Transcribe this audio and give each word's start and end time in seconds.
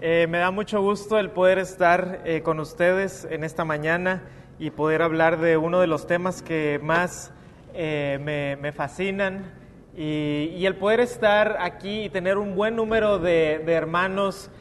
Eh, 0.00 0.28
me 0.30 0.38
da 0.38 0.52
mucho 0.52 0.80
gusto 0.80 1.18
el 1.18 1.30
poder 1.30 1.58
estar 1.58 2.20
eh, 2.24 2.42
con 2.42 2.60
ustedes 2.60 3.26
en 3.32 3.42
esta 3.42 3.64
mañana 3.64 4.22
y 4.60 4.70
poder 4.70 5.02
hablar 5.02 5.40
de 5.40 5.56
uno 5.56 5.80
de 5.80 5.88
los 5.88 6.06
temas 6.06 6.40
que 6.40 6.78
más 6.80 7.32
eh, 7.74 8.56
me, 8.62 8.70
fascinan 8.70 9.52
y, 9.96 10.64
el 10.64 10.76
poder 10.76 11.00
estar 11.00 11.56
aquí 11.58 12.04
y 12.04 12.10
tener 12.10 12.38
un 12.38 12.54
buen 12.54 12.76
número 12.76 13.18
de 13.18 13.60
hermanos 13.66 14.52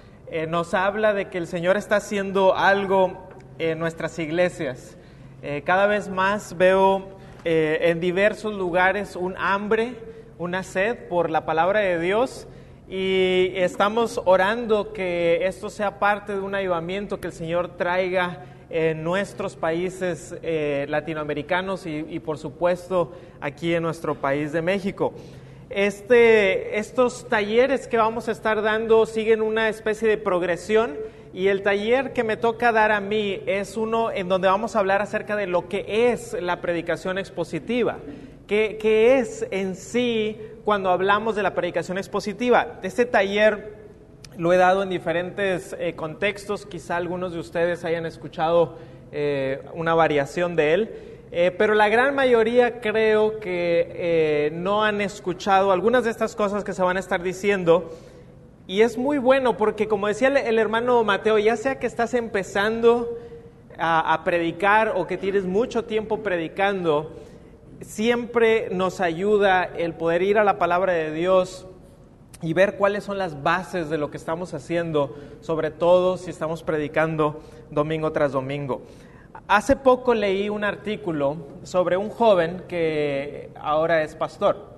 nos 0.48 0.74
habla 0.74 1.14
de 1.14 1.30
que 1.30 1.38
el 1.38 1.46
Señor 1.46 1.78
está 1.78 1.98
haciendo 1.98 2.56
algo 2.56 3.30
en 3.60 3.78
nuestras 3.78 4.18
iglesias. 4.18 4.98
cada 5.64 5.86
vez 5.86 6.10
más 6.10 6.58
veo 6.58 7.10
en 7.44 8.00
diversos 8.00 8.56
lugares 8.56 9.16
un 9.16 9.36
hambre, 9.38 9.96
una 10.40 10.64
sed 10.64 11.08
por 11.08 11.30
la 11.30 11.46
palabra 11.46 11.82
de 11.82 12.00
Dios 12.00 12.48
y 12.90 13.52
estamos 13.56 14.22
orando 14.24 14.94
que 14.94 15.46
esto 15.46 15.70
sea 15.70 16.00
parte 16.00 16.34
de 16.34 16.40
un 16.40 16.56
ayudamiento 16.56 17.20
que 17.20 17.28
el 17.28 17.34
Señor 17.34 17.76
traiga 17.76 18.46
en 18.70 19.04
nuestros 19.04 19.56
países 19.56 20.36
eh, 20.42 20.86
latinoamericanos 20.90 21.86
y, 21.86 22.06
y, 22.10 22.20
por 22.20 22.38
supuesto 22.38 23.14
aquí 23.42 23.74
en 23.74 23.84
nuestro 23.84 24.16
país 24.16 24.52
de 24.52 24.62
México. 24.62 25.14
Este, 25.70 26.80
estos 26.80 27.28
talleres 27.28 27.90
que 27.90 27.98
vamos 27.98 28.30
a 28.30 28.32
estar 28.32 28.62
dando 28.62 29.06
siguen 29.06 29.42
una 29.42 29.68
especie 29.68 30.08
de 30.08 30.18
progresión 30.18 30.96
y 31.34 31.48
el 31.48 31.64
taller 31.64 32.14
que 32.14 32.24
me 32.24 32.38
toca 32.38 32.72
dar 32.72 32.94
a 32.94 33.02
mí 33.02 33.42
es 33.46 33.76
uno 33.76 34.12
en 34.12 34.30
donde 34.30 34.48
vamos 34.48 34.76
a 34.76 34.80
hablar 34.80 35.02
acerca 35.02 35.36
de 35.36 35.46
lo 35.46 35.68
que 35.68 36.12
es 36.12 36.36
la 36.42 36.62
predicación 36.62 37.18
expositiva, 37.18 37.98
qué, 38.48 38.78
qué 38.82 39.20
es 39.20 39.46
en 39.52 39.76
sí 39.76 40.38
cuando 40.68 40.90
hablamos 40.90 41.38
de 41.38 41.44
la 41.44 41.56
predicación 41.56 41.98
expositiva. 41.98 42.80
Este 42.84 43.06
taller 43.06 43.78
lo 44.36 44.52
he 44.52 44.58
dado 44.58 44.84
en 44.84 44.90
diferentes 44.90 45.74
eh, 45.80 45.94
contextos, 45.96 46.66
quizá 46.66 46.98
algunos 46.98 47.32
de 47.32 47.40
ustedes 47.40 47.86
hayan 47.86 48.06
escuchado 48.06 48.78
eh, 49.14 49.62
una 49.76 49.96
variación 49.96 50.58
de 50.58 50.74
él, 50.74 50.96
eh, 51.32 51.56
pero 51.58 51.74
la 51.74 51.88
gran 51.88 52.16
mayoría 52.16 52.82
creo 52.82 53.40
que 53.40 53.88
eh, 53.94 54.52
no 54.56 54.84
han 54.84 55.00
escuchado 55.00 55.72
algunas 55.72 56.04
de 56.04 56.10
estas 56.10 56.36
cosas 56.36 56.66
que 56.66 56.74
se 56.74 56.82
van 56.82 56.98
a 56.98 57.00
estar 57.00 57.24
diciendo. 57.24 57.90
Y 58.68 58.82
es 58.82 58.98
muy 58.98 59.20
bueno 59.20 59.56
porque, 59.56 59.88
como 59.88 60.08
decía 60.08 60.28
el, 60.28 60.36
el 60.36 60.60
hermano 60.60 61.02
Mateo, 61.06 61.38
ya 61.38 61.56
sea 61.56 61.80
que 61.80 61.88
estás 61.88 62.14
empezando 62.14 63.18
a, 63.78 64.14
a 64.14 64.26
predicar 64.26 64.96
o 64.98 65.08
que 65.08 65.16
tienes 65.16 65.46
mucho 65.46 65.86
tiempo 65.86 66.24
predicando, 66.24 67.14
siempre 67.82 68.70
nos 68.72 69.02
ayuda 69.02 69.64
el 69.64 69.94
poder 69.94 70.22
ir 70.22 70.38
a 70.38 70.44
la 70.44 70.58
palabra 70.58 70.94
de 70.94 71.12
Dios 71.12 71.68
y 72.42 72.54
ver 72.54 72.78
cuáles 72.78 73.04
son 73.04 73.18
las 73.18 73.44
bases 73.44 73.90
de 73.90 73.98
lo 73.98 74.12
que 74.12 74.18
estamos 74.18 74.54
haciendo, 74.54 75.16
sobre 75.42 75.72
todo 75.72 76.18
si 76.18 76.30
estamos 76.30 76.64
predicando 76.64 77.42
domingo 77.72 78.12
tras 78.12 78.32
domingo. 78.32 78.82
Hace 79.48 79.76
poco 79.76 80.14
leí 80.14 80.50
un 80.50 80.64
artículo 80.64 81.38
sobre 81.64 81.98
un 81.98 82.10
joven 82.10 82.64
que 82.68 83.50
ahora 83.60 84.04
es 84.04 84.16
pastor. 84.16 84.78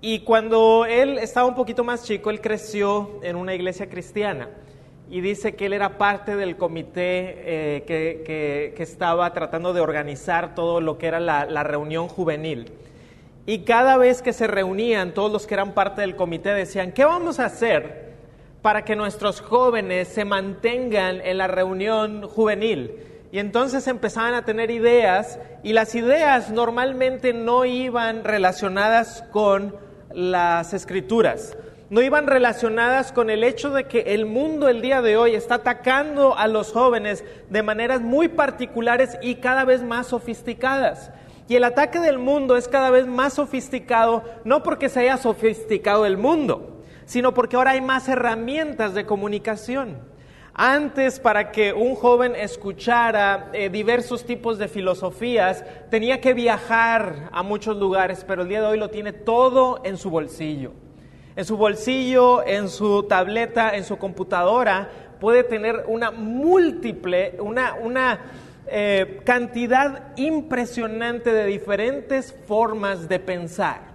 Y 0.00 0.20
cuando 0.20 0.84
él 0.84 1.18
estaba 1.18 1.46
un 1.46 1.54
poquito 1.54 1.84
más 1.84 2.04
chico, 2.04 2.30
él 2.30 2.40
creció 2.40 3.20
en 3.22 3.36
una 3.36 3.54
iglesia 3.54 3.88
cristiana 3.88 4.48
y 5.10 5.20
dice 5.20 5.54
que 5.54 5.66
él 5.66 5.74
era 5.74 5.98
parte 5.98 6.34
del 6.36 6.56
comité 6.56 6.96
eh, 6.96 7.84
que, 7.86 8.22
que, 8.24 8.74
que, 8.76 8.82
estaba 8.82 9.32
tratando 9.32 9.72
de 9.72 9.80
organizar 9.80 10.54
todo 10.54 10.80
lo 10.80 10.96
que 10.96 11.06
era 11.06 11.20
la, 11.20 11.44
la, 11.44 11.62
reunión 11.62 12.08
juvenil. 12.08 12.72
Y 13.46 13.60
cada 13.60 13.98
vez 13.98 14.22
que 14.22 14.32
se 14.32 14.46
reunían, 14.46 15.12
todos 15.12 15.30
los 15.30 15.46
que 15.46 15.54
eran 15.54 15.72
parte 15.72 16.00
del 16.00 16.16
comité 16.16 16.54
decían, 16.54 16.92
¿qué 16.92 17.04
vamos 17.04 17.38
a 17.38 17.46
hacer 17.46 18.14
para 18.62 18.84
que 18.84 18.96
nuestros 18.96 19.42
jóvenes 19.42 20.08
se 20.08 20.24
mantengan 20.24 21.20
en 21.20 21.36
la 21.36 21.48
reunión 21.48 22.26
juvenil? 22.26 22.92
Y 23.30 23.40
entonces 23.40 23.86
empezaban 23.88 24.32
a 24.32 24.46
tener 24.46 24.70
ideas 24.70 25.38
y 25.62 25.74
las 25.74 25.94
ideas 25.94 26.50
normalmente 26.50 27.34
no 27.34 27.66
iban 27.66 28.24
relacionadas 28.24 29.22
con 29.32 29.76
las 30.14 30.72
escrituras 30.72 31.56
no 31.90 32.00
iban 32.00 32.26
relacionadas 32.26 33.12
con 33.12 33.28
el 33.30 33.44
hecho 33.44 33.70
de 33.70 33.84
que 33.84 34.00
el 34.14 34.26
mundo 34.26 34.68
el 34.68 34.80
día 34.80 35.02
de 35.02 35.16
hoy 35.16 35.34
está 35.34 35.56
atacando 35.56 36.36
a 36.36 36.48
los 36.48 36.72
jóvenes 36.72 37.24
de 37.50 37.62
maneras 37.62 38.00
muy 38.00 38.28
particulares 38.28 39.18
y 39.20 39.36
cada 39.36 39.64
vez 39.64 39.82
más 39.82 40.08
sofisticadas. 40.08 41.10
Y 41.46 41.56
el 41.56 41.64
ataque 41.64 42.00
del 42.00 42.18
mundo 42.18 42.56
es 42.56 42.68
cada 42.68 42.90
vez 42.90 43.06
más 43.06 43.34
sofisticado, 43.34 44.24
no 44.44 44.62
porque 44.62 44.88
se 44.88 45.00
haya 45.00 45.18
sofisticado 45.18 46.06
el 46.06 46.16
mundo, 46.16 46.82
sino 47.04 47.34
porque 47.34 47.56
ahora 47.56 47.72
hay 47.72 47.82
más 47.82 48.08
herramientas 48.08 48.94
de 48.94 49.04
comunicación. 49.04 49.98
Antes, 50.54 51.20
para 51.20 51.50
que 51.50 51.72
un 51.72 51.96
joven 51.96 52.34
escuchara 52.36 53.50
eh, 53.52 53.68
diversos 53.68 54.24
tipos 54.24 54.56
de 54.56 54.68
filosofías, 54.68 55.64
tenía 55.90 56.20
que 56.20 56.32
viajar 56.32 57.28
a 57.32 57.42
muchos 57.42 57.76
lugares, 57.76 58.24
pero 58.26 58.42
el 58.42 58.48
día 58.48 58.62
de 58.62 58.68
hoy 58.68 58.78
lo 58.78 58.88
tiene 58.88 59.12
todo 59.12 59.82
en 59.84 59.98
su 59.98 60.08
bolsillo 60.10 60.83
en 61.36 61.44
su 61.44 61.56
bolsillo, 61.56 62.46
en 62.46 62.68
su 62.68 63.04
tableta, 63.04 63.74
en 63.76 63.84
su 63.84 63.96
computadora, 63.98 64.88
puede 65.20 65.42
tener 65.44 65.84
una 65.86 66.10
múltiple, 66.10 67.36
una, 67.40 67.74
una 67.74 68.20
eh, 68.66 69.20
cantidad 69.24 70.16
impresionante 70.16 71.32
de 71.32 71.46
diferentes 71.46 72.34
formas 72.46 73.08
de 73.08 73.18
pensar. 73.18 73.94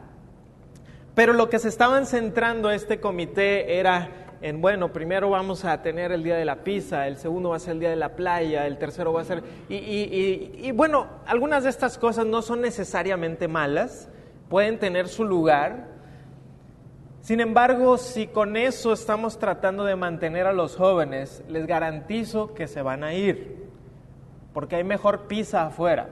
Pero 1.16 1.34
lo 1.34 1.50
que 1.50 1.60
se 1.60 1.70
estaban 1.70 2.06
centrando 2.06 2.72
este 2.72 3.00
comité 3.00 3.80
era 3.80 4.10
en, 4.42 4.62
bueno, 4.62 4.94
primero 4.94 5.30
vamos 5.30 5.66
a 5.66 5.82
tener 5.82 6.12
el 6.12 6.24
día 6.24 6.38
de 6.38 6.46
la 6.46 6.64
pizza, 6.64 7.08
el 7.08 7.18
segundo 7.18 7.50
va 7.50 7.58
a 7.58 7.60
ser 7.60 7.74
el 7.74 7.80
día 7.82 7.90
de 7.90 7.98
la 7.98 8.16
playa, 8.16 8.66
el 8.68 8.78
tercero 8.78 9.12
va 9.12 9.22
a 9.22 9.26
ser... 9.26 9.44
Y, 9.68 9.76
y, 9.76 10.60
y, 10.62 10.68
y 10.68 10.72
bueno, 10.72 11.08
algunas 11.26 11.64
de 11.66 11.70
estas 11.70 11.98
cosas 11.98 12.26
no 12.26 12.42
son 12.42 12.62
necesariamente 12.62 13.48
malas, 13.50 14.08
pueden 14.50 14.80
tener 14.80 15.10
su 15.10 15.26
lugar, 15.26 15.99
sin 17.22 17.42
embargo, 17.42 17.98
si 17.98 18.28
con 18.28 18.56
eso 18.56 18.94
estamos 18.94 19.38
tratando 19.38 19.84
de 19.84 19.96
mantener 19.96 20.48
a 20.48 20.54
los 20.54 20.76
jóvenes, 20.76 21.44
les 21.48 21.68
garantizo 21.68 22.54
que 22.54 22.68
se 22.68 22.82
van 22.82 23.04
a 23.04 23.14
ir, 23.14 23.68
porque 24.54 24.78
hay 24.78 24.84
mejor 24.84 25.28
pizza 25.28 25.66
afuera 25.66 26.10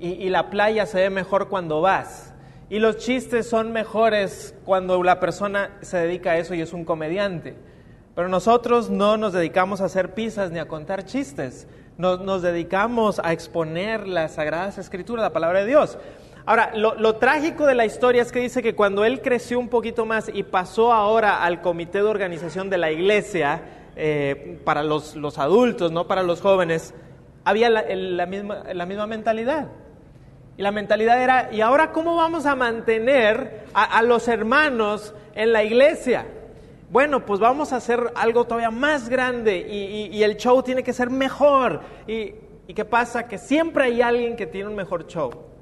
y, 0.00 0.28
la 0.28 0.50
playa 0.50 0.86
se 0.86 0.98
ve 0.98 1.10
mejor 1.10 1.48
cuando 1.48 1.80
vas 1.80 2.32
y 2.68 2.78
los 2.78 2.96
chistes 2.96 3.48
son 3.48 3.72
mejores 3.72 4.54
cuando 4.64 5.02
la 5.02 5.20
persona 5.20 5.70
se 5.82 5.98
dedica 5.98 6.32
a 6.32 6.38
eso 6.38 6.54
y 6.54 6.60
es 6.60 6.72
un 6.72 6.84
comediante. 6.84 7.54
Pero 8.14 8.28
nosotros 8.28 8.90
no 8.90 9.16
nos 9.16 9.32
dedicamos 9.32 9.80
a 9.80 9.86
hacer 9.86 10.14
pizzas 10.14 10.50
ni 10.50 10.58
a 10.58 10.68
contar 10.68 11.04
chistes, 11.04 11.66
nos, 11.98 12.20
nos 12.20 12.42
dedicamos 12.42 13.20
a 13.22 13.32
exponer 13.32 14.08
las 14.08 14.34
sagradas 14.34 14.78
escrituras, 14.78 15.22
la 15.22 15.32
palabra 15.32 15.60
de 15.60 15.66
Dios. 15.66 15.98
Ahora, 16.46 16.72
lo, 16.74 17.16
trágico 17.16 17.64
de 17.64 17.74
la 17.74 17.86
historia 17.86 18.20
es 18.20 18.30
que 18.30 18.40
dice 18.40 18.62
que 18.62 18.74
cuando 18.74 19.06
él 19.06 19.22
creció 19.22 19.58
un 19.58 19.68
poquito 19.68 20.04
más 20.04 20.30
y 20.32 20.42
pasó 20.42 20.92
ahora 20.92 21.42
al 21.42 21.62
comité 21.62 21.98
de 21.98 22.04
organización 22.04 22.68
de 22.68 22.76
la 22.76 22.92
iglesia 22.92 23.62
eh, 23.96 24.60
para 24.62 24.82
los, 24.82 25.16
los, 25.16 25.38
adultos, 25.38 25.90
no 25.90 26.06
para 26.06 26.22
los 26.22 26.42
jóvenes, 26.42 26.92
había 27.44 27.70
la, 27.70 28.26
misma, 28.26 28.62
la 28.74 28.84
misma 28.84 29.06
mentalidad. 29.06 29.68
Y 30.58 30.62
la 30.62 30.70
mentalidad 30.70 31.22
era, 31.22 31.48
¿y 31.50 31.62
ahora 31.62 31.92
cómo 31.92 32.14
vamos 32.14 32.44
a 32.44 32.54
mantener 32.54 33.64
a, 33.72 33.84
a 33.84 34.02
los 34.02 34.28
hermanos 34.28 35.14
en 35.34 35.50
la 35.50 35.64
iglesia? 35.64 36.26
Bueno, 36.90 37.24
pues 37.24 37.40
vamos 37.40 37.72
a 37.72 37.76
hacer 37.76 38.12
algo 38.14 38.44
todavía 38.44 38.70
más 38.70 39.08
grande 39.08 39.66
y, 39.66 39.76
y, 39.76 40.16
y 40.18 40.22
el 40.22 40.36
show 40.36 40.62
tiene 40.62 40.82
que 40.82 40.92
ser 40.92 41.08
mejor. 41.08 41.80
Y, 42.06 42.34
¿Y 42.66 42.74
qué 42.74 42.84
pasa? 42.84 43.26
Que 43.28 43.38
siempre 43.38 43.84
hay 43.84 44.02
alguien 44.02 44.36
que 44.36 44.46
tiene 44.46 44.68
un 44.68 44.76
mejor 44.76 45.06
show. 45.06 45.53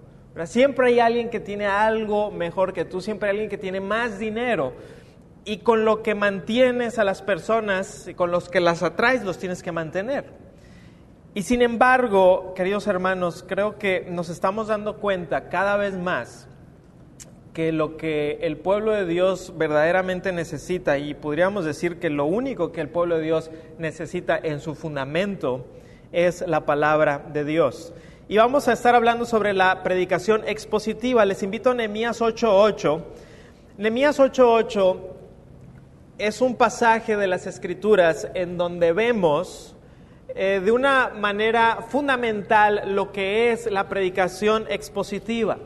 Siempre 0.44 0.88
hay 0.88 1.00
alguien 1.00 1.31
que 1.31 1.41
tiene 1.41 1.66
algo 1.66 2.31
mejor 2.31 2.72
que 2.72 2.84
tú, 2.84 3.00
siempre 3.00 3.28
hay 3.28 3.32
alguien 3.32 3.50
que 3.50 3.59
tiene 3.59 3.81
más 3.81 4.18
dinero. 4.18 4.72
Y 5.45 5.59
con 5.59 5.84
lo 5.84 6.03
que 6.03 6.15
mantienes 6.15 6.98
a 6.98 7.04
las 7.04 7.21
personas 7.21 8.09
y 8.09 8.15
con 8.15 8.30
los 8.30 8.48
que 8.48 8.60
las 8.60 8.83
atraes, 8.83 9.24
los 9.24 9.39
tienes 9.39 9.62
que 9.62 9.72
mantener. 9.72 10.24
Y 11.34 11.42
sin 11.42 11.62
embargo, 11.62 12.53
queridos 12.54 12.86
hermanos, 12.86 13.45
creo 13.47 13.78
que 13.78 14.06
nos 14.10 14.28
estamos 14.28 14.68
dando 14.68 14.98
cuenta 14.98 15.48
cada 15.48 15.77
vez 15.77 15.95
más 15.95 16.48
que 17.54 17.72
lo 17.72 17.97
que 17.97 18.39
el 18.42 18.56
pueblo 18.56 18.92
de 18.92 19.04
Dios 19.04 19.53
verdaderamente 19.56 20.33
necesita, 20.33 20.98
y 20.98 21.15
podríamos 21.15 21.65
decir 21.65 21.98
que 21.98 22.09
lo 22.09 22.24
único 22.24 22.72
que 22.72 22.80
el 22.80 22.89
pueblo 22.89 23.16
de 23.16 23.22
Dios 23.22 23.51
necesita 23.78 24.39
en 24.42 24.60
su 24.60 24.74
fundamento, 24.74 25.66
es 26.12 26.45
la 26.47 26.66
palabra 26.66 27.24
de 27.33 27.45
Dios. 27.45 27.92
Y 28.32 28.38
vamos 28.38 28.66
a 28.66 28.72
estar 28.72 28.94
hablando 28.94 29.26
sobre 29.26 29.52
la 29.52 29.82
predicación 29.82 30.42
expositiva. 30.48 31.22
Les 31.26 31.42
invito 31.42 31.68
a 31.68 31.74
Nehemías 31.74 32.22
8.8. 32.22 33.02
Nehemías 33.76 34.18
8.8 34.18 34.96
es 36.16 36.40
un 36.40 36.56
pasaje 36.56 37.18
de 37.18 37.26
las 37.26 37.46
Escrituras 37.46 38.26
en 38.32 38.56
donde 38.56 38.94
vemos 38.94 39.76
eh, 40.34 40.62
de 40.64 40.72
una 40.72 41.10
manera 41.10 41.84
fundamental 41.90 42.94
lo 42.94 43.12
que 43.12 43.52
es 43.52 43.70
la 43.70 43.90
predicación 43.90 44.64
expositiva. 44.70 45.58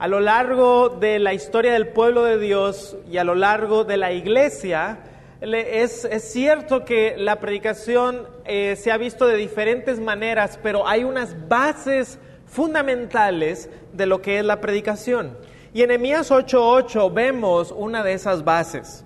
A 0.00 0.08
lo 0.08 0.18
largo 0.18 0.88
de 0.88 1.20
la 1.20 1.32
historia 1.32 1.72
del 1.72 1.90
pueblo 1.90 2.24
de 2.24 2.40
Dios 2.40 2.96
y 3.08 3.18
a 3.18 3.22
lo 3.22 3.36
largo 3.36 3.84
de 3.84 3.98
la 3.98 4.10
iglesia, 4.10 4.98
Es, 5.40 6.06
cierto 6.32 6.84
que 6.84 7.16
la 7.16 7.40
predicación 7.40 8.28
eh, 8.44 8.76
se 8.76 8.92
ha 8.92 8.98
visto 8.98 9.26
de 9.26 9.36
diferentes 9.36 9.98
maneras, 9.98 10.58
pero 10.62 10.86
hay 10.86 11.02
unas 11.02 11.48
bases 11.48 12.18
fundamentales 12.44 13.70
de 13.94 14.04
lo 14.04 14.20
que 14.20 14.38
es 14.38 14.44
la 14.44 14.60
predicación. 14.60 15.38
Y 15.72 15.82
en 15.82 15.92
Emias 15.92 16.30
8:8 16.30 17.12
vemos 17.14 17.72
una 17.72 18.02
de 18.02 18.12
esas 18.12 18.44
bases. 18.44 19.04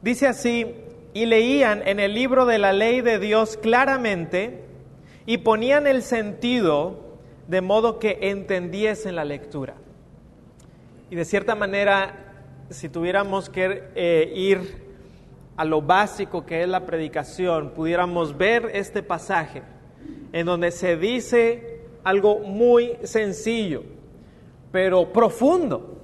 Dice 0.00 0.28
así, 0.28 0.76
y 1.12 1.26
leían 1.26 1.86
en 1.86 1.98
el 1.98 2.14
libro 2.14 2.46
de 2.46 2.58
la 2.58 2.72
ley 2.72 3.00
de 3.00 3.18
Dios 3.18 3.56
claramente 3.56 4.62
y 5.26 5.38
ponían 5.38 5.86
el 5.86 6.02
sentido 6.02 7.18
de 7.48 7.62
modo 7.62 7.98
que 7.98 8.18
entendiesen 8.20 9.16
la 9.16 9.24
lectura. 9.24 9.74
Y 11.10 11.16
de 11.16 11.24
cierta 11.24 11.54
manera, 11.54 12.14
si 12.70 12.88
tuviéramos 12.88 13.48
que 13.48 13.84
eh, 13.94 14.32
ir 14.34 14.83
a 15.56 15.64
lo 15.64 15.82
básico 15.82 16.44
que 16.44 16.62
es 16.62 16.68
la 16.68 16.84
predicación, 16.86 17.70
pudiéramos 17.70 18.36
ver 18.36 18.70
este 18.74 19.02
pasaje 19.02 19.62
en 20.32 20.46
donde 20.46 20.72
se 20.72 20.96
dice 20.96 21.80
algo 22.02 22.40
muy 22.40 22.96
sencillo, 23.04 23.84
pero 24.72 25.12
profundo. 25.12 26.00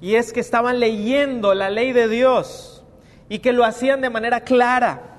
Y 0.00 0.16
es 0.16 0.32
que 0.32 0.40
estaban 0.40 0.80
leyendo 0.80 1.54
la 1.54 1.70
ley 1.70 1.92
de 1.92 2.08
Dios 2.08 2.84
y 3.28 3.38
que 3.38 3.52
lo 3.52 3.64
hacían 3.64 4.00
de 4.00 4.10
manera 4.10 4.40
clara 4.40 5.18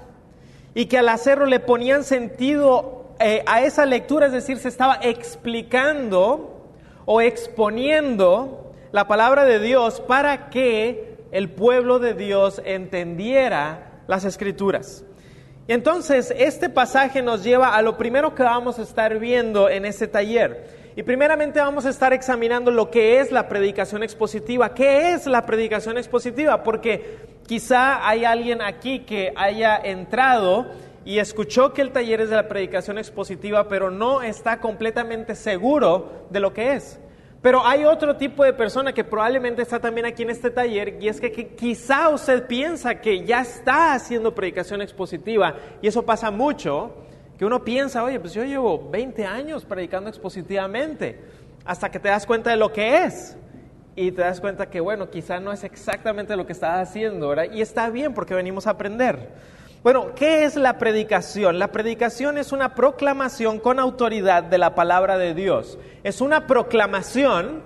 y 0.73 0.87
que 0.87 0.97
al 0.97 1.09
hacerlo 1.09 1.45
le 1.45 1.59
ponían 1.59 2.03
sentido 2.03 3.15
eh, 3.19 3.43
a 3.47 3.63
esa 3.63 3.85
lectura, 3.85 4.27
es 4.27 4.33
decir, 4.33 4.57
se 4.57 4.67
estaba 4.67 4.99
explicando 5.01 6.67
o 7.05 7.21
exponiendo 7.21 8.73
la 8.91 9.07
palabra 9.07 9.45
de 9.45 9.59
Dios 9.59 10.01
para 10.01 10.49
que 10.49 11.14
el 11.31 11.49
pueblo 11.49 11.99
de 11.99 12.13
Dios 12.13 12.61
entendiera 12.65 14.01
las 14.07 14.25
escrituras. 14.25 15.05
Y 15.67 15.73
entonces 15.73 16.33
este 16.37 16.69
pasaje 16.69 17.21
nos 17.21 17.43
lleva 17.43 17.75
a 17.75 17.81
lo 17.81 17.97
primero 17.97 18.35
que 18.35 18.43
vamos 18.43 18.77
a 18.77 18.83
estar 18.83 19.17
viendo 19.19 19.69
en 19.69 19.85
este 19.85 20.07
taller. 20.07 20.85
Y 20.95 21.03
primeramente 21.03 21.59
vamos 21.59 21.85
a 21.85 21.89
estar 21.89 22.13
examinando 22.13 22.71
lo 22.71 22.89
que 22.89 23.19
es 23.19 23.31
la 23.31 23.49
predicación 23.49 24.03
expositiva. 24.03 24.73
¿Qué 24.73 25.13
es 25.13 25.25
la 25.25 25.45
predicación 25.45 25.97
expositiva? 25.97 26.63
Porque 26.63 27.17
quizá 27.47 28.07
hay 28.07 28.23
alguien 28.23 28.61
aquí 28.61 28.99
que 28.99 29.33
haya 29.35 29.75
entrado 29.75 30.67
y 31.03 31.19
escuchó 31.19 31.73
que 31.73 31.81
el 31.81 31.91
taller 31.91 32.21
es 32.21 32.29
de 32.29 32.35
la 32.35 32.47
predicación 32.47 32.97
expositiva, 32.97 33.67
pero 33.67 33.91
no 33.91 34.21
está 34.21 34.59
completamente 34.59 35.35
seguro 35.35 36.27
de 36.29 36.39
lo 36.39 36.53
que 36.53 36.73
es. 36.73 36.99
Pero 37.45 37.63
hay 37.63 37.85
otro 37.85 38.15
tipo 38.15 38.43
de 38.43 38.53
persona 38.53 38.91
que 38.91 39.03
probablemente 39.03 39.61
está 39.61 39.79
también 39.79 40.07
aquí 40.07 40.23
en 40.23 40.31
este 40.31 40.49
taller 40.49 40.97
y 40.99 41.07
es 41.07 41.21
que, 41.21 41.31
quizá 41.31 42.09
usted 42.09 42.47
piensa 42.47 42.95
que 42.95 43.23
ya 43.23 43.41
está 43.41 43.93
haciendo 43.93 44.33
predicación 44.33 44.81
expositiva 44.81 45.55
y 45.79 45.87
eso 45.87 46.03
pasa 46.03 46.31
mucho, 46.31 46.95
que 47.37 47.45
uno 47.45 47.63
piensa, 47.63 48.03
oye, 48.03 48.19
pues 48.19 48.33
yo 48.33 48.43
llevo 48.43 48.89
20 48.89 49.25
años 49.25 49.63
predicando 49.63 50.09
expositivamente, 50.09 51.19
hasta 51.65 51.91
que 51.91 51.99
te 51.99 52.09
das 52.09 52.25
cuenta 52.25 52.49
de 52.49 52.57
lo 52.57 52.73
que 52.73 53.03
es 53.03 53.37
y 53.95 54.11
te 54.11 54.23
das 54.23 54.41
cuenta 54.41 54.67
que, 54.67 54.79
bueno, 54.79 55.11
quizá 55.11 55.39
no 55.39 55.51
es 55.51 55.63
exactamente 55.63 56.35
lo 56.35 56.47
que 56.47 56.53
estás 56.53 56.79
haciendo, 56.79 57.29
¿verdad? 57.29 57.51
Y 57.53 57.61
está 57.61 57.91
bien 57.91 58.15
porque 58.15 58.33
venimos 58.33 58.65
a 58.65 58.71
aprender. 58.71 59.29
Bueno, 59.85 60.15
¿qué 60.15 60.45
es 60.45 60.55
la 60.55 60.79
predicación? 60.79 61.59
La 61.59 61.71
predicación 61.71 62.39
es 62.39 62.51
una 62.51 62.73
proclamación 62.73 63.59
con 63.59 63.77
autoridad 63.77 64.41
de 64.41 64.57
la 64.57 64.73
palabra 64.73 65.19
de 65.19 65.35
Dios. 65.35 65.77
Es 66.03 66.21
una 66.21 66.47
proclamación, 66.47 67.61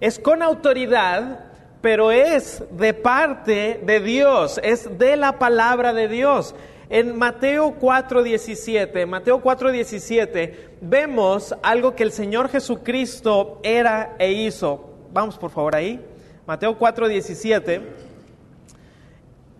es 0.00 0.18
con 0.18 0.42
autoridad, 0.42 1.44
pero 1.80 2.10
es 2.10 2.64
de 2.72 2.92
parte 2.92 3.80
de 3.86 4.00
Dios, 4.00 4.58
es 4.64 4.98
de 4.98 5.14
la 5.14 5.38
palabra 5.38 5.92
de 5.92 6.08
Dios. 6.08 6.56
En 6.90 7.16
Mateo 7.16 7.78
4:17, 7.78 9.06
Mateo 9.06 9.40
4:17, 9.40 10.76
vemos 10.80 11.54
algo 11.62 11.94
que 11.94 12.02
el 12.02 12.10
Señor 12.10 12.48
Jesucristo 12.48 13.60
era 13.62 14.16
e 14.18 14.32
hizo. 14.32 14.90
Vamos 15.12 15.38
por 15.38 15.52
favor 15.52 15.76
ahí. 15.76 16.04
Mateo 16.48 16.76
4:17 16.76 17.80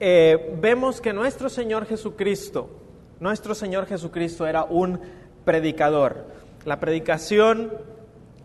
eh, 0.07 0.55
vemos 0.61 1.01
que 1.01 1.15
nuestro 1.15 1.49
Señor 1.49 1.87
Jesucristo, 1.87 2.69
nuestro 3.21 3.55
Señor 3.55 3.87
Jesucristo 3.87 4.47
era 4.47 4.65
un 4.65 5.01
predicador. 5.47 6.27
La 6.67 6.79
predicación 6.79 7.73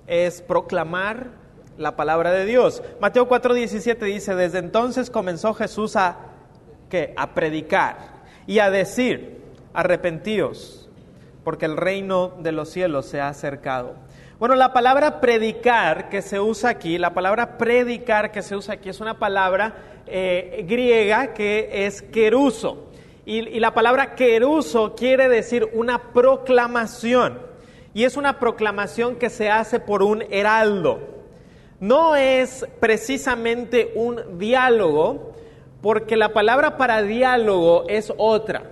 es 0.08 0.42
proclamar 0.42 1.32
la 1.78 1.98
palabra 1.98 2.32
de 2.32 2.46
Dios. 2.46 2.82
Mateo 3.02 3.28
4:17 3.28 3.98
dice, 4.06 4.36
desde 4.36 4.60
entonces 4.60 5.10
comenzó 5.10 5.54
Jesús 5.54 5.98
a, 5.98 6.20
¿qué? 6.90 7.14
a 7.18 7.34
predicar 7.34 8.22
y 8.48 8.60
a 8.60 8.70
decir, 8.70 9.42
arrepentíos, 9.74 10.90
porque 11.44 11.66
el 11.66 11.76
reino 11.76 12.36
de 12.40 12.54
los 12.54 12.70
cielos 12.70 13.06
se 13.06 13.20
ha 13.20 13.28
acercado. 13.28 13.96
Bueno, 14.40 14.56
la 14.56 14.72
palabra 14.72 15.20
predicar 15.20 16.08
que 16.08 16.22
se 16.22 16.40
usa 16.40 16.70
aquí, 16.70 16.98
la 16.98 17.14
palabra 17.14 17.58
predicar 17.58 18.32
que 18.32 18.44
se 18.44 18.56
usa 18.56 18.76
aquí 18.76 18.88
es 18.88 19.02
una 19.02 19.20
palabra 19.20 19.99
eh, 20.10 20.66
griega 20.68 21.34
que 21.34 21.86
es 21.86 22.02
queruso. 22.02 22.90
Y, 23.26 23.60
la 23.60 23.74
palabra 23.74 24.16
queruso 24.16 24.96
quiere 24.96 25.30
decir 25.30 25.70
una 25.74 26.12
proclamación. 26.14 27.40
Y 27.94 28.04
es 28.04 28.18
una 28.18 28.40
proclamación 28.40 29.18
que 29.18 29.30
se 29.30 29.50
hace 29.50 29.80
por 29.80 30.02
un 30.02 30.24
heraldo. 30.32 31.00
No 31.80 32.16
es 32.16 32.66
precisamente 32.80 33.92
un 33.96 34.40
diálogo, 34.40 35.34
porque 35.82 36.18
la 36.18 36.34
palabra 36.34 36.78
para 36.78 37.04
diálogo 37.04 37.86
es 37.88 38.12
otra. 38.18 38.64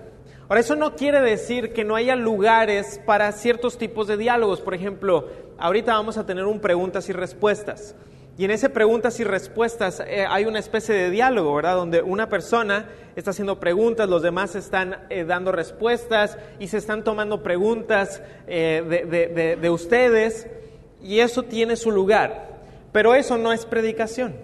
Ahora, 0.49 0.61
eso 0.61 0.75
no 0.75 0.95
quiere 0.95 1.21
decir 1.21 1.73
que 1.73 1.83
no 1.83 1.95
haya 1.95 2.15
lugares 2.15 2.99
para 3.05 3.31
ciertos 3.33 3.77
tipos 3.77 4.07
de 4.07 4.17
diálogos. 4.17 4.61
Por 4.61 4.73
ejemplo, 4.73 5.27
ahorita 5.57 5.93
vamos 5.93 6.17
a 6.17 6.25
tener 6.25 6.45
un 6.45 6.59
preguntas 6.59 7.09
y 7.09 7.13
respuestas. 7.13 7.95
Y 8.37 8.45
en 8.45 8.51
ese 8.51 8.69
preguntas 8.69 9.19
y 9.19 9.23
respuestas 9.23 9.99
eh, 9.99 10.25
hay 10.29 10.45
una 10.45 10.59
especie 10.59 10.93
de 10.93 11.09
diálogo, 11.09 11.55
¿verdad? 11.55 11.75
Donde 11.75 12.03
una 12.03 12.29
persona 12.29 12.85
está 13.15 13.31
haciendo 13.31 13.59
preguntas, 13.59 14.07
los 14.07 14.21
demás 14.21 14.55
están 14.55 15.07
eh, 15.09 15.23
dando 15.23 15.51
respuestas 15.51 16.37
y 16.59 16.67
se 16.67 16.77
están 16.77 17.03
tomando 17.03 17.41
preguntas 17.41 18.21
eh, 18.47 19.57
de 19.59 19.69
ustedes. 19.71 20.45
Y 21.01 21.19
eso 21.19 21.43
tiene 21.43 21.75
su 21.75 21.89
lugar. 21.89 22.57
Pero 22.91 23.15
eso 23.15 23.39
no 23.39 23.53
es 23.53 23.65
predicación. 23.65 24.35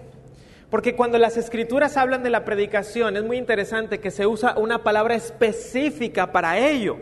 Porque 0.70 0.96
cuando 0.96 1.18
las 1.18 1.36
escrituras 1.36 1.96
hablan 1.96 2.24
de 2.24 2.30
la 2.30 2.44
predicación, 2.44 3.16
es 3.16 3.22
muy 3.22 3.36
interesante 3.36 4.00
que 4.00 4.10
se 4.10 4.26
usa 4.26 4.56
una 4.58 4.82
palabra 4.82 5.14
específica 5.14 6.32
para 6.32 6.58
ello. 6.58 6.96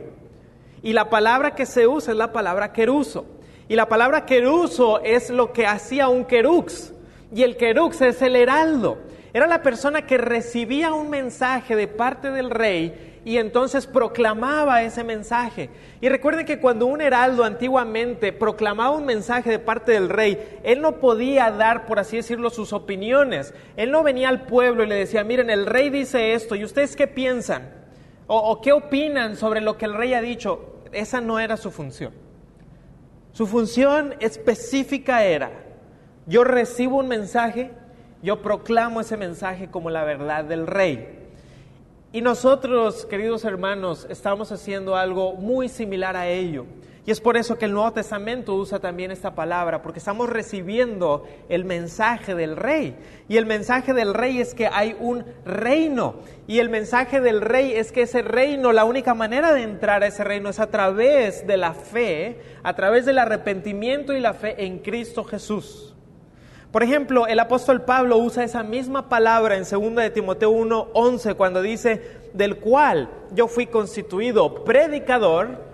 Y 0.82 0.92
la 0.92 1.08
palabra 1.08 1.54
que 1.54 1.64
se 1.64 1.86
usa 1.86 2.12
es 2.12 2.18
la 2.18 2.32
palabra 2.32 2.74
queruso. 2.74 3.24
Y 3.72 3.74
la 3.74 3.88
palabra 3.88 4.26
queruso 4.26 5.00
es 5.00 5.30
lo 5.30 5.54
que 5.54 5.66
hacía 5.66 6.08
un 6.08 6.26
querux. 6.26 6.92
Y 7.34 7.42
el 7.42 7.56
querux 7.56 8.02
es 8.02 8.20
el 8.20 8.36
heraldo. 8.36 8.98
Era 9.32 9.46
la 9.46 9.62
persona 9.62 10.04
que 10.04 10.18
recibía 10.18 10.92
un 10.92 11.08
mensaje 11.08 11.74
de 11.74 11.88
parte 11.88 12.30
del 12.30 12.50
rey 12.50 13.22
y 13.24 13.38
entonces 13.38 13.86
proclamaba 13.86 14.82
ese 14.82 15.04
mensaje. 15.04 15.70
Y 16.02 16.10
recuerden 16.10 16.44
que 16.44 16.60
cuando 16.60 16.84
un 16.84 17.00
heraldo 17.00 17.44
antiguamente 17.44 18.34
proclamaba 18.34 18.90
un 18.90 19.06
mensaje 19.06 19.48
de 19.48 19.58
parte 19.58 19.92
del 19.92 20.10
rey, 20.10 20.60
él 20.64 20.82
no 20.82 20.96
podía 20.96 21.50
dar, 21.50 21.86
por 21.86 21.98
así 21.98 22.18
decirlo, 22.18 22.50
sus 22.50 22.74
opiniones. 22.74 23.54
Él 23.78 23.90
no 23.90 24.02
venía 24.02 24.28
al 24.28 24.42
pueblo 24.42 24.84
y 24.84 24.88
le 24.88 24.96
decía, 24.96 25.24
miren, 25.24 25.48
el 25.48 25.64
rey 25.64 25.88
dice 25.88 26.34
esto, 26.34 26.56
¿y 26.56 26.64
ustedes 26.64 26.94
qué 26.94 27.06
piensan? 27.06 27.70
O, 28.26 28.36
o 28.36 28.60
qué 28.60 28.72
opinan 28.72 29.34
sobre 29.34 29.62
lo 29.62 29.78
que 29.78 29.86
el 29.86 29.94
rey 29.94 30.12
ha 30.12 30.20
dicho. 30.20 30.82
Esa 30.92 31.22
no 31.22 31.40
era 31.40 31.56
su 31.56 31.70
función. 31.70 32.21
Su 33.32 33.46
función 33.46 34.14
específica 34.20 35.24
era, 35.24 35.50
yo 36.26 36.44
recibo 36.44 36.98
un 36.98 37.08
mensaje, 37.08 37.70
yo 38.22 38.42
proclamo 38.42 39.00
ese 39.00 39.16
mensaje 39.16 39.70
como 39.70 39.88
la 39.88 40.04
verdad 40.04 40.44
del 40.44 40.66
rey. 40.66 41.18
Y 42.12 42.20
nosotros, 42.20 43.06
queridos 43.06 43.46
hermanos, 43.46 44.06
estamos 44.10 44.52
haciendo 44.52 44.96
algo 44.96 45.32
muy 45.32 45.70
similar 45.70 46.14
a 46.14 46.28
ello. 46.28 46.66
Y 47.04 47.10
es 47.10 47.20
por 47.20 47.36
eso 47.36 47.58
que 47.58 47.64
el 47.64 47.72
Nuevo 47.72 47.92
Testamento 47.92 48.54
usa 48.54 48.78
también 48.78 49.10
esta 49.10 49.34
palabra, 49.34 49.82
porque 49.82 49.98
estamos 49.98 50.28
recibiendo 50.28 51.24
el 51.48 51.64
mensaje 51.64 52.36
del 52.36 52.56
rey. 52.56 52.94
Y 53.28 53.38
el 53.38 53.46
mensaje 53.46 53.92
del 53.92 54.14
rey 54.14 54.40
es 54.40 54.54
que 54.54 54.68
hay 54.68 54.96
un 55.00 55.24
reino. 55.44 56.14
Y 56.46 56.60
el 56.60 56.68
mensaje 56.68 57.20
del 57.20 57.40
rey 57.40 57.72
es 57.72 57.90
que 57.90 58.02
ese 58.02 58.22
reino, 58.22 58.72
la 58.72 58.84
única 58.84 59.14
manera 59.14 59.52
de 59.52 59.62
entrar 59.62 60.04
a 60.04 60.06
ese 60.06 60.22
reino 60.22 60.48
es 60.48 60.60
a 60.60 60.68
través 60.68 61.44
de 61.44 61.56
la 61.56 61.74
fe, 61.74 62.38
a 62.62 62.76
través 62.76 63.04
del 63.04 63.18
arrepentimiento 63.18 64.12
y 64.12 64.20
la 64.20 64.34
fe 64.34 64.64
en 64.64 64.78
Cristo 64.78 65.24
Jesús. 65.24 65.96
Por 66.70 66.84
ejemplo, 66.84 67.26
el 67.26 67.40
apóstol 67.40 67.82
Pablo 67.82 68.16
usa 68.16 68.44
esa 68.44 68.62
misma 68.62 69.08
palabra 69.08 69.56
en 69.56 69.64
2 69.64 69.96
de 69.96 70.10
Timoteo 70.10 70.50
1:11 70.50 71.34
cuando 71.34 71.60
dice, 71.62 72.00
"Del 72.32 72.58
cual 72.58 73.10
yo 73.32 73.48
fui 73.48 73.66
constituido 73.66 74.62
predicador, 74.64 75.71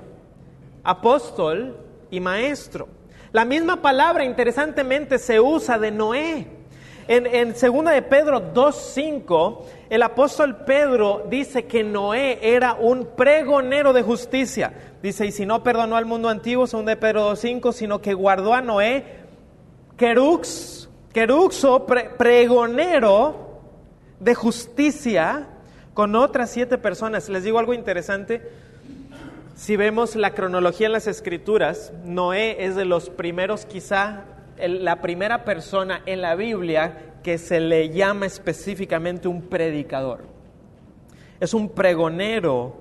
apóstol 0.91 1.77
y 2.11 2.21
maestro." 2.21 2.89
La 3.33 3.45
misma 3.45 3.83
palabra 3.83 4.25
interesantemente 4.25 5.19
se 5.19 5.39
usa 5.39 5.79
de 5.79 5.91
Noé. 5.91 6.47
En, 7.09 7.27
en 7.27 7.53
2 7.53 7.63
de 7.93 8.03
Pedro 8.03 8.53
2.5, 8.55 9.63
el 9.91 10.03
apóstol 10.03 10.57
Pedro 10.65 11.27
dice 11.29 11.67
que 11.67 11.83
Noé 11.83 12.39
era 12.43 12.75
un 12.75 13.07
pregonero 13.17 13.93
de 13.93 14.03
justicia. 14.03 14.73
Dice, 15.03 15.27
y 15.27 15.33
si 15.33 15.47
no 15.47 15.63
perdonó 15.63 15.97
al 15.97 16.07
mundo 16.07 16.29
antiguo, 16.29 16.67
2 16.67 16.85
de 16.85 16.97
Pedro 16.97 17.33
2.5, 17.33 17.73
sino 17.73 18.01
que 18.01 18.15
guardó 18.15 18.55
a 18.55 18.63
Noé, 18.63 19.05
querux, 19.97 20.89
queruxo, 21.13 21.87
pregonero 21.87 23.61
de 24.21 24.35
justicia 24.35 25.49
con 25.95 26.15
otras 26.15 26.51
siete 26.51 26.79
personas. 26.79 27.29
Les 27.29 27.43
digo 27.43 27.59
algo 27.59 27.75
interesante. 27.75 28.68
Si 29.59 29.77
vemos 29.77 30.15
la 30.15 30.35
cronología 30.35 30.87
en 30.87 30.93
las 30.93 31.09
escrituras, 31.09 31.93
Noé 32.05 32.65
es 32.65 32.77
de 32.77 32.85
los 32.85 33.11
primeros, 33.11 33.67
quizá 33.67 34.23
la 34.57 35.03
primera 35.03 35.45
persona 35.45 36.01
en 36.07 36.21
la 36.21 36.37
Biblia 36.37 37.17
que 37.25 37.39
se 37.39 37.59
le 37.59 37.91
llama 37.91 38.27
específicamente 38.27 39.27
un 39.27 39.43
predicador. 39.43 40.21
Es 41.41 41.55
un 41.55 41.71
pregonero 41.71 42.77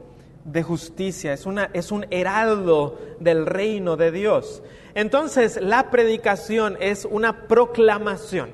de 0.46 0.62
justicia, 0.62 1.34
es, 1.34 1.48
una, 1.48 1.72
es 1.74 1.92
un 1.92 2.06
heraldo 2.12 3.00
del 3.20 3.48
reino 3.48 3.98
de 3.98 4.12
Dios. 4.12 4.62
Entonces, 4.94 5.60
la 5.60 5.90
predicación 5.90 6.78
es 6.80 7.06
una 7.06 7.48
proclamación. 7.48 8.52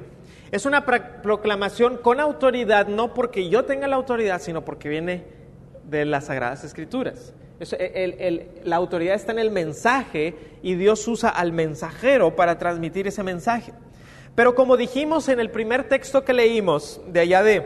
Es 0.49 0.65
una 0.65 0.85
proclamación 0.85 1.97
con 1.97 2.21
autoridad, 2.21 2.87
no 2.87 3.13
porque 3.13 3.49
yo 3.49 3.65
tenga 3.65 3.89
la 3.89 3.97
autoridad, 3.97 4.39
sino 4.41 4.63
porque 4.63 4.87
viene 4.87 5.42
de 5.89 6.05
las 6.05 6.25
Sagradas 6.25 6.63
Escrituras. 6.63 7.33
la 8.63 8.75
autoridad 8.75 9.15
está 9.15 9.31
en 9.31 9.39
el 9.39 9.51
mensaje 9.51 10.35
y 10.61 10.75
Dios 10.75 11.07
usa 11.07 11.29
al 11.29 11.53
mensajero 11.53 12.35
para 12.35 12.57
transmitir 12.57 13.07
ese 13.07 13.23
mensaje. 13.23 13.73
Pero 14.35 14.55
como 14.55 14.77
dijimos 14.77 15.29
en 15.29 15.39
el 15.39 15.51
primer 15.51 15.87
texto 15.87 16.25
que 16.25 16.33
leímos 16.33 17.01
de 17.07 17.19
allá 17.19 17.43
de 17.43 17.65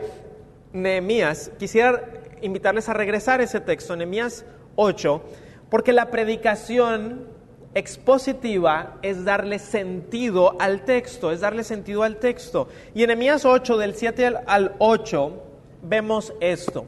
Nehemías, 0.72 1.50
quisiera 1.58 2.04
invitarles 2.42 2.88
a 2.88 2.92
regresar 2.92 3.40
a 3.40 3.44
ese 3.44 3.60
texto, 3.60 3.96
Nehemías 3.96 4.44
8, 4.76 5.22
porque 5.70 5.92
la 5.92 6.10
predicación 6.10 7.26
expositiva 7.74 8.98
es 9.02 9.24
darle 9.24 9.58
sentido 9.58 10.60
al 10.60 10.84
texto, 10.84 11.32
es 11.32 11.40
darle 11.40 11.64
sentido 11.64 12.02
al 12.02 12.16
texto. 12.16 12.68
Y 12.94 13.02
en 13.02 13.08
Nehemías 13.08 13.44
8, 13.44 13.78
del 13.78 13.94
7 13.94 14.34
al 14.46 14.74
8, 14.78 15.42
vemos 15.82 16.34
esto 16.40 16.84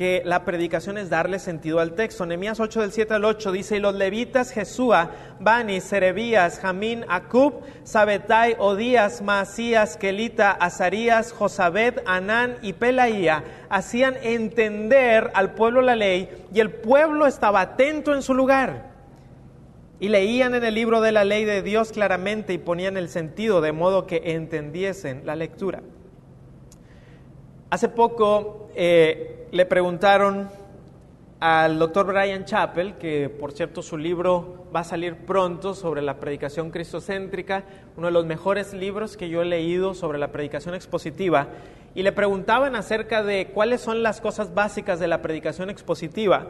que 0.00 0.22
la 0.24 0.46
predicación 0.46 0.96
es 0.96 1.10
darle 1.10 1.38
sentido 1.38 1.78
al 1.78 1.92
texto. 1.92 2.24
Nehemías 2.24 2.58
8 2.58 2.80
del 2.80 2.90
7 2.90 3.12
al 3.12 3.24
8 3.26 3.52
dice, 3.52 3.76
y 3.76 3.80
los 3.80 3.94
levitas 3.94 4.50
Jesúa, 4.50 5.10
Bani, 5.40 5.82
Serebías, 5.82 6.58
Jamín, 6.58 7.04
Acub, 7.06 7.60
Sabetai, 7.84 8.56
Odías, 8.58 9.20
Maasías, 9.20 9.98
Kelita, 9.98 10.52
Azarías, 10.52 11.32
Josabed, 11.32 11.98
Anán 12.06 12.56
y 12.62 12.72
Pelaía 12.72 13.44
hacían 13.68 14.16
entender 14.22 15.30
al 15.34 15.52
pueblo 15.52 15.82
la 15.82 15.96
ley 15.96 16.30
y 16.50 16.60
el 16.60 16.70
pueblo 16.70 17.26
estaba 17.26 17.60
atento 17.60 18.14
en 18.14 18.22
su 18.22 18.32
lugar. 18.32 18.92
Y 20.00 20.08
leían 20.08 20.54
en 20.54 20.64
el 20.64 20.74
libro 20.76 21.02
de 21.02 21.12
la 21.12 21.24
ley 21.24 21.44
de 21.44 21.60
Dios 21.60 21.92
claramente 21.92 22.54
y 22.54 22.58
ponían 22.58 22.96
el 22.96 23.10
sentido 23.10 23.60
de 23.60 23.72
modo 23.72 24.06
que 24.06 24.32
entendiesen 24.32 25.26
la 25.26 25.36
lectura. 25.36 25.82
Hace 27.68 27.90
poco 27.90 28.70
eh, 28.74 29.39
le 29.52 29.66
preguntaron 29.66 30.48
al 31.40 31.78
doctor 31.78 32.06
Brian 32.06 32.44
Chappell, 32.44 32.94
que 32.94 33.28
por 33.28 33.52
cierto 33.52 33.82
su 33.82 33.96
libro 33.96 34.66
va 34.74 34.80
a 34.80 34.84
salir 34.84 35.16
pronto 35.16 35.74
sobre 35.74 36.02
la 36.02 36.20
predicación 36.20 36.70
cristocéntrica, 36.70 37.64
uno 37.96 38.08
de 38.08 38.12
los 38.12 38.26
mejores 38.26 38.74
libros 38.74 39.16
que 39.16 39.28
yo 39.28 39.42
he 39.42 39.46
leído 39.46 39.94
sobre 39.94 40.18
la 40.18 40.28
predicación 40.28 40.74
expositiva, 40.74 41.48
y 41.94 42.02
le 42.02 42.12
preguntaban 42.12 42.76
acerca 42.76 43.24
de 43.24 43.48
cuáles 43.48 43.80
son 43.80 44.02
las 44.02 44.20
cosas 44.20 44.54
básicas 44.54 45.00
de 45.00 45.08
la 45.08 45.22
predicación 45.22 45.70
expositiva. 45.70 46.46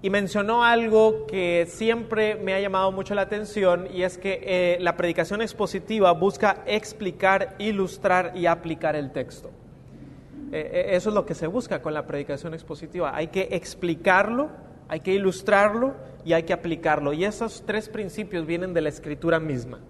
Y 0.00 0.10
mencionó 0.10 0.62
algo 0.62 1.26
que 1.26 1.66
siempre 1.68 2.36
me 2.36 2.54
ha 2.54 2.60
llamado 2.60 2.92
mucho 2.92 3.16
la 3.16 3.22
atención 3.22 3.88
y 3.92 4.04
es 4.04 4.16
que 4.16 4.40
eh, 4.44 4.78
la 4.80 4.96
predicación 4.96 5.42
expositiva 5.42 6.12
busca 6.12 6.62
explicar, 6.66 7.56
ilustrar 7.58 8.30
y 8.36 8.46
aplicar 8.46 8.94
el 8.94 9.10
texto. 9.10 9.50
Eh, 10.52 10.70
eh, 10.72 10.96
eso 10.96 11.10
es 11.10 11.14
lo 11.14 11.26
que 11.26 11.34
se 11.34 11.46
busca 11.46 11.82
con 11.82 11.94
la 11.94 12.06
predicación 12.06 12.54
expositiva. 12.54 13.14
Hay 13.14 13.28
que 13.28 13.48
explicarlo, 13.52 14.50
hay 14.88 15.00
que 15.00 15.12
ilustrarlo 15.12 15.94
y 16.24 16.32
hay 16.32 16.44
que 16.44 16.52
aplicarlo. 16.52 17.12
Y 17.12 17.24
esos 17.24 17.64
tres 17.66 17.88
principios 17.88 18.46
vienen 18.46 18.74
de 18.74 18.80
la 18.80 18.88
escritura 18.88 19.38
misma. 19.40 19.80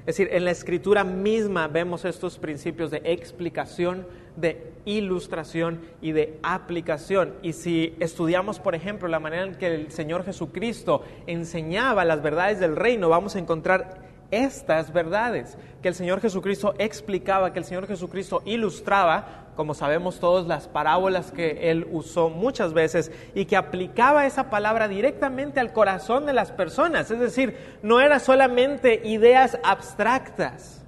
Es 0.00 0.16
decir, 0.16 0.28
en 0.30 0.44
la 0.44 0.52
escritura 0.52 1.02
misma 1.02 1.66
vemos 1.66 2.04
estos 2.04 2.38
principios 2.38 2.92
de 2.92 3.02
explicación, 3.04 4.06
de 4.36 4.72
ilustración 4.84 5.80
y 6.00 6.12
de 6.12 6.38
aplicación. 6.44 7.34
Y 7.42 7.54
si 7.54 7.96
estudiamos, 7.98 8.60
por 8.60 8.76
ejemplo, 8.76 9.08
la 9.08 9.18
manera 9.18 9.42
en 9.42 9.56
que 9.56 9.66
el 9.66 9.90
Señor 9.90 10.24
Jesucristo 10.24 11.02
enseñaba 11.26 12.04
las 12.04 12.22
verdades 12.22 12.60
del 12.60 12.76
reino, 12.76 13.08
vamos 13.08 13.34
a 13.34 13.40
encontrar 13.40 14.06
estas 14.30 14.92
verdades 14.92 15.58
que 15.82 15.88
el 15.88 15.94
Señor 15.94 16.20
Jesucristo 16.20 16.74
explicaba, 16.78 17.52
que 17.52 17.58
el 17.58 17.64
Señor 17.64 17.88
Jesucristo 17.88 18.42
ilustraba 18.44 19.45
como 19.56 19.74
sabemos 19.74 20.20
todos, 20.20 20.46
las 20.46 20.68
parábolas 20.68 21.32
que 21.32 21.70
él 21.70 21.88
usó 21.90 22.28
muchas 22.28 22.72
veces 22.72 23.10
y 23.34 23.46
que 23.46 23.56
aplicaba 23.56 24.26
esa 24.26 24.50
palabra 24.50 24.86
directamente 24.86 25.58
al 25.58 25.72
corazón 25.72 26.26
de 26.26 26.34
las 26.34 26.52
personas. 26.52 27.10
Es 27.10 27.18
decir, 27.18 27.56
no 27.82 28.00
era 28.00 28.20
solamente 28.20 29.00
ideas 29.04 29.58
abstractas, 29.64 30.84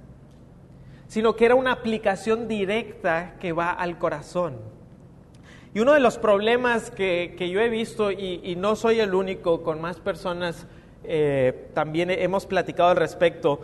sino 1.07 1.35
que 1.35 1.45
era 1.45 1.55
una 1.55 1.73
aplicación 1.73 2.47
directa 2.47 3.33
que 3.39 3.51
va 3.51 3.71
al 3.71 3.97
corazón. 3.97 4.57
Y 5.73 5.79
uno 5.79 5.93
de 5.93 5.99
los 5.99 6.17
problemas 6.17 6.91
que, 6.91 7.35
yo 7.51 7.59
he 7.59 7.69
visto, 7.69 8.11
y, 8.11 8.55
no 8.55 8.75
soy 8.75 8.99
el 8.99 9.13
único, 9.13 9.61
con 9.63 9.81
más 9.81 9.99
personas 9.99 10.67
eh, 11.03 11.69
también 11.73 12.09
hemos 12.11 12.45
platicado 12.45 12.89
al 12.89 12.97
respecto, 12.97 13.61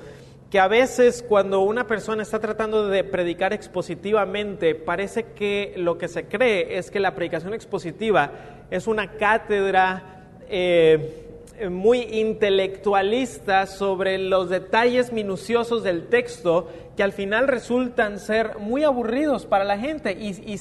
que 0.55 0.61
a 0.61 0.69
veces 0.69 1.21
cuando 1.21 1.59
una 1.59 1.85
persona 1.85 2.23
está 2.23 2.39
tratando 2.39 2.87
de 2.87 3.03
predicar 3.03 3.51
expositivamente, 3.51 4.73
parece 4.73 5.33
que 5.33 5.73
lo 5.75 5.97
que 5.97 6.07
se 6.07 6.29
cree 6.29 6.77
es 6.77 6.89
que 6.89 7.01
la 7.01 7.13
predicación 7.13 7.53
expositiva 7.53 8.31
es 8.71 8.87
una 8.87 9.17
cátedra 9.17 10.29
eh, 10.47 11.43
muy 11.69 12.03
intelectualista 12.03 13.65
sobre 13.65 14.17
los 14.17 14.49
detalles 14.49 15.11
minuciosos 15.11 15.83
del 15.83 16.07
texto 16.07 16.69
que 16.95 17.03
al 17.03 17.11
final 17.11 17.49
resultan 17.49 18.17
ser 18.17 18.57
muy 18.57 18.85
aburridos 18.85 19.45
para 19.45 19.65
la 19.65 19.77
gente 19.77 20.13
y, 20.13 20.57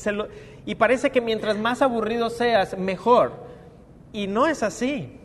y 0.66 0.74
parece 0.74 1.10
que 1.10 1.20
mientras 1.20 1.56
más 1.56 1.82
aburrido 1.82 2.30
seas, 2.30 2.76
mejor. 2.76 3.30
Y 4.12 4.26
no 4.26 4.48
es 4.48 4.64
así. 4.64 5.20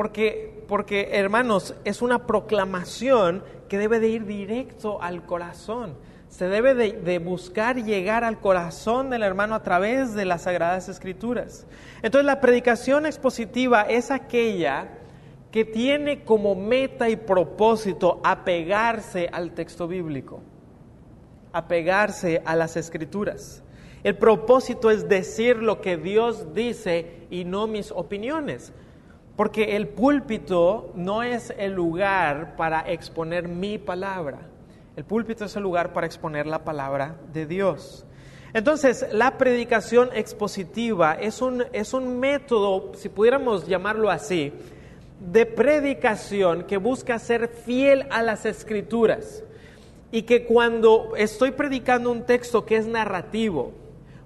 Porque, 0.00 0.64
porque, 0.66 1.10
hermanos, 1.12 1.74
es 1.84 2.00
una 2.00 2.26
proclamación 2.26 3.44
que 3.68 3.76
debe 3.76 4.00
de 4.00 4.08
ir 4.08 4.24
directo 4.24 5.02
al 5.02 5.26
corazón. 5.26 5.94
Se 6.30 6.48
debe 6.48 6.72
de, 6.72 7.18
buscar 7.18 7.76
llegar 7.84 8.24
al 8.24 8.40
corazón 8.40 9.10
del 9.10 9.22
hermano 9.22 9.54
a 9.54 9.62
través 9.62 10.14
de 10.14 10.24
las 10.24 10.44
Sagradas 10.44 10.88
Escrituras. 10.88 11.66
Entonces 12.00 12.24
la 12.24 12.40
predicación 12.40 13.04
expositiva 13.04 13.82
es 13.82 14.10
aquella 14.10 14.88
que 15.50 15.66
tiene 15.66 16.24
como 16.24 16.54
meta 16.54 17.10
y 17.10 17.16
propósito 17.16 18.22
apegarse 18.24 19.28
al 19.30 19.52
texto 19.52 19.86
bíblico, 19.86 20.40
apegarse 21.52 22.40
a 22.46 22.56
las 22.56 22.74
Escrituras. 22.78 23.62
El 24.02 24.16
propósito 24.16 24.90
es 24.90 25.10
decir 25.10 25.58
lo 25.58 25.82
que 25.82 25.98
Dios 25.98 26.54
dice 26.54 27.26
y 27.28 27.44
no 27.44 27.66
mis 27.66 27.90
opiniones. 27.90 28.72
Porque 29.40 29.74
el 29.74 29.88
púlpito 29.88 30.92
no 30.94 31.22
es 31.22 31.54
el 31.56 31.72
lugar 31.72 32.56
para 32.56 32.80
exponer 32.80 33.48
mi 33.48 33.78
palabra. 33.78 34.40
El 34.96 35.04
púlpito 35.04 35.46
es 35.46 35.56
el 35.56 35.62
lugar 35.62 35.94
para 35.94 36.06
exponer 36.06 36.46
la 36.46 36.62
palabra 36.62 37.16
de 37.32 37.46
Dios. 37.46 38.04
Entonces, 38.52 39.06
la 39.12 39.38
predicación 39.38 40.10
expositiva 40.12 41.14
es 41.14 41.40
un, 41.40 41.64
es 41.72 41.94
un 41.94 42.20
método, 42.20 42.92
si 42.96 43.08
pudiéramos 43.08 43.66
llamarlo 43.66 44.10
así, 44.10 44.52
de 45.20 45.46
predicación 45.46 46.64
que 46.64 46.76
busca 46.76 47.18
ser 47.18 47.48
fiel 47.48 48.08
a 48.10 48.20
las 48.20 48.44
escrituras. 48.44 49.42
Y 50.12 50.24
que 50.24 50.44
cuando 50.44 51.14
estoy 51.16 51.52
predicando 51.52 52.12
un 52.12 52.26
texto 52.26 52.66
que 52.66 52.76
es 52.76 52.86
narrativo, 52.86 53.72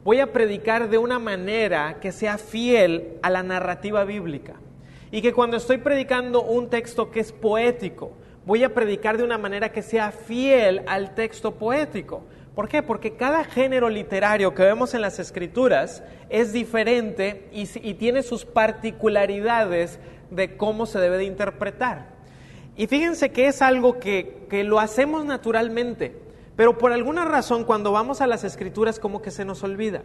voy 0.02 0.18
a 0.18 0.32
predicar 0.32 0.90
de 0.90 0.98
una 0.98 1.20
manera 1.20 2.00
que 2.00 2.10
sea 2.10 2.36
fiel 2.36 3.16
a 3.22 3.30
la 3.30 3.44
narrativa 3.44 4.02
bíblica. 4.02 4.56
Y 5.14 5.22
que 5.22 5.32
cuando 5.32 5.56
estoy 5.56 5.78
predicando 5.78 6.42
un 6.42 6.68
texto 6.68 7.12
que 7.12 7.20
es 7.20 7.30
poético, 7.30 8.10
voy 8.44 8.64
a 8.64 8.74
predicar 8.74 9.16
de 9.16 9.22
una 9.22 9.38
manera 9.38 9.70
que 9.70 9.80
sea 9.80 10.10
fiel 10.10 10.82
al 10.88 11.14
texto 11.14 11.54
poético. 11.54 12.24
¿Por 12.56 12.68
qué? 12.68 12.82
Porque 12.82 13.14
cada 13.14 13.44
género 13.44 13.88
literario 13.88 14.56
que 14.56 14.64
vemos 14.64 14.92
en 14.92 15.02
las 15.02 15.20
escrituras 15.20 16.02
es 16.30 16.52
diferente 16.52 17.48
y, 17.52 17.94
tiene 17.94 18.24
sus 18.24 18.44
particularidades 18.44 20.00
de 20.32 20.56
cómo 20.56 20.84
se 20.84 20.98
debe 20.98 21.18
de 21.18 21.26
interpretar. 21.26 22.08
Y 22.76 22.88
fíjense 22.88 23.30
que 23.30 23.46
es 23.46 23.62
algo 23.62 24.00
que, 24.00 24.48
que 24.50 24.64
lo 24.64 24.80
hacemos 24.80 25.24
naturalmente, 25.24 26.12
Pero 26.56 26.76
por 26.76 26.90
alguna 26.92 27.24
razón 27.24 27.62
cuando 27.62 27.92
vamos 27.92 28.20
a 28.20 28.26
las 28.26 28.42
escrituras 28.42 28.98
como 28.98 29.22
que 29.22 29.30
se 29.30 29.44
nos 29.44 29.62
olvida. 29.62 30.02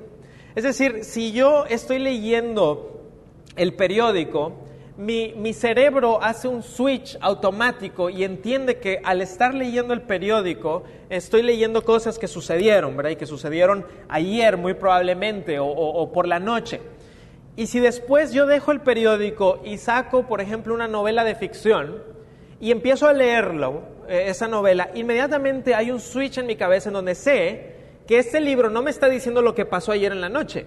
Es 0.53 0.65
decir, 0.65 1.03
si 1.03 1.31
yo 1.31 1.65
estoy 1.65 1.97
leyendo 1.97 3.07
el 3.55 3.73
periódico, 3.73 4.68
mi, 4.99 5.53
cerebro 5.53 6.21
hace 6.21 6.49
un 6.49 6.61
switch 6.61 7.17
automático 7.21 8.09
y 8.09 8.25
entiende 8.25 8.79
que 8.79 8.99
al 9.03 9.21
estar 9.21 9.53
leyendo 9.53 9.93
el 9.93 10.01
periódico 10.01 10.83
estoy 11.09 11.41
leyendo 11.41 11.83
cosas 11.83 12.19
que 12.19 12.27
sucedieron, 12.27 12.97
¿verdad? 12.97 13.11
Y 13.11 13.15
que 13.15 13.25
sucedieron 13.25 13.85
ayer 14.09 14.57
muy 14.57 14.73
probablemente 14.73 15.57
o, 15.57 15.67
o 15.67 16.11
por 16.11 16.27
la 16.27 16.39
noche. 16.39 16.81
Y 17.55 17.67
si 17.67 17.79
después 17.79 18.33
yo 18.33 18.45
dejo 18.45 18.73
el 18.73 18.81
periódico 18.81 19.61
y 19.63 19.77
saco, 19.77 20.27
por 20.27 20.41
ejemplo, 20.41 20.73
una 20.73 20.89
novela 20.89 21.23
de 21.23 21.35
ficción 21.35 22.03
y 22.59 22.71
empiezo 22.71 23.07
a 23.07 23.13
leerlo, 23.13 23.83
eh, 24.09 24.25
esa 24.27 24.49
novela, 24.49 24.89
inmediatamente 24.95 25.75
hay 25.75 25.91
un 25.91 26.01
switch 26.01 26.39
en 26.39 26.45
mi 26.45 26.57
cabeza 26.57 26.89
en 26.89 26.93
donde 26.93 27.15
sé 27.15 27.75
que 28.05 28.19
este 28.19 28.41
libro 28.41 28.69
no 28.69 28.81
me 28.81 28.89
está 28.89 29.07
diciendo 29.07 29.41
lo 29.41 29.55
que 29.55 29.65
pasó 29.65 29.93
ayer 29.93 30.11
en 30.11 30.19
la 30.19 30.29
noche, 30.29 30.65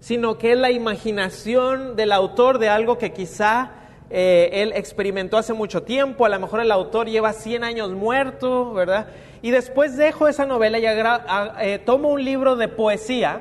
sino 0.00 0.38
que 0.38 0.52
es 0.52 0.58
la 0.58 0.70
imaginación 0.70 1.96
del 1.96 2.12
autor 2.12 2.58
de 2.58 2.68
algo 2.68 2.98
que 2.98 3.12
quizá 3.12 3.70
eh, 4.08 4.50
él 4.52 4.72
experimentó 4.74 5.36
hace 5.36 5.52
mucho 5.52 5.82
tiempo, 5.82 6.24
a 6.24 6.28
lo 6.28 6.38
mejor 6.38 6.60
el 6.60 6.70
autor 6.70 7.08
lleva 7.08 7.32
100 7.32 7.64
años 7.64 7.90
muerto, 7.90 8.72
¿verdad? 8.72 9.08
Y 9.42 9.50
después 9.50 9.96
dejo 9.96 10.28
esa 10.28 10.46
novela 10.46 10.78
y 10.78 10.86
eh, 10.86 11.80
tomo 11.84 12.10
un 12.10 12.24
libro 12.24 12.56
de 12.56 12.68
poesía, 12.68 13.40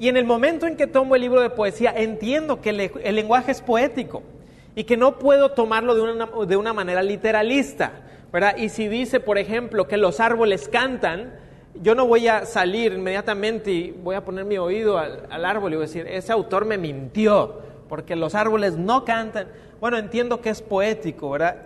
y 0.00 0.08
en 0.08 0.16
el 0.16 0.24
momento 0.24 0.66
en 0.66 0.76
que 0.76 0.86
tomo 0.86 1.14
el 1.14 1.20
libro 1.20 1.42
de 1.42 1.50
poesía 1.50 1.92
entiendo 1.94 2.62
que 2.62 2.70
el, 2.70 3.14
lenguaje 3.14 3.52
es 3.52 3.60
poético 3.60 4.22
y 4.74 4.84
que 4.84 4.96
no 4.96 5.18
puedo 5.18 5.50
tomarlo 5.50 5.94
de 5.94 6.00
una, 6.00 6.28
de 6.46 6.56
una 6.56 6.72
manera 6.72 7.02
literalista, 7.02 7.92
¿verdad? 8.32 8.56
Y 8.56 8.70
si 8.70 8.88
dice, 8.88 9.20
por 9.20 9.36
ejemplo, 9.36 9.86
que 9.86 9.98
los 9.98 10.18
árboles 10.18 10.68
cantan, 10.68 11.34
yo 11.74 11.94
no 11.94 12.06
voy 12.06 12.28
a 12.28 12.46
salir 12.46 12.92
inmediatamente 12.92 13.70
y 13.70 13.90
voy 13.90 14.14
a 14.16 14.24
poner 14.24 14.44
mi 14.44 14.58
oído 14.58 14.98
al, 14.98 15.44
árbol 15.44 15.72
y 15.72 15.76
voy 15.76 15.84
a 15.84 15.86
decir, 15.86 16.06
ese 16.06 16.32
autor 16.32 16.64
me 16.64 16.78
mintió, 16.78 17.60
porque 17.88 18.16
los 18.16 18.34
árboles 18.34 18.76
no 18.76 19.04
cantan. 19.04 19.48
Bueno, 19.80 19.98
entiendo 19.98 20.40
que 20.40 20.50
es 20.50 20.62
poético, 20.62 21.30
¿verdad? 21.30 21.56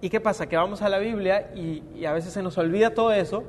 ¿Y 0.00 0.08
qué 0.08 0.20
pasa? 0.20 0.48
Que 0.48 0.56
vamos 0.56 0.82
a 0.82 0.88
la 0.88 0.98
Biblia 0.98 1.50
y, 1.54 1.82
y 1.94 2.04
a 2.04 2.12
veces 2.12 2.32
se 2.32 2.42
nos 2.42 2.56
olvida 2.58 2.94
todo 2.94 3.12
eso 3.12 3.44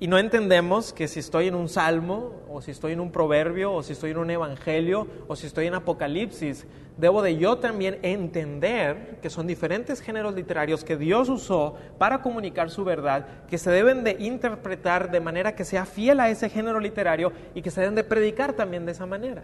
y 0.00 0.06
no 0.06 0.18
entendemos 0.18 0.92
que 0.92 1.08
si 1.08 1.18
estoy 1.18 1.48
en 1.48 1.56
un 1.56 1.68
salmo, 1.68 2.32
o 2.48 2.62
si 2.62 2.70
estoy 2.70 2.92
en 2.92 3.00
un 3.00 3.10
proverbio, 3.10 3.72
o 3.72 3.82
si 3.82 3.94
estoy 3.94 4.12
en 4.12 4.18
un 4.18 4.30
evangelio, 4.30 5.08
o 5.26 5.34
si 5.34 5.46
estoy 5.48 5.66
en 5.66 5.74
Apocalipsis, 5.74 6.66
debo 6.96 7.20
de 7.20 7.36
yo 7.36 7.58
también 7.58 7.98
entender 8.02 9.18
que 9.20 9.28
son 9.28 9.48
diferentes 9.48 10.00
géneros 10.00 10.34
literarios 10.34 10.84
que 10.84 10.96
Dios 10.96 11.28
usó 11.28 11.74
para 11.98 12.22
comunicar 12.22 12.70
su 12.70 12.84
verdad, 12.84 13.26
que 13.48 13.58
se 13.58 13.70
deben 13.70 14.04
de 14.04 14.16
interpretar 14.20 15.10
de 15.10 15.20
manera 15.20 15.56
que 15.56 15.64
sea 15.64 15.84
fiel 15.84 16.20
a 16.20 16.30
ese 16.30 16.48
género 16.48 16.78
literario 16.78 17.32
y 17.54 17.62
que 17.62 17.70
se 17.72 17.80
deben 17.80 17.96
de 17.96 18.04
predicar 18.04 18.52
también 18.52 18.86
de 18.86 18.92
esa 18.92 19.06
manera. 19.06 19.42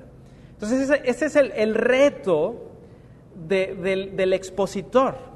Entonces 0.53 1.01
ese, 1.05 1.27
es 1.27 1.37
el, 1.37 1.75
reto 1.75 2.71
del 3.35 4.33
expositor. 4.33 5.34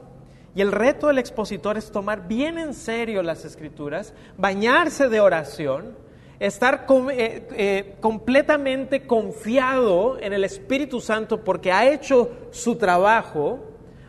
Y 0.58 0.60
el 0.60 0.72
reto 0.72 1.06
del 1.06 1.18
expositor 1.18 1.78
es 1.78 1.92
tomar 1.92 2.26
bien 2.26 2.58
en 2.58 2.74
serio 2.74 3.22
las 3.22 3.44
escrituras, 3.44 4.12
bañarse 4.36 5.08
de 5.08 5.20
oración, 5.20 5.94
estar 6.40 6.84
eh, 7.12 7.46
eh, 7.52 7.94
completamente 8.00 9.06
confiado 9.06 10.18
en 10.20 10.32
el 10.32 10.42
Espíritu 10.42 11.00
Santo 11.00 11.44
porque 11.44 11.70
ha 11.70 11.88
hecho 11.88 12.32
su 12.50 12.74
trabajo, 12.74 13.60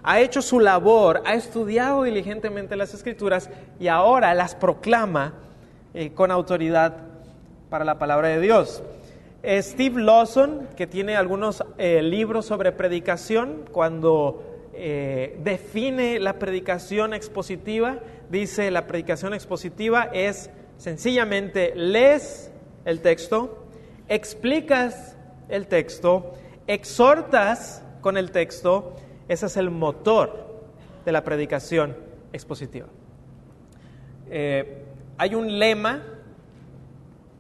ha 0.02 0.22
hecho 0.22 0.42
su 0.42 0.60
labor, 0.60 1.22
ha 1.24 1.36
estudiado 1.36 2.02
diligentemente 2.02 2.76
las 2.76 2.96
escrituras 2.96 3.52
y 3.80 3.88
ahora 3.88 4.34
las 4.34 4.56
proclama 4.56 5.36
eh, 5.94 6.14
con 6.14 6.32
autoridad 6.32 6.98
para 7.70 7.86
la 7.86 8.00
palabra 8.00 8.30
de 8.30 8.42
Dios. 8.42 8.82
Steve 9.46 10.02
Lawson, 10.02 10.68
que 10.76 10.88
tiene 10.88 11.16
algunos 11.16 11.64
libros 11.78 12.48
sobre 12.48 12.72
predicación, 12.72 13.66
cuando 13.72 14.49
eh, 14.82 15.38
define 15.44 16.20
la 16.20 16.40
predicación 16.40 17.14
expositiva. 17.14 18.00
Dice, 18.30 18.72
la 18.72 18.88
predicación 18.88 19.34
expositiva 19.34 20.10
es 20.14 20.50
sencillamente 20.78 21.74
lees 21.76 22.50
el 22.86 23.02
texto, 23.02 23.66
explicas 24.08 25.18
el 25.50 25.68
texto, 25.68 26.34
exhortas 26.66 27.84
con 28.00 28.16
el 28.16 28.32
texto. 28.32 28.96
Ese 29.28 29.48
es 29.48 29.58
el 29.58 29.70
motor 29.70 30.64
de 31.04 31.12
la 31.12 31.26
predicación 31.26 31.98
expositiva. 32.32 32.88
Eh, 34.30 34.86
hay 35.18 35.36
un 35.36 35.60
lema, 35.60 36.04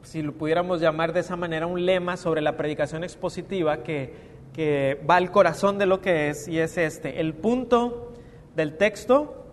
si 0.04 0.21
lo 0.21 0.34
pudiéramos 0.34 0.82
llamar 0.82 1.13
de 1.13 1.21
esa 1.21 1.38
manera, 1.38 1.67
un 1.67 1.86
lema 1.86 2.17
sobre 2.17 2.41
la 2.41 2.58
predicación 2.58 3.06
expositiva 3.06 3.82
que 3.82 4.28
que 4.53 5.01
va 5.09 5.15
al 5.15 5.31
corazón 5.31 5.77
de 5.77 5.85
lo 5.85 6.01
que 6.01 6.29
es 6.29 6.47
y 6.47 6.59
es 6.59 6.77
este. 6.77 7.19
El 7.19 7.33
punto 7.33 8.13
del 8.55 8.77
texto 8.77 9.45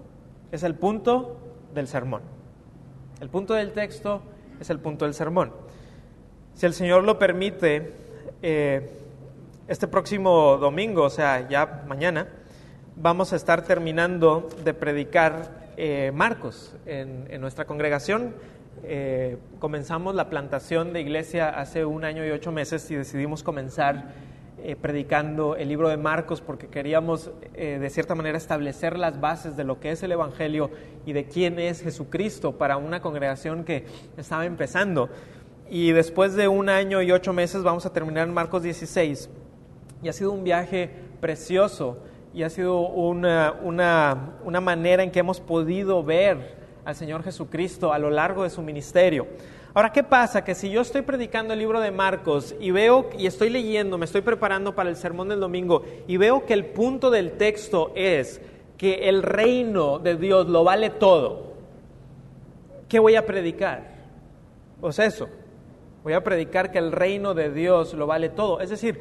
es 0.52 0.62
el 0.62 0.74
punto 0.74 1.36
del 1.74 1.88
sermón. 1.88 2.22
El 3.20 3.28
punto 3.28 3.54
del 3.54 3.72
texto 3.72 4.22
es 4.60 4.70
el 4.70 4.78
punto 4.78 5.04
del 5.04 5.14
sermón. 5.14 5.52
Si 6.54 6.66
el 6.66 6.72
Señor 6.72 7.04
lo 7.04 7.18
permite, 7.18 7.92
eh, 8.42 8.90
este 9.68 9.88
próximo 9.88 10.56
domingo, 10.58 11.02
o 11.02 11.10
sea, 11.10 11.48
ya 11.48 11.84
mañana, 11.86 12.28
vamos 12.94 13.32
a 13.32 13.36
estar 13.36 13.62
terminando 13.64 14.48
de 14.64 14.74
predicar 14.74 15.66
eh, 15.76 16.12
Marcos 16.14 16.74
en, 16.86 17.40
nuestra 17.40 17.64
congregación. 17.64 18.34
Eh, 18.84 19.38
comenzamos 19.58 20.14
la 20.14 20.30
plantación 20.30 20.92
de 20.92 21.00
iglesia 21.00 21.48
hace 21.48 21.84
un 21.84 22.04
año 22.04 22.24
y 22.24 22.30
ocho 22.30 22.52
meses 22.52 22.90
y 22.90 22.94
decidimos 22.94 23.42
comenzar 23.42 24.12
eh, 24.62 24.74
predicando 24.74 25.54
el 25.54 25.68
libro 25.68 25.90
de 25.90 25.98
Marcos 25.98 26.40
porque 26.40 26.68
queríamos 26.68 27.30
eh, 27.54 27.78
de 27.78 27.90
cierta 27.90 28.14
manera 28.14 28.38
establecer 28.38 28.98
las 28.98 29.20
bases 29.20 29.54
de 29.54 29.64
lo 29.64 29.80
que 29.80 29.90
es 29.90 30.02
el 30.02 30.12
Evangelio 30.12 30.70
y 31.04 31.12
de 31.12 31.26
quién 31.26 31.58
es 31.58 31.82
Jesucristo 31.82 32.52
para 32.52 32.78
una 32.78 33.00
congregación 33.00 33.64
que 33.64 33.84
estaba 34.16 34.46
empezando. 34.46 35.10
Y 35.68 35.92
después 35.92 36.34
de 36.34 36.48
un 36.48 36.70
año 36.70 37.02
y 37.02 37.12
ocho 37.12 37.34
meses 37.34 37.62
vamos 37.62 37.84
a 37.84 37.92
terminar 37.92 38.26
en 38.28 38.32
Marcos 38.32 38.62
16. 38.62 39.28
Y 40.02 40.08
ha 40.08 40.12
sido 40.14 40.32
un 40.32 40.42
viaje 40.42 40.88
precioso 41.20 41.98
y 42.32 42.42
ha 42.42 42.48
sido 42.48 42.80
una, 42.80 43.54
una, 43.62 44.38
una 44.42 44.60
manera 44.62 45.02
en 45.02 45.10
que 45.10 45.18
hemos 45.18 45.40
podido 45.40 46.02
ver 46.02 46.56
al 46.86 46.94
Señor 46.94 47.24
Jesucristo 47.24 47.92
a 47.92 47.98
lo 47.98 48.10
largo 48.10 48.42
de 48.44 48.50
su 48.50 48.62
ministerio. 48.62 49.26
Ahora, 49.76 49.92
¿qué 49.92 50.02
pasa? 50.02 50.42
Que 50.42 50.54
si 50.54 50.70
yo 50.70 50.80
estoy 50.80 51.02
predicando 51.02 51.52
el 51.52 51.58
libro 51.58 51.80
de 51.80 51.90
Marcos 51.90 52.54
y 52.58 52.70
veo 52.70 53.10
y 53.18 53.26
estoy 53.26 53.50
leyendo, 53.50 53.98
me 53.98 54.06
estoy 54.06 54.22
preparando 54.22 54.74
para 54.74 54.88
el 54.88 54.96
sermón 54.96 55.28
del 55.28 55.38
domingo 55.38 55.82
y 56.08 56.16
veo 56.16 56.46
que 56.46 56.54
el 56.54 56.64
punto 56.64 57.10
del 57.10 57.32
texto 57.32 57.92
es 57.94 58.40
que 58.78 59.10
el 59.10 59.22
reino 59.22 59.98
de 59.98 60.16
Dios 60.16 60.48
lo 60.48 60.64
vale 60.64 60.88
todo, 60.88 61.52
¿qué 62.88 62.98
voy 62.98 63.16
a 63.16 63.26
predicar? 63.26 63.82
Pues 64.80 64.98
eso, 64.98 65.28
voy 66.02 66.14
a 66.14 66.24
predicar 66.24 66.72
que 66.72 66.78
el 66.78 66.90
reino 66.90 67.34
de 67.34 67.52
Dios 67.52 67.92
lo 67.92 68.06
vale 68.06 68.30
todo. 68.30 68.60
Es 68.60 68.70
decir, 68.70 68.98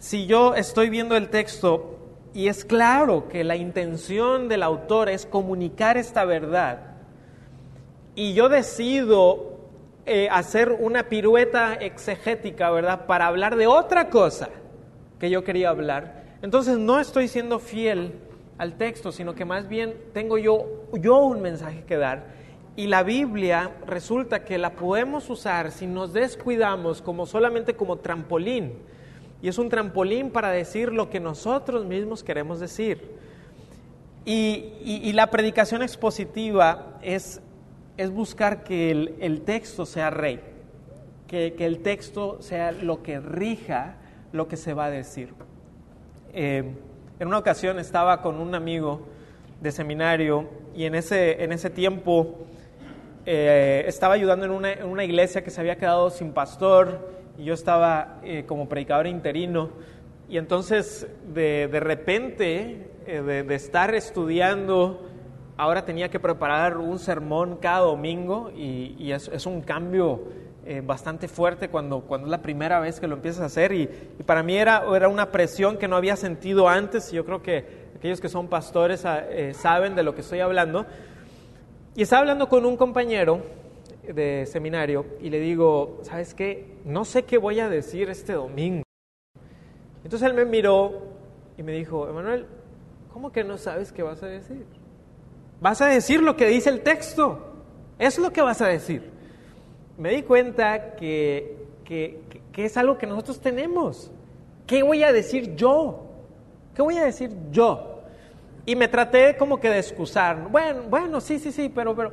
si 0.00 0.26
yo 0.26 0.56
estoy 0.56 0.90
viendo 0.90 1.16
el 1.16 1.28
texto 1.28 1.98
y 2.34 2.48
es 2.48 2.64
claro 2.64 3.28
que 3.28 3.44
la 3.44 3.54
intención 3.54 4.48
del 4.48 4.64
autor 4.64 5.08
es 5.08 5.24
comunicar 5.24 5.96
esta 5.96 6.24
verdad, 6.24 6.96
y 8.16 8.34
yo 8.34 8.48
decido 8.48 9.55
eh, 10.08 10.28
hacer 10.30 10.70
una 10.70 11.08
pirueta 11.08 11.74
exegética, 11.74 12.70
¿verdad? 12.70 13.06
Para 13.06 13.26
hablar 13.26 13.56
de 13.56 13.66
otra 13.66 14.08
cosa 14.08 14.50
que 15.18 15.30
yo 15.30 15.42
quería 15.42 15.70
hablar. 15.70 16.22
Entonces 16.42 16.78
no 16.78 17.00
estoy 17.00 17.26
siendo 17.26 17.58
fiel 17.58 18.12
al 18.56 18.76
texto, 18.76 19.10
sino 19.10 19.34
que 19.34 19.44
más 19.44 19.68
bien 19.68 19.96
tengo 20.12 20.38
yo, 20.38 20.84
yo 20.92 21.18
un 21.18 21.42
mensaje 21.42 21.82
que 21.88 21.96
dar. 21.96 22.26
Y 22.76 22.86
la 22.86 23.02
Biblia 23.02 23.72
resulta 23.84 24.44
que 24.44 24.58
la 24.58 24.74
podemos 24.74 25.28
usar 25.28 25.72
si 25.72 25.88
nos 25.88 26.12
descuidamos 26.12 27.02
como 27.02 27.26
solamente 27.26 27.74
como 27.74 27.96
trampolín. 27.96 28.74
Y 29.42 29.48
es 29.48 29.58
un 29.58 29.68
trampolín 29.68 30.30
para 30.30 30.50
decir 30.50 30.92
lo 30.92 31.10
que 31.10 31.18
nosotros 31.18 31.84
mismos 31.84 32.22
queremos 32.22 32.60
decir. 32.60 33.10
Y, 34.24 34.72
y 34.84 35.12
la 35.14 35.30
predicación 35.30 35.82
expositiva 35.82 36.98
es 37.02 37.40
es 37.96 38.10
buscar 38.10 38.62
que 38.62 38.90
el, 38.90 39.40
texto 39.42 39.86
sea 39.86 40.10
rey, 40.10 40.40
que, 41.26 41.54
el 41.58 41.80
texto 41.80 42.42
sea 42.42 42.72
lo 42.72 43.02
que 43.02 43.20
rija 43.20 43.96
lo 44.32 44.48
que 44.48 44.56
se 44.56 44.74
va 44.74 44.86
a 44.86 44.90
decir. 44.90 45.30
Eh, 46.32 46.64
en 47.18 47.28
una 47.28 47.38
ocasión 47.38 47.78
estaba 47.78 48.20
con 48.20 48.36
un 48.36 48.54
amigo 48.54 49.06
de 49.60 49.72
seminario 49.72 50.46
y 50.74 50.84
en 50.84 50.94
ese, 50.94 51.42
en 51.42 51.52
ese 51.52 51.70
tiempo 51.70 52.46
eh, 53.24 53.84
estaba 53.86 54.14
ayudando 54.14 54.44
en 54.44 54.84
una, 54.84 55.04
iglesia 55.04 55.42
que 55.42 55.50
se 55.50 55.60
había 55.60 55.76
quedado 55.76 56.10
sin 56.10 56.32
pastor 56.32 57.10
y 57.38 57.44
yo 57.44 57.54
estaba 57.54 58.20
eh, 58.22 58.44
como 58.46 58.68
predicador 58.68 59.06
interino 59.06 59.70
y 60.28 60.36
entonces 60.36 61.06
de, 61.32 61.68
repente 61.72 62.90
de, 63.06 63.42
de 63.44 63.54
estar 63.54 63.94
estudiando 63.94 65.15
ahora 65.56 65.84
tenía 65.84 66.10
que 66.10 66.20
preparar 66.20 66.76
un 66.76 66.98
sermón 66.98 67.56
cada 67.56 67.80
domingo 67.80 68.50
y, 68.54 69.10
es, 69.10 69.46
un 69.46 69.62
cambio 69.62 70.24
eh, 70.64 70.82
bastante 70.84 71.28
fuerte 71.28 71.68
cuando, 71.68 72.00
cuando 72.00 72.26
es 72.26 72.30
la 72.30 72.42
primera 72.42 72.80
vez 72.80 73.00
que 73.00 73.06
lo 73.06 73.14
empiezas 73.14 73.42
a 73.42 73.46
hacer 73.46 73.72
y, 73.72 73.86
para 74.26 74.42
mí 74.42 74.56
era, 74.56 74.84
era 74.94 75.08
una 75.08 75.30
presión 75.30 75.78
que 75.78 75.88
no 75.88 75.96
había 75.96 76.16
sentido 76.16 76.68
antes 76.68 77.12
y 77.12 77.16
yo 77.16 77.24
creo 77.24 77.42
que 77.42 77.86
aquellos 77.96 78.20
que 78.20 78.28
son 78.28 78.48
pastores 78.48 79.04
ah, 79.04 79.24
eh, 79.28 79.54
saben 79.54 79.94
de 79.94 80.02
lo 80.02 80.14
que 80.14 80.20
estoy 80.20 80.40
hablando. 80.40 80.86
Y 81.94 82.02
estaba 82.02 82.20
hablando 82.20 82.48
con 82.48 82.66
un 82.66 82.76
compañero 82.76 83.40
de 84.06 84.44
seminario 84.46 85.06
y 85.20 85.30
le 85.30 85.40
digo, 85.40 86.00
¿sabes 86.02 86.34
qué? 86.34 86.76
No 86.84 87.04
sé 87.06 87.24
qué 87.24 87.38
voy 87.38 87.58
a 87.60 87.70
decir 87.70 88.10
este 88.10 88.34
domingo. 88.34 88.82
Entonces 90.04 90.28
él 90.28 90.34
me 90.34 90.44
miró 90.44 91.02
y 91.56 91.62
me 91.62 91.72
dijo, 91.72 92.06
Emanuel, 92.08 92.46
¿cómo 93.12 93.32
que 93.32 93.42
no 93.42 93.56
sabes 93.56 93.92
qué 93.92 94.02
vas 94.02 94.22
a 94.22 94.26
decir? 94.26 94.66
Vas 95.60 95.80
a 95.80 95.86
decir 95.86 96.22
lo 96.22 96.36
que 96.36 96.46
dice 96.46 96.70
el 96.70 96.82
texto. 96.82 97.54
Es 97.98 98.18
lo 98.18 98.32
que 98.32 98.42
vas 98.42 98.60
a 98.60 98.66
decir. 98.66 99.10
Me 99.96 100.10
di 100.10 100.22
cuenta 100.22 100.96
que, 100.96 101.56
que, 101.84 102.20
es 102.56 102.76
algo 102.76 102.98
que 102.98 103.06
nosotros 103.06 103.40
tenemos. 103.40 104.10
¿Qué 104.66 104.82
voy 104.82 105.02
a 105.02 105.12
decir 105.12 105.54
yo? 105.56 106.02
¿Qué 106.74 106.82
voy 106.82 106.98
a 106.98 107.04
decir 107.04 107.30
yo? 107.50 108.02
Y 108.66 108.76
me 108.76 108.88
traté 108.88 109.36
como 109.36 109.58
que 109.58 109.70
de 109.70 109.78
excusar. 109.78 110.48
Bueno, 110.50 110.82
bueno, 110.90 111.20
sí, 111.20 111.38
sí, 111.38 111.52
sí, 111.52 111.70
pero, 111.74 111.94
pero, 111.94 112.12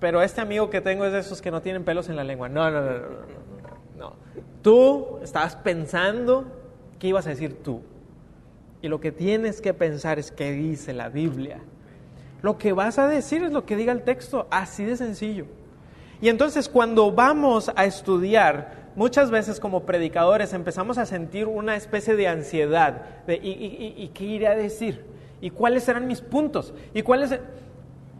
pero 0.00 0.22
este 0.22 0.40
amigo 0.40 0.70
que 0.70 0.80
tengo 0.80 1.04
es 1.04 1.12
de 1.12 1.18
esos 1.18 1.42
que 1.42 1.50
no 1.50 1.60
tienen 1.60 1.84
pelos 1.84 2.08
en 2.08 2.16
la 2.16 2.24
lengua. 2.24 2.48
No, 2.48 2.70
no, 2.70 2.80
no, 2.80 2.92
no, 2.92 2.98
no. 2.98 3.76
no. 3.98 4.16
Tú 4.62 5.18
estabas 5.22 5.56
pensando 5.56 6.46
qué 6.98 7.08
ibas 7.08 7.26
a 7.26 7.30
decir 7.30 7.62
tú. 7.62 7.82
Y 8.80 8.88
lo 8.88 9.00
que 9.00 9.12
tienes 9.12 9.60
que 9.60 9.74
pensar 9.74 10.18
es 10.18 10.30
qué 10.30 10.52
dice 10.52 10.92
la 10.92 11.08
Biblia. 11.08 11.60
Lo 12.42 12.58
que 12.58 12.72
vas 12.72 12.98
a 12.98 13.06
decir 13.06 13.42
es 13.44 13.52
lo 13.52 13.64
que 13.64 13.76
diga 13.76 13.92
el 13.92 14.02
texto, 14.02 14.46
así 14.50 14.84
de 14.84 14.96
sencillo. 14.96 15.46
Y 16.20 16.28
entonces 16.28 16.68
cuando 16.68 17.12
vamos 17.12 17.70
a 17.74 17.84
estudiar, 17.84 18.90
muchas 18.96 19.30
veces 19.30 19.58
como 19.58 19.84
predicadores 19.84 20.52
empezamos 20.52 20.98
a 20.98 21.06
sentir 21.06 21.46
una 21.46 21.76
especie 21.76 22.14
de 22.16 22.28
ansiedad 22.28 23.24
de 23.26 23.40
¿y, 23.42 24.08
qué 24.14 24.24
iré 24.24 24.48
a 24.48 24.54
decir? 24.54 25.04
¿Y 25.40 25.50
cuáles 25.50 25.84
serán 25.84 26.06
mis 26.06 26.20
puntos? 26.20 26.74
¿Y 26.94 27.02
cuáles? 27.02 27.38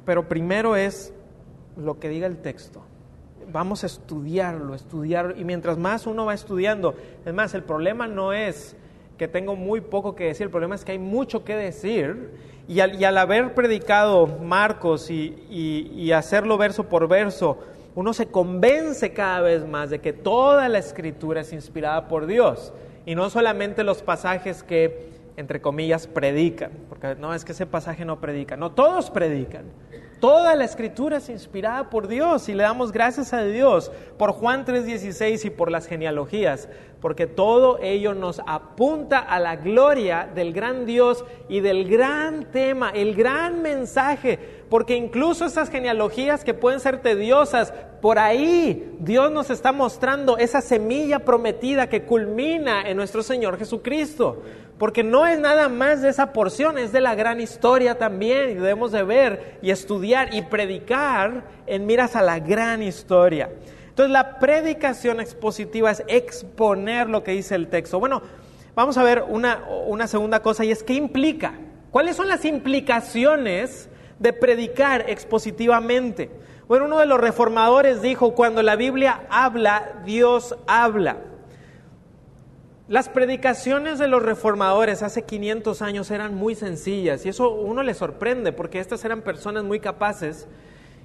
Pero 0.05 0.29
primero 0.29 0.77
es 0.77 1.13
lo 1.77 1.99
que 1.99 2.09
diga 2.09 2.27
el 2.27 2.39
texto. 2.39 2.83
Vamos 3.53 3.83
a 3.83 3.87
estudiarlo, 3.87 4.75
estudiarlo. 4.75 5.37
Y 5.37 5.45
mientras 5.45 5.79
más 5.79 6.07
uno 6.07 6.27
va 6.27 6.35
estudiando, 6.35 6.95
es 7.25 7.35
más, 7.35 7.55
el 7.55 7.63
problema 7.63 8.07
no 8.07 8.33
es 8.33 8.77
que 9.19 9.29
tengo 9.29 9.55
muy 9.57 9.81
poco 9.81 10.15
que 10.15 10.25
decir, 10.25 10.47
el 10.47 10.51
problema 10.51 10.75
es 10.75 10.85
que 10.85 10.93
hay 10.93 10.99
mucho 10.99 11.45
que 11.45 11.55
decir 11.55 12.31
y 12.69 12.81
al, 12.81 13.19
haber 13.19 13.55
predicado 13.55 14.27
Marcos 14.27 15.11
y, 15.11 16.13
hacerlo 16.13 16.57
verso 16.57 16.89
por 16.89 17.09
verso, 17.09 17.59
uno 17.95 18.13
se 18.15 18.27
convence 18.27 19.13
cada 19.13 19.41
vez 19.41 19.67
más 19.67 19.91
de 19.91 20.01
que 20.01 20.13
toda 20.13 20.69
la 20.69 20.79
escritura 20.79 21.43
es 21.43 21.53
inspirada 21.53 22.09
por 22.09 22.27
Dios 22.27 22.73
y 23.05 23.15
no 23.15 23.29
solamente 23.29 23.85
los 23.85 24.03
pasajes 24.03 24.63
que, 24.63 25.11
entre 25.37 25.61
comillas, 25.61 26.07
predican, 26.07 26.71
porque 26.89 27.17
no 27.17 27.35
es 27.35 27.45
que 27.45 27.53
ese 27.53 27.67
pasaje 27.67 28.05
no 28.05 28.21
predica, 28.21 28.57
no, 28.57 28.73
todos 28.73 29.11
predican. 29.11 29.65
Toda 30.23 30.55
la 30.55 30.65
escritura 30.65 31.17
es 31.17 31.29
inspirada 31.29 31.91
por 31.91 32.07
Dios 32.07 32.49
y 32.49 32.55
le 32.55 32.63
damos 32.63 32.93
gracias 32.93 33.33
a 33.33 33.43
Dios 33.43 33.91
por 34.17 34.31
Juan 34.31 34.65
3:16 34.65 35.45
y 35.47 35.51
por 35.51 35.69
las 35.69 35.89
genealogías, 35.89 36.69
porque 37.01 37.27
todo 37.27 37.81
ello 37.83 38.15
nos 38.15 38.41
apunta 38.47 39.19
a 39.19 39.41
la 39.41 39.57
gloria 39.57 40.31
del 40.33 40.53
gran 40.53 40.87
Dios 40.87 41.25
y 41.49 41.59
del 41.59 41.89
gran 41.89 42.53
tema, 42.53 42.91
el 42.91 43.17
gran 43.17 43.63
mensaje, 43.63 44.62
porque 44.73 44.97
incluso 44.97 45.45
esas 45.45 45.69
genealogías 45.69 46.45
que 46.45 46.55
pueden 46.55 46.81
ser 46.81 47.03
tediosas, 47.03 47.75
por 48.01 48.19
ahí 48.19 48.97
Dios 49.01 49.31
nos 49.31 49.51
está 49.51 49.71
mostrando 49.71 50.39
esa 50.39 50.63
semilla 50.63 51.19
prometida 51.19 51.91
que 51.91 52.05
culmina 52.05 52.89
en 52.89 52.97
nuestro 52.97 53.23
Señor 53.23 53.59
Jesucristo 53.59 54.43
porque 54.79 55.05
no 55.05 55.27
es 55.27 55.39
nada 55.39 55.69
más 55.69 56.01
de 56.01 56.09
esa 56.09 56.33
porción, 56.33 56.79
es 56.79 56.91
de 56.91 57.03
la 57.03 57.15
gran 57.15 57.39
historia 57.39 57.99
también 57.99 58.49
y 58.49 58.55
debemos 58.55 58.93
de 58.93 59.03
ver 59.03 59.59
y 59.61 59.73
estudiar 59.73 60.33
y 60.33 60.41
predicar 60.41 61.45
en 61.67 61.85
miras 61.85 62.17
a 62.17 62.23
la 62.23 62.39
gran 62.39 62.83
historia. 62.83 63.51
Entonces 63.91 64.11
la 64.11 64.39
predicación 64.39 65.21
expositiva 65.21 65.91
es 65.91 66.03
exponer 66.09 67.11
lo 67.11 67.23
que 67.23 67.33
dice 67.33 67.57
el 67.57 67.69
texto. 67.69 68.01
Bueno, 68.01 68.23
vamos 68.75 68.97
a 68.97 69.03
ver 69.03 69.23
una, 69.29 69.65
una 69.87 70.07
segunda 70.07 70.41
cosa 70.41 70.65
y 70.65 70.71
es 70.71 70.83
qué 70.83 70.95
implica. 70.95 71.53
¿Cuáles 71.91 72.17
son 72.17 72.27
las 72.27 72.47
implicaciones 72.47 73.91
de 74.23 74.33
predicar 74.33 75.11
expositivamente? 75.11 76.31
Bueno, 76.69 76.87
uno 76.87 77.01
de 77.01 77.07
los 77.07 77.21
reformadores 77.21 78.01
dijo, 78.01 78.35
cuando 78.35 78.63
la 78.63 78.77
Biblia 78.77 79.27
habla, 79.29 80.01
Dios 80.07 80.57
habla. 80.67 81.19
Las 82.89 83.09
predicaciones 83.09 83.99
de 83.99 84.09
los 84.09 84.23
reformadores 84.23 85.03
hace 85.03 85.23
500 85.23 85.83
años 85.83 86.11
eran 86.11 86.35
muy 86.35 86.55
sencillas 86.55 87.25
y 87.25 87.29
eso 87.29 87.51
uno 87.51 87.83
le 87.83 87.95
sorprende 87.95 88.53
porque 88.53 88.81
estas 88.81 89.05
eran 89.05 89.23
personas 89.23 89.65
muy 89.65 89.81
capaces 89.81 90.47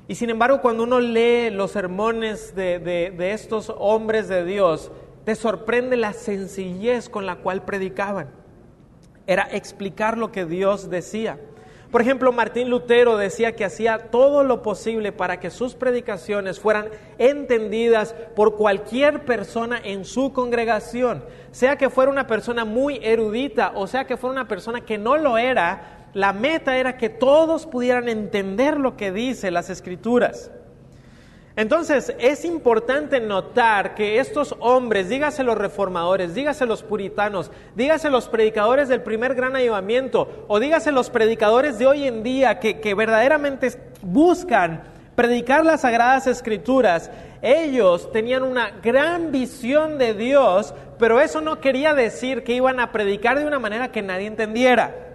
y 0.07 0.15
sin 0.15 0.29
embargo 0.29 0.61
cuando 0.61 0.83
uno 0.83 0.99
lee 0.99 1.49
los 1.49 1.71
sermones 1.71 2.55
de, 2.55 2.79
de 2.79 3.31
estos 3.31 3.73
hombres 3.77 4.27
de 4.27 4.43
Dios, 4.43 4.91
te 5.23 5.35
sorprende 5.35 5.97
la 5.97 6.13
sencillez 6.13 7.09
con 7.09 7.25
la 7.25 7.37
cual 7.37 7.63
predicaban. 7.63 8.29
Era 9.25 9.47
explicar 9.51 10.17
lo 10.17 10.31
que 10.31 10.45
Dios 10.45 10.89
decía. 10.89 11.39
Por 11.91 12.01
ejemplo, 12.01 12.33
Martín 12.33 12.69
Lutero 12.69 13.15
decía 13.15 13.55
que 13.55 13.63
hacía 13.63 13.97
todo 14.11 14.43
lo 14.43 14.61
posible 14.61 15.13
para 15.13 15.39
que 15.39 15.49
sus 15.49 15.73
predicaciones 15.73 16.59
fueran 16.59 16.89
entendidas 17.17 18.13
por 18.35 18.57
cualquier 18.57 19.23
persona 19.23 19.79
en 19.81 20.03
su 20.03 20.33
congregación, 20.33 21.23
sea 21.51 21.77
que 21.77 21.89
fuera 21.89 22.11
una 22.11 22.27
persona 22.27 22.65
muy 22.65 22.99
erudita 23.01 23.71
o 23.73 23.87
sea 23.87 24.05
que 24.05 24.17
fuera 24.17 24.33
una 24.33 24.47
persona 24.49 24.81
que 24.81 24.97
no 24.97 25.15
lo 25.17 25.37
era, 25.37 26.09
la 26.13 26.33
meta 26.33 26.77
era 26.77 26.97
que 26.97 27.09
todos 27.09 27.65
pudieran 27.65 28.09
entender 28.09 28.77
lo 28.79 28.97
que 28.97 29.11
dice 29.11 29.49
las 29.49 29.69
escrituras. 29.69 30.51
Entonces 31.57 32.13
es 32.19 32.45
importante 32.45 33.19
notar 33.19 33.95
que 33.95 34.19
estos 34.19 34.55
hombres, 34.59 35.09
dígase 35.09 35.43
los 35.43 35.57
reformadores, 35.57 36.35
dígase 36.35 36.67
los 36.67 36.83
puritanos, 36.83 37.49
dígase 37.75 38.11
los 38.11 38.27
predicadores 38.27 38.89
del 38.89 39.01
primer 39.01 39.33
gran 39.33 39.55
ayudamiento 39.55 40.45
o 40.47 40.59
dígase 40.59 40.91
los 40.91 41.09
predicadores 41.09 41.79
de 41.79 41.87
hoy 41.87 42.07
en 42.07 42.21
día 42.21 42.59
que, 42.59 42.79
que 42.79 42.93
verdaderamente 42.93 43.71
buscan 44.03 44.83
predicar 45.15 45.65
las 45.65 45.81
sagradas 45.81 46.27
escrituras, 46.27 47.09
ellos 47.41 48.11
tenían 48.11 48.43
una 48.43 48.69
gran 48.83 49.31
visión 49.31 49.97
de 49.97 50.13
Dios, 50.13 50.75
pero 50.99 51.19
eso 51.19 51.41
no 51.41 51.59
quería 51.59 51.95
decir 51.95 52.43
que 52.43 52.53
iban 52.53 52.79
a 52.79 52.91
predicar 52.91 53.39
de 53.39 53.47
una 53.47 53.57
manera 53.57 53.91
que 53.91 54.03
nadie 54.03 54.27
entendiera. 54.27 55.06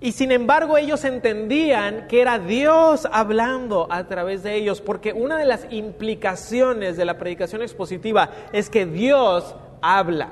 Y 0.00 0.12
sin 0.12 0.30
embargo 0.30 0.78
ellos 0.78 1.04
entendían 1.04 2.06
que 2.06 2.20
era 2.20 2.38
Dios 2.38 3.08
hablando 3.10 3.88
a 3.90 4.06
través 4.06 4.44
de 4.44 4.54
ellos, 4.54 4.80
porque 4.80 5.12
una 5.12 5.36
de 5.36 5.44
las 5.44 5.66
implicaciones 5.70 6.96
de 6.96 7.04
la 7.04 7.18
predicación 7.18 7.62
expositiva 7.62 8.30
es 8.52 8.70
que 8.70 8.86
Dios 8.86 9.56
habla. 9.82 10.30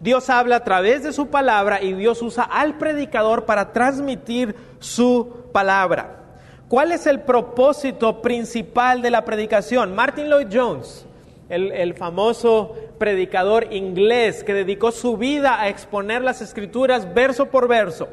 Dios 0.00 0.30
habla 0.30 0.56
a 0.56 0.64
través 0.64 1.02
de 1.02 1.12
su 1.12 1.26
palabra 1.28 1.82
y 1.82 1.92
Dios 1.92 2.22
usa 2.22 2.44
al 2.44 2.78
predicador 2.78 3.44
para 3.44 3.72
transmitir 3.72 4.54
su 4.78 5.44
palabra. 5.52 6.20
¿Cuál 6.68 6.92
es 6.92 7.06
el 7.06 7.20
propósito 7.20 8.22
principal 8.22 9.02
de 9.02 9.10
la 9.10 9.24
predicación? 9.26 9.94
Martin 9.94 10.30
Lloyd 10.30 10.48
Jones, 10.50 11.06
el, 11.50 11.72
el, 11.72 11.92
famoso 11.92 12.74
predicador 12.98 13.68
inglés 13.70 14.44
que 14.44 14.54
dedicó 14.54 14.92
su 14.92 15.18
vida 15.18 15.60
a 15.60 15.68
exponer 15.68 16.22
las 16.22 16.40
escrituras 16.40 17.12
verso 17.12 17.46
por 17.46 17.68
verso 17.68 18.08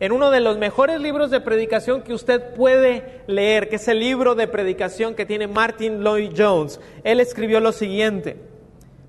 en 0.00 0.12
uno 0.12 0.30
de 0.30 0.40
los 0.40 0.58
mejores 0.58 1.00
libros 1.00 1.30
de 1.30 1.40
predicación 1.40 2.02
que 2.02 2.14
usted 2.14 2.54
puede 2.54 3.22
leer, 3.26 3.68
que 3.68 3.76
es 3.76 3.88
el 3.88 4.00
libro 4.00 4.34
de 4.34 4.48
predicación 4.48 5.14
que 5.14 5.26
tiene 5.26 5.46
Martin 5.46 6.02
Lloyd 6.02 6.32
Jones. 6.36 6.80
Él 7.04 7.20
escribió 7.20 7.60
lo 7.60 7.72
siguiente. 7.72 8.36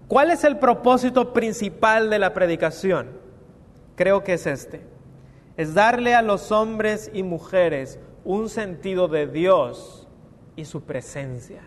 ¿Cuál 0.08 0.32
es 0.32 0.44
el 0.44 0.58
propósito 0.58 1.34
principal 1.34 2.10
de 2.10 2.20
la 2.20 2.34
predicación? 2.34 3.10
Creo 3.96 4.24
que 4.24 4.34
es 4.34 4.46
este. 4.46 4.82
Es 5.58 5.74
darle 5.74 6.14
a 6.14 6.22
los 6.22 6.52
hombres 6.52 7.10
y 7.14 7.24
mujeres 7.24 8.00
un 8.24 8.50
sentido 8.50 9.08
de 9.08 9.28
Dios 9.28 10.08
y 10.56 10.66
su 10.66 10.84
presencia. 10.84 11.62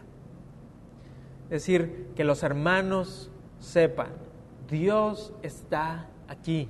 Es 1.44 1.62
decir, 1.62 2.08
que 2.14 2.24
los 2.24 2.42
hermanos 2.42 3.30
sepan, 3.58 4.10
Dios 4.68 5.32
está 5.42 6.08
aquí. 6.28 6.68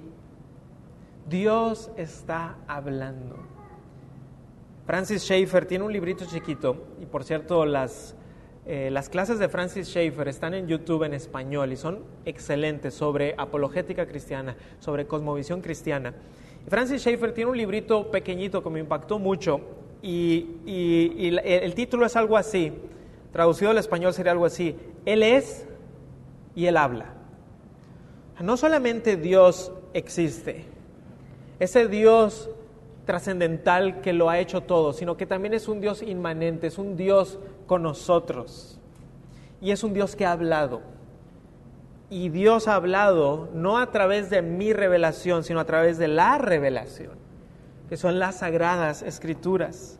Dios 1.28 1.90
está 1.96 2.56
hablando. 2.66 3.36
Francis 4.86 5.22
Schaeffer 5.22 5.66
tiene 5.66 5.84
un 5.84 5.92
librito 5.92 6.24
chiquito 6.24 6.86
y 7.02 7.04
por 7.04 7.22
cierto 7.22 7.66
las, 7.66 8.14
eh, 8.64 8.88
las 8.90 9.10
clases 9.10 9.38
de 9.38 9.48
Francis 9.50 9.88
Schaeffer 9.88 10.28
están 10.28 10.54
en 10.54 10.66
YouTube 10.66 11.04
en 11.04 11.12
español 11.12 11.72
y 11.72 11.76
son 11.76 12.04
excelentes 12.24 12.94
sobre 12.94 13.34
apologética 13.36 14.06
cristiana, 14.06 14.56
sobre 14.78 15.06
cosmovisión 15.06 15.60
cristiana. 15.60 16.14
Francis 16.68 17.02
Schaeffer 17.02 17.34
tiene 17.34 17.50
un 17.50 17.58
librito 17.58 18.10
pequeñito 18.10 18.62
que 18.62 18.70
me 18.70 18.80
impactó 18.80 19.18
mucho 19.18 19.60
y, 20.00 20.46
el 21.44 21.74
título 21.74 22.06
es 22.06 22.16
algo 22.16 22.36
así, 22.36 22.72
traducido 23.32 23.72
al 23.72 23.78
español 23.78 24.14
sería 24.14 24.32
algo 24.32 24.46
así, 24.46 24.76
Él 25.04 25.22
es 25.22 25.66
y 26.54 26.66
Él 26.66 26.78
habla. 26.78 27.12
No 28.40 28.56
solamente 28.56 29.16
Dios 29.16 29.72
existe, 29.92 30.77
ese 31.58 31.88
Dios 31.88 32.50
trascendental 33.04 34.00
que 34.00 34.12
lo 34.12 34.30
ha 34.30 34.38
hecho 34.38 34.62
todo, 34.62 34.92
sino 34.92 35.16
que 35.16 35.26
también 35.26 35.54
es 35.54 35.68
un 35.68 35.80
Dios 35.80 36.02
inmanente, 36.02 36.66
es 36.66 36.78
un 36.78 36.96
Dios 36.96 37.38
con 37.66 37.82
nosotros. 37.82 38.78
Y 39.60 39.72
es 39.72 39.82
un 39.82 39.94
Dios 39.94 40.14
que 40.14 40.26
ha 40.26 40.32
hablado. 40.32 40.82
Y 42.10 42.28
Dios 42.28 42.68
ha 42.68 42.74
hablado 42.74 43.48
no 43.54 43.78
a 43.78 43.90
través 43.90 44.30
de 44.30 44.42
mi 44.42 44.72
revelación, 44.72 45.42
sino 45.44 45.60
a 45.60 45.64
través 45.64 45.98
de 45.98 46.08
la 46.08 46.38
revelación 46.38 47.28
que 47.88 47.96
son 47.96 48.18
las 48.18 48.38
sagradas 48.38 49.02
escrituras. 49.02 49.98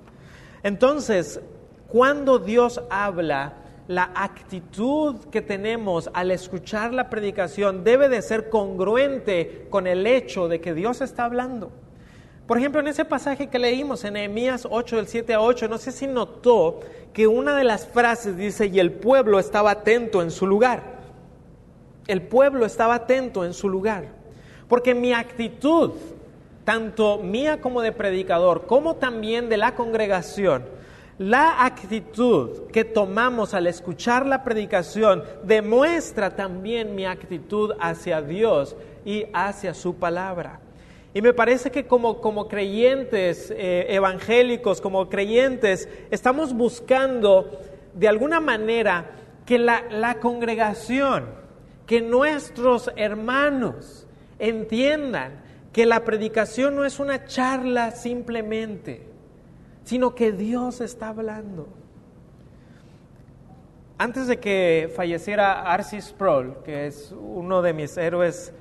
Entonces, 0.63 1.41
cuando 1.89 2.39
Dios 2.39 2.83
habla, 2.91 3.55
la 3.89 4.11
actitud 4.15 5.17
que 5.31 5.41
tenemos 5.41 6.11
al 6.13 6.31
escuchar 6.31 6.93
la 6.93 7.09
predicación 7.09 7.85
debe 7.85 8.11
de 8.11 8.21
ser 8.21 8.51
congruente 8.51 9.67
con 9.71 9.87
el 9.87 10.07
hecho 10.07 10.47
de 10.47 10.61
que 10.61 10.75
Dios 10.75 11.01
está 11.01 11.25
hablando. 11.25 11.73
Por 12.47 12.59
ejemplo, 12.59 12.81
en 12.81 12.89
ese 12.89 13.07
pasaje 13.07 13.49
que 13.49 13.59
leímos 13.59 14.05
en 14.05 14.15
Nehemías 14.15 14.69
8, 14.71 14.97
del 14.97 15.09
7 15.09 15.35
a 15.35 15.41
8, 15.41 15.69
no 15.69 15.79
sé 15.79 15.93
si 15.93 16.07
notó 16.07 16.81
que 17.15 17.27
una 17.27 17.57
de 17.57 17.65
las 17.65 17.87
frases 17.87 18.37
dice, 18.37 18.67
y 18.67 18.79
el 18.79 18.93
pueblo 18.93 19.39
estaba 19.39 19.71
atento 19.71 20.23
en 20.23 20.31
su 20.31 20.47
lugar. 20.47 20.99
El 22.07 22.23
pueblo 22.23 22.67
estaba 22.67 22.95
atento 22.95 23.45
en 23.45 23.55
su 23.55 23.69
lugar. 23.69 24.07
Porque 24.69 24.95
mi 24.95 25.13
actitud 25.13 25.93
tanto 26.65 27.17
mía 27.19 27.63
como 27.63 27.81
de 27.81 27.93
predicador, 27.93 28.67
como 28.67 28.97
también 28.97 29.49
de 29.49 29.57
la 29.57 29.75
congregación, 29.75 30.65
la 31.19 31.65
actitud 31.65 32.69
que 32.73 32.85
tomamos 32.85 33.53
al 33.53 33.67
escuchar 33.67 34.25
la 34.25 34.45
predicación 34.45 35.25
demuestra 35.43 36.37
también 36.37 36.95
mi 36.95 37.07
actitud 37.07 37.73
hacia 37.81 38.23
Dios 38.23 38.77
y 39.05 39.27
hacia 39.33 39.75
su 39.75 39.97
palabra. 39.97 40.61
Y 41.13 41.21
me 41.21 41.33
parece 41.33 41.73
que 41.73 41.87
como, 41.87 42.21
como 42.21 42.47
creyentes 42.47 43.51
eh, 43.51 43.87
evangélicos, 43.89 44.81
como 44.81 45.09
creyentes, 45.09 45.89
estamos 46.13 46.55
buscando 46.55 47.51
de 47.95 48.07
alguna 48.07 48.39
manera 48.39 49.11
que 49.45 49.59
la, 49.59 49.85
la 49.91 50.21
congregación, 50.21 51.25
que 51.87 52.01
nuestros 52.01 52.93
hermanos 52.95 54.07
entiendan 54.39 55.43
que 55.73 55.87
la 55.87 56.05
predicación 56.05 56.77
no 56.77 56.85
es 56.85 57.01
una 57.01 57.25
charla 57.25 57.91
simplemente, 57.91 59.08
sino 59.89 60.15
que 60.15 60.33
Dios 60.33 60.83
está 60.83 61.09
hablando. 61.09 61.67
Antes 63.97 64.27
de 64.27 64.39
que 64.39 64.93
falleciera 64.95 65.63
Arcis 65.63 66.09
Sproul, 66.09 66.57
que 66.63 66.89
es 66.89 67.15
uno 67.19 67.63
de 67.63 67.73
mis 67.73 67.97
héroes 67.97 68.53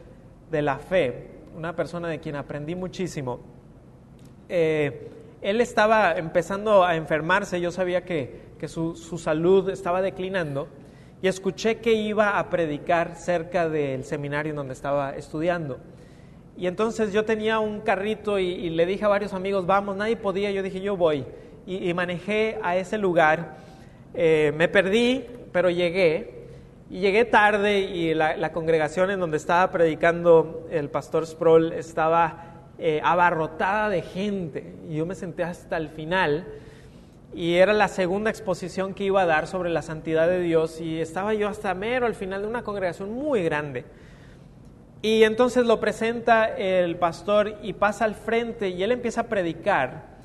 de 0.49 0.61
la 0.61 0.79
fe, 0.79 1.31
una 1.53 1.75
persona 1.75 2.07
de 2.07 2.19
quien 2.21 2.37
aprendí 2.37 2.75
muchísimo, 2.75 3.41
eh, 4.47 5.11
él 5.41 5.59
estaba 5.59 6.13
empezando 6.13 6.85
a 6.85 6.95
enfermarse, 6.95 7.59
yo 7.59 7.71
sabía 7.71 8.05
que, 8.05 8.43
que 8.57 8.69
su, 8.69 8.95
su, 8.95 9.17
salud 9.17 9.69
estaba 9.69 10.01
declinando 10.01 10.69
y 11.21 11.27
escuché 11.27 11.79
que 11.79 11.91
iba 11.91 12.39
a 12.39 12.49
predicar 12.49 13.17
cerca 13.17 13.67
del 13.67 14.05
seminario 14.05 14.51
en 14.51 14.55
donde 14.55 14.73
estaba 14.73 15.13
estudiando. 15.13 15.77
Y 16.57 16.65
entonces 16.65 17.13
yo 17.13 17.23
tenía 17.23 17.59
un 17.59 17.81
carrito 17.81 18.39
y, 18.39 18.71
le 18.71 18.87
dije 18.87 19.05
a 19.05 19.07
varios 19.07 19.33
amigos, 19.33 19.67
vamos, 19.67 19.95
nadie 19.95 20.15
podía, 20.15 20.49
yo 20.49 20.63
dije, 20.63 20.81
yo 20.81 20.97
voy. 20.97 21.23
Y, 21.67 21.93
manejé 21.93 22.57
a 22.63 22.77
ese 22.77 22.97
lugar, 22.97 23.57
eh, 24.15 24.51
me 24.55 24.67
perdí, 24.67 25.23
pero 25.51 25.69
llegué. 25.69 26.47
Y 26.89 26.99
llegué 27.01 27.25
tarde 27.25 27.81
y 27.81 28.13
la, 28.15 28.51
congregación 28.53 29.11
en 29.11 29.19
donde 29.19 29.37
estaba 29.37 29.69
predicando 29.71 30.65
el 30.71 30.89
pastor 30.89 31.27
Sproul 31.27 31.73
estaba 31.73 32.55
eh, 32.79 33.01
abarrotada 33.03 33.89
de 33.89 34.01
gente. 34.01 34.73
Y 34.89 34.95
yo 34.95 35.05
me 35.05 35.13
senté 35.13 35.43
hasta 35.43 35.77
el 35.77 35.89
final. 35.89 36.47
Y 37.35 37.55
era 37.55 37.73
la 37.73 37.87
segunda 37.87 38.31
exposición 38.31 38.95
que 38.95 39.03
iba 39.03 39.21
a 39.21 39.25
dar 39.25 39.45
sobre 39.45 39.69
la 39.69 39.83
santidad 39.83 40.27
de 40.27 40.41
Dios. 40.41 40.81
Y 40.81 41.01
estaba 41.01 41.35
yo 41.35 41.49
hasta 41.49 41.75
mero 41.75 42.07
al 42.07 42.15
final 42.15 42.41
de 42.41 42.47
una 42.47 42.63
congregación 42.63 43.11
muy 43.11 43.43
grande. 43.43 43.85
Y 45.01 45.23
entonces 45.23 45.65
lo 45.65 45.79
presenta 45.79 46.45
el 46.45 46.95
pastor 46.97 47.57
y 47.61 47.73
pasa 47.73 48.05
al 48.05 48.15
frente 48.15 48.69
y 48.69 48.81
él 48.81 48.91
empieza 48.91 49.21
a 49.21 49.27
predicar. 49.27 50.17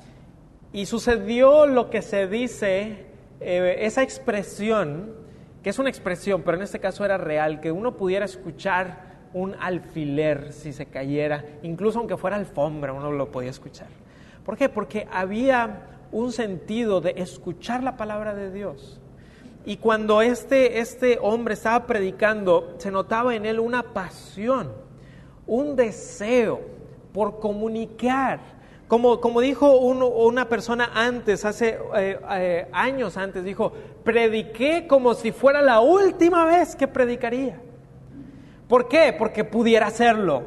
Y 0.71 0.87
sucedió 0.87 1.67
lo 1.67 1.89
que 1.91 2.01
se 2.01 2.27
dice, 2.27 3.05
eh, 3.39 3.75
esa 3.79 4.01
expresión, 4.01 5.13
que 5.61 5.69
es 5.69 5.77
una 5.77 5.89
expresión, 5.89 6.41
pero 6.41 6.57
en 6.57 6.63
este 6.63 6.79
caso 6.79 7.05
era 7.05 7.17
real, 7.17 7.61
que 7.61 7.71
uno 7.71 7.95
pudiera 7.95 8.25
escuchar 8.25 9.13
un 9.33 9.55
alfiler 9.59 10.51
si 10.51 10.73
se 10.73 10.87
cayera, 10.87 11.45
incluso 11.61 11.99
aunque 11.99 12.17
fuera 12.17 12.37
alfombra, 12.37 12.93
uno 12.93 13.11
lo 13.11 13.31
podía 13.31 13.51
escuchar. 13.51 13.87
¿Por 14.43 14.57
qué? 14.57 14.69
Porque 14.69 15.07
había 15.11 15.81
un 16.11 16.31
sentido 16.31 17.01
de 17.01 17.13
escuchar 17.17 17.83
la 17.83 17.95
palabra 17.97 18.33
de 18.33 18.51
Dios. 18.51 18.99
Y 19.65 19.77
cuando 19.77 20.21
este, 20.21 20.79
este 20.79 21.17
hombre 21.21 21.53
estaba 21.53 21.85
predicando, 21.85 22.75
se 22.77 22.91
notaba 22.91 23.33
en 23.35 23.45
él 23.45 23.59
una 23.59 23.81
pasión, 23.93 24.71
un 25.47 25.75
deseo 25.75 26.61
por 27.13 27.39
comunicar. 27.39 28.39
Como, 28.89 29.21
como 29.21 29.39
dijo 29.39 29.77
una 29.77 30.49
persona 30.49 30.91
antes, 30.93 31.45
hace 31.45 31.79
eh, 31.95 32.19
eh, 32.31 32.67
años 32.73 33.15
antes, 33.15 33.43
dijo, 33.43 33.71
prediqué 34.03 34.85
como 34.87 35.13
si 35.13 35.31
fuera 35.31 35.61
la 35.61 35.79
última 35.79 36.45
vez 36.45 36.75
que 36.75 36.87
predicaría. 36.87 37.59
¿Por 38.67 38.89
qué? 38.89 39.15
Porque 39.17 39.45
pudiera 39.45 39.87
hacerlo. 39.87 40.43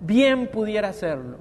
Bien 0.00 0.46
pudiera 0.46 0.88
hacerlo. 0.88 1.38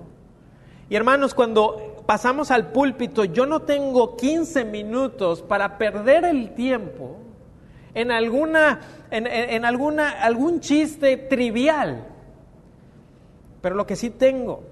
Y 0.89 0.95
hermanos, 0.95 1.33
cuando 1.33 1.92
pasamos 2.05 2.51
al 2.51 2.71
púlpito, 2.71 3.23
yo 3.25 3.45
no 3.45 3.61
tengo 3.61 4.15
15 4.15 4.65
minutos 4.65 5.41
para 5.41 5.77
perder 5.77 6.25
el 6.25 6.53
tiempo 6.53 7.17
en, 7.93 8.11
alguna, 8.11 8.81
en, 9.11 9.65
alguna, 9.65 10.09
algún 10.21 10.59
chiste 10.59 11.17
trivial. 11.17 12.07
Pero 13.61 13.75
lo 13.75 13.85
que 13.85 13.95
sí 13.95 14.09
tengo 14.09 14.63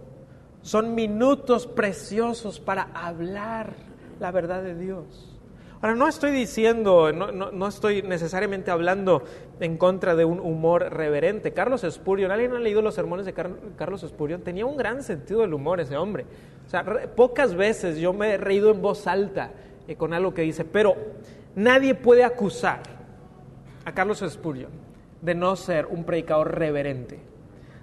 son 0.61 0.95
minutos 0.95 1.67
preciosos 1.67 2.59
para 2.59 2.89
hablar 2.93 3.73
la 4.19 4.31
verdad 4.31 4.61
de 4.61 4.75
Dios. 4.75 5.40
Ahora, 5.81 5.95
no 5.95 6.07
estoy 6.07 6.31
diciendo, 6.31 7.11
no, 7.11 7.31
no, 7.31 7.67
estoy 7.67 8.03
necesariamente 8.03 8.69
hablando 8.69 9.23
en 9.59 9.77
contra 9.77 10.15
de 10.15 10.25
un 10.25 10.39
humor 10.39 10.93
reverente. 10.93 11.53
Carlos 11.53 11.83
Spurgeon, 11.89 12.29
¿alguien 12.29 12.53
ha 12.53 12.59
leído 12.59 12.83
los 12.83 12.93
sermones 12.93 13.25
de 13.25 13.33
Carlos 13.33 14.01
Spurgeon? 14.01 14.41
Tenía 14.41 14.67
un 14.67 14.77
gran 14.77 15.01
sentido 15.01 15.41
del 15.41 15.55
humor 15.55 15.79
ese 15.79 15.97
hombre. 15.97 16.25
O 16.67 16.69
sea, 16.69 16.85
pocas 17.15 17.55
veces 17.55 17.97
yo 17.97 18.13
me 18.13 18.33
he 18.33 18.37
reído 18.37 18.69
en 18.69 18.79
voz 18.79 19.07
alta 19.07 19.53
eh, 19.87 19.95
con 19.95 20.13
algo 20.13 20.35
que 20.35 20.43
dice, 20.43 20.65
pero 20.65 20.95
nadie 21.55 21.95
puede 21.95 22.23
acusar 22.23 22.81
a 23.83 23.91
Carlos 23.91 24.23
Spurgeon 24.27 24.71
de 25.19 25.33
no 25.33 25.55
ser 25.55 25.87
un 25.87 26.03
predicador 26.03 26.59
reverente 26.59 27.30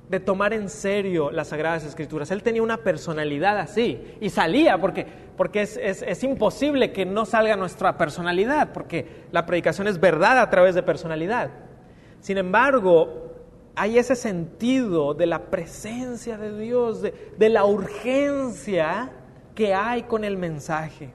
de 0.08 0.20
tomar 0.20 0.52
en 0.52 0.68
serio 0.68 1.30
las 1.30 1.48
Sagradas 1.48 1.84
Escrituras. 1.84 2.30
Él 2.30 2.42
tenía 2.42 2.62
una 2.62 2.78
personalidad 2.78 3.58
así 3.58 4.16
y 4.20 4.30
salía 4.30 4.78
porque, 4.78 5.06
porque 5.36 5.62
es, 5.62 5.76
es, 5.76 6.24
imposible 6.24 6.92
que 6.92 7.04
no 7.04 7.26
salga 7.26 7.56
nuestra 7.56 7.98
personalidad, 7.98 8.72
porque 8.72 9.24
la 9.32 9.44
predicación 9.44 9.86
es 9.86 10.00
verdad 10.00 10.38
a 10.38 10.48
través 10.48 10.74
de 10.74 10.82
personalidad. 10.82 11.50
Sin 12.20 12.38
embargo, 12.38 13.32
hay 13.74 13.98
ese 13.98 14.16
sentido 14.16 15.14
de 15.14 15.26
la 15.26 15.50
presencia 15.50 16.38
de 16.38 16.58
Dios, 16.58 17.02
de, 17.02 17.32
de 17.36 17.48
la 17.50 17.64
urgencia 17.64 19.12
que 19.54 19.74
hay 19.74 20.04
con 20.04 20.24
el 20.24 20.36
mensaje. 20.36 21.12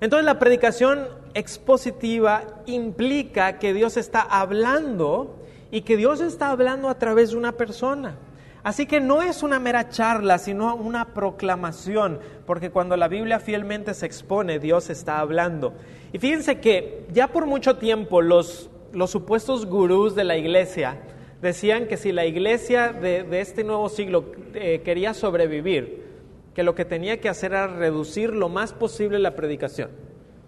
Entonces 0.00 0.24
la 0.24 0.38
predicación 0.38 1.08
expositiva 1.34 2.62
implica 2.64 3.58
que 3.58 3.74
Dios 3.74 3.98
está 3.98 4.22
hablando 4.22 5.39
y 5.70 5.82
que 5.82 5.96
Dios 5.96 6.20
está 6.20 6.50
hablando 6.50 6.88
a 6.88 6.98
través 6.98 7.30
de 7.30 7.36
una 7.36 7.52
persona. 7.52 8.16
Así 8.62 8.86
que 8.86 9.00
no 9.00 9.22
es 9.22 9.42
una 9.42 9.58
mera 9.58 9.88
charla, 9.88 10.38
sino 10.38 10.74
una 10.74 11.14
proclamación, 11.14 12.20
porque 12.46 12.70
cuando 12.70 12.96
la 12.96 13.08
Biblia 13.08 13.40
fielmente 13.40 13.94
se 13.94 14.04
expone, 14.04 14.58
Dios 14.58 14.90
está 14.90 15.20
hablando. 15.20 15.72
Y 16.12 16.18
fíjense 16.18 16.60
que 16.60 17.06
ya 17.12 17.28
por 17.28 17.46
mucho 17.46 17.76
tiempo 17.76 18.20
los, 18.20 18.68
los 18.92 19.10
supuestos 19.10 19.64
gurús 19.66 20.14
de 20.14 20.24
la 20.24 20.36
iglesia 20.36 20.98
decían 21.40 21.86
que 21.86 21.96
si 21.96 22.12
la 22.12 22.26
iglesia 22.26 22.92
de, 22.92 23.40
este 23.40 23.64
nuevo 23.64 23.88
siglo 23.88 24.32
eh, 24.54 24.82
quería 24.84 25.14
sobrevivir, 25.14 26.10
que 26.54 26.62
lo 26.62 26.74
que 26.74 26.84
tenía 26.84 27.20
que 27.20 27.28
hacer 27.28 27.52
era 27.52 27.66
reducir 27.66 28.34
lo 28.34 28.48
más 28.48 28.72
posible 28.72 29.18
la 29.18 29.36
predicación. 29.36 29.90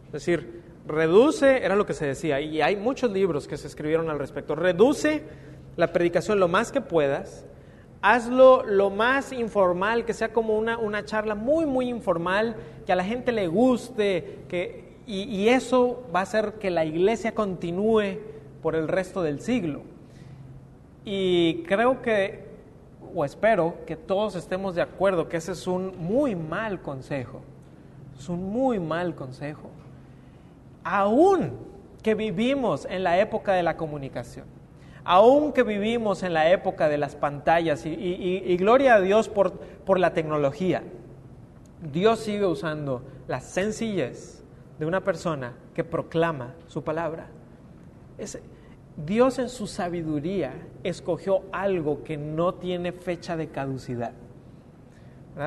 Es 0.07 0.13
decir, 0.13 0.62
reduce, 0.87 1.65
era 1.65 1.77
lo 1.77 1.87
que 1.87 1.95
se 1.95 2.07
decía, 2.07 2.41
y 2.41 2.61
hay 2.61 2.77
muchos 2.77 3.11
libros 3.11 3.47
que 3.47 3.57
se 3.57 3.67
escribieron 3.67 4.11
al 4.11 4.19
respecto, 4.19 4.55
reduce 4.55 5.23
la 5.77 5.93
predicación 5.93 6.41
lo 6.41 6.49
más 6.49 6.73
que 6.73 6.81
puedas, 6.81 7.47
Hazlo 8.05 8.65
lo 8.65 8.91
más 8.91 9.33
informal, 9.33 10.05
que 10.05 10.13
sea 10.13 10.33
como 10.33 10.59
una, 10.59 10.77
una 10.77 11.05
charla 11.05 11.37
muy, 11.37 11.67
muy 11.67 11.89
informal, 11.89 12.57
que 12.85 12.91
a 12.91 12.97
la 12.97 13.05
gente 13.05 13.31
le 13.31 13.47
guste, 13.47 14.41
que, 14.49 14.97
y, 15.07 15.23
y 15.23 15.49
eso 15.51 16.03
va 16.13 16.19
a 16.19 16.23
hacer 16.25 16.55
que 16.55 16.73
la 16.73 16.85
iglesia 16.85 17.33
continúe 17.33 18.19
por 18.61 18.75
el 18.75 18.89
resto 18.89 19.23
del 19.23 19.41
siglo. 19.41 19.83
Y 21.05 21.63
creo 21.63 22.03
que, 22.03 22.45
o 23.15 23.25
espero, 23.25 23.77
que 23.87 23.95
todos 23.95 24.35
estemos 24.35 24.75
de 24.75 24.83
acuerdo 24.83 25.29
que 25.29 25.37
ese 25.37 25.53
es 25.53 25.69
un 25.69 25.97
muy 25.97 26.35
mal 26.35 26.83
consejo. 26.83 27.41
Es 28.19 28.29
un 28.29 28.51
muy 28.51 28.81
mal 28.81 29.15
consejo. 29.15 29.71
Aún 30.85 31.53
que 32.03 32.15
vivimos 32.15 32.87
en 32.91 33.05
la 33.05 33.19
época 33.19 33.53
de 33.53 33.63
la 33.63 33.77
comunicación, 33.77 34.47
aún 35.05 35.53
que 35.53 35.63
vivimos 35.63 36.23
en 36.23 36.35
la 36.35 36.51
época 36.51 36.89
de 36.89 36.99
las 36.99 37.15
pantallas, 37.15 37.87
y, 37.87 38.57
gloria 38.57 38.97
a 38.97 39.01
Dios 39.01 39.29
por, 39.29 39.53
por 39.53 39.99
la 39.99 40.13
tecnología, 40.13 40.83
Dios 41.93 42.21
sigue 42.21 42.47
usando 42.47 43.03
la 43.29 43.41
sencillez 43.41 44.43
de 44.79 44.87
una 44.87 45.03
persona 45.03 45.55
que 45.75 45.85
proclama 45.85 46.55
su 46.67 46.83
palabra. 46.83 47.29
Dios 48.97 49.39
en 49.39 49.49
su 49.49 49.67
sabiduría 49.67 50.53
escogió 50.83 51.43
algo 51.51 52.05
que 52.05 52.17
no 52.17 52.55
tiene 52.55 52.93
fecha 52.93 53.37
de 53.37 53.49
caducidad. 53.49 54.13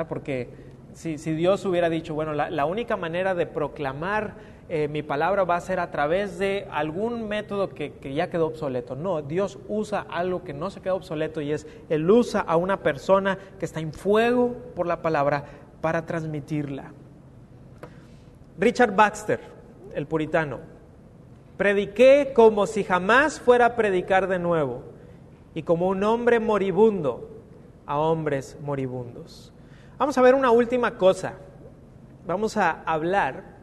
Porque 0.10 0.50
si, 0.94 1.16
Dios 1.18 1.66
hubiera 1.66 1.90
dicho, 1.90 2.16
bueno, 2.16 2.34
la, 2.34 2.66
única 2.66 2.98
manera 2.98 3.36
de 3.36 3.46
proclamar 3.46 4.34
eh, 4.70 4.88
mi 4.88 5.04
palabra 5.04 5.44
va 5.44 5.56
a 5.56 5.62
ser 5.62 5.80
a 5.80 5.92
través 5.92 6.40
de 6.40 6.68
algún 6.72 7.28
método 7.28 7.70
que, 7.70 7.94
que, 7.94 8.14
ya 8.14 8.30
quedó 8.30 8.48
obsoleto. 8.48 8.96
No, 8.96 9.22
Dios 9.22 9.60
usa 9.68 10.06
algo 10.10 10.44
que 10.44 10.54
no 10.54 10.70
se 10.70 10.82
quedó 10.82 10.96
obsoleto 10.96 11.42
y 11.42 11.52
es, 11.52 11.68
Él 11.90 12.10
usa 12.10 12.42
a 12.42 12.58
una 12.58 12.82
persona 12.82 13.38
que 13.60 13.66
está 13.66 13.80
en 13.80 13.94
fuego 13.94 14.56
por 14.76 14.88
la 14.88 15.02
palabra 15.02 15.46
para 15.82 16.06
transmitirla. 16.06 16.92
Richard 18.58 18.96
Baxter, 18.96 19.40
el 19.94 20.08
puritano, 20.08 20.76
Prediqué 21.58 22.34
como 22.36 22.68
si 22.68 22.84
jamás 22.84 23.40
fuera 23.40 23.66
a 23.66 23.76
predicar 23.76 24.28
de 24.28 24.40
nuevo 24.40 24.84
y 25.54 25.64
como 25.64 25.88
un 25.88 26.04
hombre 26.04 26.40
moribundo 26.40 27.30
a 27.86 27.98
hombres 27.98 28.58
moribundos. 28.62 29.54
Vamos 29.98 30.18
a 30.18 30.22
ver 30.22 30.36
una 30.36 30.52
última 30.52 30.98
cosa. 30.98 31.36
Vamos 32.28 32.58
a 32.58 32.84
hablar 32.86 33.55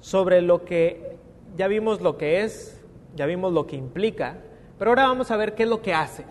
sobre 0.00 0.42
lo 0.42 0.64
que 0.64 1.16
ya 1.56 1.68
vimos 1.68 2.00
lo 2.00 2.16
que 2.16 2.42
es, 2.42 2.80
ya 3.14 3.26
vimos 3.26 3.52
lo 3.52 3.66
que 3.66 3.76
implica, 3.76 4.38
pero 4.78 4.90
ahora 4.90 5.06
vamos 5.06 5.30
a 5.30 5.36
ver 5.36 5.54
qué 5.54 5.62
es 5.62 5.68
lo 5.68 5.82
que 5.82 5.94
hace. 5.94 6.24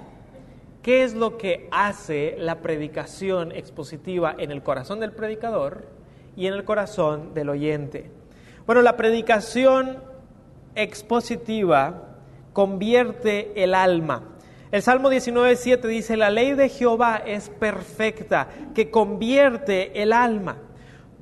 ¿Qué 0.83 1.03
es 1.03 1.15
lo 1.15 1.37
que 1.37 1.67
hace 1.71 2.35
la 2.37 2.61
predicación 2.61 3.51
expositiva 3.51 4.35
en 4.37 4.51
el 4.51 4.61
corazón 4.61 4.99
del 4.99 5.13
predicador 5.13 5.87
y 6.35 6.45
en 6.45 6.53
el 6.53 6.63
corazón 6.63 7.33
del 7.33 7.49
oyente? 7.49 8.11
Bueno, 8.67 8.83
la 8.83 8.95
predicación 8.95 9.97
expositiva 10.75 12.03
convierte 12.53 13.63
el 13.63 13.73
alma. 13.73 14.35
El 14.71 14.83
Salmo 14.83 15.09
19.7 15.09 15.87
dice, 15.87 16.17
la 16.17 16.29
ley 16.29 16.53
de 16.53 16.69
Jehová 16.69 17.17
es 17.25 17.49
perfecta, 17.49 18.49
que 18.75 18.91
convierte 18.91 20.03
el 20.03 20.13
alma. 20.13 20.57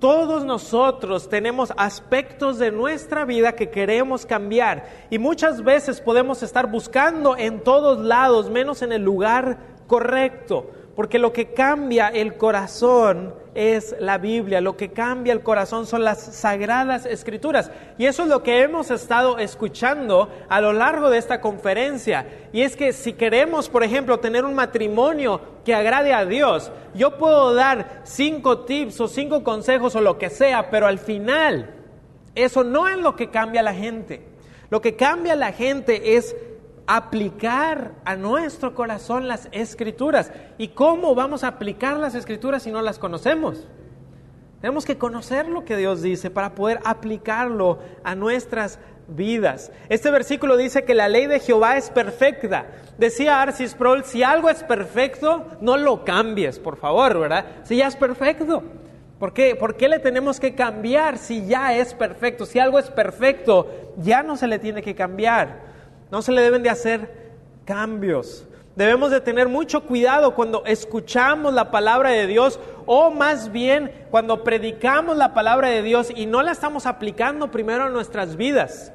Todos 0.04 0.44
nosotros 0.44 1.30
tenemos 1.30 1.72
aspectos 1.78 2.60
de 2.60 2.72
nuestra 2.72 3.24
vida 3.24 3.54
que 3.54 3.70
queremos 3.70 4.26
cambiar 4.26 4.86
y 5.10 5.18
muchas 5.18 5.64
veces 5.64 6.02
podemos 6.02 6.44
estar 6.44 6.70
buscando 6.70 7.38
en 7.38 7.64
todos 7.64 8.00
lados, 8.00 8.50
menos 8.50 8.82
en 8.82 8.92
el 8.92 9.02
lugar 9.02 9.60
correcto. 9.88 10.70
Porque 10.96 11.18
lo 11.18 11.34
que 11.34 11.54
cambia 11.54 12.10
el 12.10 12.38
corazón 12.38 13.34
es 13.56 13.96
la 14.00 14.20
Biblia, 14.20 14.62
lo 14.62 14.78
que 14.78 14.92
cambia 14.92 15.34
el 15.34 15.42
corazón 15.42 15.88
son 15.88 16.04
las 16.04 16.20
sagradas 16.20 17.06
escrituras. 17.08 17.72
Y 17.98 18.06
eso 18.06 18.24
es 18.24 18.30
lo 18.30 18.44
que 18.44 18.62
hemos 18.62 18.92
estado 18.92 19.40
escuchando 19.40 20.30
a 20.50 20.62
lo 20.62 20.72
largo 20.72 21.10
de 21.10 21.18
esta 21.18 21.42
conferencia. 21.42 22.28
Y 22.52 22.62
es 22.62 22.76
que 22.76 22.94
si 22.94 23.14
queremos, 23.14 23.70
por 23.70 23.84
ejemplo, 23.84 24.20
tener 24.20 24.46
un 24.46 24.54
matrimonio 24.54 25.42
que 25.66 25.74
agrade 25.74 26.14
a 26.14 26.26
Dios, 26.26 26.72
yo 26.94 27.18
puedo 27.18 27.56
dar 27.56 28.02
cinco 28.04 28.60
tips 28.60 29.02
o 29.02 29.08
cinco 29.08 29.44
consejos 29.44 29.96
o 29.96 30.02
lo 30.02 30.20
que 30.20 30.30
sea, 30.30 30.70
pero 30.70 30.86
al 30.86 31.00
final 31.00 31.74
eso 32.36 32.64
no 32.64 32.88
es 32.88 32.98
lo 32.98 33.16
que 33.16 33.30
cambia 33.30 33.62
a 33.62 33.64
la 33.64 33.74
gente. 33.74 34.22
Lo 34.70 34.82
que 34.82 34.96
cambia 34.96 35.34
a 35.34 35.38
la 35.38 35.52
gente 35.52 36.16
es 36.16 36.36
aplicar 36.88 37.94
a 38.06 38.16
nuestro 38.16 38.74
corazón 38.74 39.28
las 39.28 39.48
escrituras. 39.52 40.32
¿Y 40.58 40.70
cómo 40.70 41.16
vamos 41.16 41.44
a 41.44 41.50
aplicar 41.50 41.98
las 41.98 42.16
escrituras 42.16 42.64
si 42.64 42.72
no 42.72 42.82
las 42.82 43.00
conocemos? 43.00 43.68
Tenemos 44.62 44.86
que 44.86 44.98
conocer 44.98 45.48
lo 45.50 45.66
que 45.66 45.76
Dios 45.76 46.02
dice 46.02 46.30
para 46.30 46.56
poder 46.56 46.80
aplicarlo 46.86 47.80
a 48.04 48.16
nuestras 48.16 48.80
vidas. 49.10 49.72
Este 49.90 50.10
versículo 50.10 50.56
dice 50.56 50.86
que 50.86 50.94
la 50.94 51.10
ley 51.10 51.28
de 51.28 51.40
Jehová 51.40 51.76
es 51.78 51.90
perfecta. 51.90 52.68
Decía 52.98 53.42
Arcis 53.42 53.72
Sproul, 53.72 54.06
si 54.06 54.24
algo 54.24 54.50
es 54.50 54.64
perfecto, 54.64 55.46
no 55.60 55.76
lo 55.76 56.06
cambies, 56.06 56.60
por 56.60 56.78
favor, 56.78 57.20
¿verdad? 57.20 57.46
Si 57.64 57.76
ya 57.76 57.88
es 57.88 57.96
perfecto. 57.96 58.64
¿Por 59.20 59.34
qué? 59.34 59.56
¿Por 59.56 59.76
qué 59.76 59.88
le 59.88 60.00
tenemos 60.00 60.40
que 60.40 60.56
cambiar 60.56 61.18
si 61.18 61.46
ya 61.46 61.76
es 61.76 61.94
perfecto? 61.94 62.46
Si 62.46 62.60
algo 62.60 62.80
es 62.80 62.90
perfecto, 62.90 63.68
ya 63.98 64.24
no 64.24 64.38
se 64.38 64.48
le 64.48 64.60
tiene 64.60 64.82
que 64.82 64.96
cambiar. 64.96 65.73
No 66.14 66.22
se 66.22 66.32
le 66.32 66.44
deben 66.44 66.62
de 66.62 66.70
hacer 66.70 67.10
cambios. 67.66 68.46
Debemos 68.76 69.10
de 69.10 69.20
tener 69.20 69.50
mucho 69.50 69.82
cuidado 69.82 70.36
cuando 70.36 70.64
escuchamos 70.64 71.56
la 71.56 71.72
palabra 71.72 72.12
de 72.12 72.28
Dios 72.28 72.60
o 72.86 73.10
más 73.10 73.52
bien 73.52 73.92
cuando 74.12 74.44
predicamos 74.44 75.18
la 75.18 75.34
palabra 75.34 75.70
de 75.70 75.82
Dios 75.82 76.14
y 76.16 76.28
no 76.28 76.44
la 76.44 76.52
estamos 76.52 76.86
aplicando 76.86 77.50
primero 77.50 77.86
a 77.86 77.90
nuestras 77.90 78.36
vidas. 78.36 78.94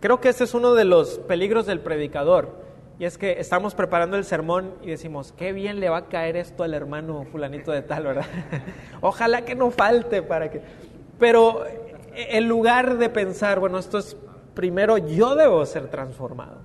Creo 0.00 0.20
que 0.20 0.28
ese 0.28 0.44
es 0.44 0.52
uno 0.52 0.74
de 0.74 0.84
los 0.84 1.18
peligros 1.20 1.64
del 1.64 1.80
predicador. 1.80 2.50
Y 2.98 3.06
es 3.06 3.16
que 3.16 3.40
estamos 3.40 3.74
preparando 3.74 4.18
el 4.18 4.26
sermón 4.26 4.74
y 4.82 4.90
decimos, 4.90 5.32
qué 5.38 5.54
bien 5.54 5.80
le 5.80 5.88
va 5.88 5.96
a 5.96 6.08
caer 6.10 6.36
esto 6.36 6.62
al 6.62 6.74
hermano 6.74 7.24
fulanito 7.32 7.72
de 7.72 7.80
tal, 7.80 8.04
¿verdad? 8.04 8.26
Ojalá 9.00 9.46
que 9.46 9.54
no 9.54 9.70
falte 9.70 10.20
para 10.20 10.50
que... 10.50 10.60
Pero 11.18 11.64
en 12.14 12.46
lugar 12.46 12.98
de 12.98 13.08
pensar, 13.08 13.60
bueno, 13.60 13.78
esto 13.78 13.96
es 13.96 14.14
primero 14.54 14.98
yo 14.98 15.34
debo 15.34 15.64
ser 15.66 15.88
transformado. 15.88 16.58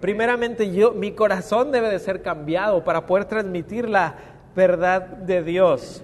Primeramente 0.00 0.72
yo, 0.72 0.92
mi 0.92 1.12
corazón 1.12 1.70
debe 1.70 1.88
de 1.88 2.00
ser 2.00 2.22
cambiado 2.22 2.82
para 2.82 3.06
poder 3.06 3.26
transmitir 3.26 3.88
la 3.88 4.16
verdad 4.56 5.02
de 5.02 5.42
Dios. 5.42 6.02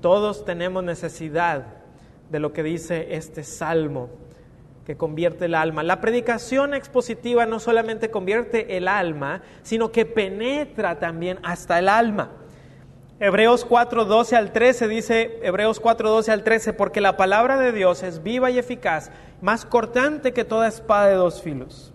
Todos 0.00 0.44
tenemos 0.44 0.82
necesidad 0.82 1.66
de 2.30 2.40
lo 2.40 2.52
que 2.52 2.62
dice 2.62 3.14
este 3.14 3.44
salmo 3.44 4.08
que 4.86 4.96
convierte 4.96 5.46
el 5.46 5.54
alma. 5.54 5.82
La 5.82 6.00
predicación 6.00 6.74
expositiva 6.74 7.46
no 7.46 7.58
solamente 7.58 8.10
convierte 8.10 8.76
el 8.76 8.88
alma, 8.88 9.42
sino 9.62 9.92
que 9.92 10.04
penetra 10.04 10.98
también 10.98 11.38
hasta 11.42 11.78
el 11.78 11.88
alma. 11.88 12.30
Hebreos 13.20 13.64
4, 13.64 14.06
12 14.06 14.34
al 14.34 14.52
13 14.52 14.88
dice, 14.88 15.38
Hebreos 15.42 15.78
4, 15.78 16.10
12 16.10 16.32
al 16.32 16.42
13, 16.42 16.72
porque 16.72 17.00
la 17.00 17.16
palabra 17.16 17.58
de 17.58 17.70
Dios 17.70 18.02
es 18.02 18.24
viva 18.24 18.50
y 18.50 18.58
eficaz, 18.58 19.12
más 19.40 19.64
cortante 19.64 20.32
que 20.32 20.44
toda 20.44 20.66
espada 20.66 21.06
de 21.06 21.14
dos 21.14 21.40
filos, 21.40 21.92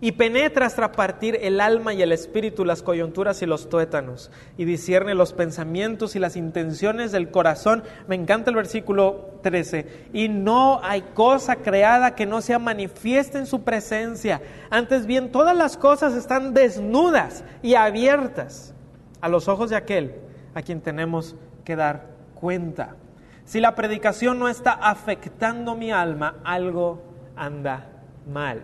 y 0.00 0.12
penetra 0.12 0.64
hasta 0.64 0.90
partir 0.92 1.38
el 1.42 1.60
alma 1.60 1.92
y 1.92 2.00
el 2.00 2.12
espíritu, 2.12 2.64
las 2.64 2.82
coyunturas 2.82 3.42
y 3.42 3.46
los 3.46 3.68
tuétanos, 3.68 4.30
y 4.56 4.64
discierne 4.64 5.14
los 5.14 5.34
pensamientos 5.34 6.16
y 6.16 6.18
las 6.18 6.36
intenciones 6.36 7.12
del 7.12 7.30
corazón. 7.30 7.82
Me 8.08 8.14
encanta 8.14 8.48
el 8.48 8.56
versículo 8.56 9.38
13, 9.42 10.08
y 10.14 10.30
no 10.30 10.80
hay 10.82 11.02
cosa 11.12 11.56
creada 11.56 12.14
que 12.14 12.24
no 12.24 12.40
sea 12.40 12.58
manifiesta 12.58 13.38
en 13.38 13.44
su 13.44 13.64
presencia, 13.64 14.40
antes 14.70 15.04
bien 15.04 15.30
todas 15.30 15.54
las 15.54 15.76
cosas 15.76 16.14
están 16.14 16.54
desnudas 16.54 17.44
y 17.62 17.74
abiertas 17.74 18.72
a 19.20 19.28
los 19.28 19.48
ojos 19.48 19.70
de 19.70 19.76
aquel 19.76 20.14
a 20.54 20.62
quien 20.62 20.80
tenemos 20.80 21.36
que 21.64 21.76
dar 21.76 22.06
cuenta. 22.34 22.96
Si 23.44 23.60
la 23.60 23.74
predicación 23.74 24.38
no 24.38 24.48
está 24.48 24.72
afectando 24.72 25.74
mi 25.74 25.92
alma, 25.92 26.36
algo 26.44 27.02
anda 27.36 27.88
mal. 28.26 28.62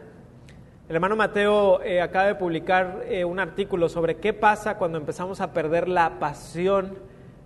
El 0.88 0.96
hermano 0.96 1.16
Mateo 1.16 1.80
eh, 1.82 2.02
acaba 2.02 2.26
de 2.26 2.34
publicar 2.34 3.04
eh, 3.08 3.24
un 3.24 3.38
artículo 3.38 3.88
sobre 3.88 4.16
qué 4.16 4.32
pasa 4.32 4.76
cuando 4.76 4.98
empezamos 4.98 5.40
a 5.40 5.52
perder 5.52 5.88
la 5.88 6.18
pasión 6.18 6.98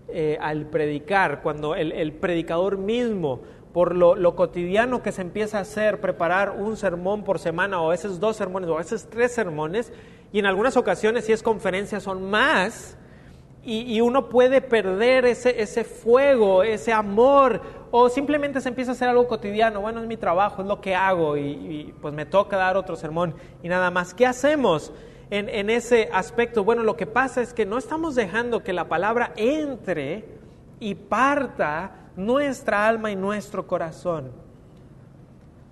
eh, 0.08 0.38
al 0.40 0.66
predicar, 0.66 1.42
cuando 1.42 1.74
el, 1.74 2.12
predicador 2.14 2.78
mismo, 2.78 3.40
por 3.72 3.94
lo, 3.94 4.14
lo, 4.14 4.34
cotidiano 4.34 5.02
que 5.02 5.12
se 5.12 5.22
empieza 5.22 5.58
a 5.58 5.62
hacer, 5.62 6.00
preparar 6.00 6.52
un 6.52 6.76
sermón 6.76 7.22
por 7.22 7.38
semana, 7.38 7.80
o 7.80 7.88
a 7.88 7.90
veces 7.90 8.18
dos 8.18 8.36
sermones, 8.36 8.70
o 8.70 8.74
a 8.74 8.78
veces 8.78 9.08
tres 9.10 9.32
sermones, 9.32 9.92
y 10.32 10.38
en 10.38 10.46
algunas 10.46 10.76
ocasiones, 10.76 11.24
si 11.24 11.32
es 11.32 11.42
conferencia, 11.42 12.00
son 12.00 12.28
más, 12.30 12.96
y, 13.68 14.00
uno 14.00 14.28
puede 14.28 14.60
perder 14.60 15.24
ese, 15.24 15.60
ese 15.60 15.82
fuego, 15.82 16.62
ese 16.62 16.92
amor, 16.92 17.60
o 17.90 18.08
simplemente 18.08 18.60
se 18.60 18.68
empieza 18.68 18.92
a 18.92 18.94
hacer 18.94 19.08
algo 19.08 19.26
cotidiano, 19.26 19.80
bueno, 19.80 20.00
es 20.00 20.06
mi 20.06 20.16
trabajo, 20.16 20.62
es 20.62 20.68
lo 20.68 20.80
que 20.80 20.94
hago 20.94 21.36
y, 21.36 21.92
pues 22.00 22.14
me 22.14 22.26
toca 22.26 22.56
dar 22.56 22.76
otro 22.76 22.94
sermón 22.94 23.34
y 23.64 23.68
nada 23.68 23.90
más. 23.90 24.14
¿Qué 24.14 24.24
hacemos? 24.24 24.92
en, 25.30 25.48
en 25.48 25.70
ese 25.70 26.08
aspecto. 26.12 26.64
Bueno, 26.64 26.82
lo 26.82 26.96
que 26.96 27.06
pasa 27.06 27.42
es 27.42 27.52
que 27.52 27.66
no 27.66 27.78
estamos 27.78 28.14
dejando 28.14 28.62
que 28.62 28.72
la 28.72 28.88
palabra 28.88 29.32
entre 29.36 30.24
y 30.78 30.94
parta 30.94 32.10
nuestra 32.16 32.86
alma 32.86 33.10
y 33.10 33.16
nuestro 33.16 33.66
corazón. 33.66 34.30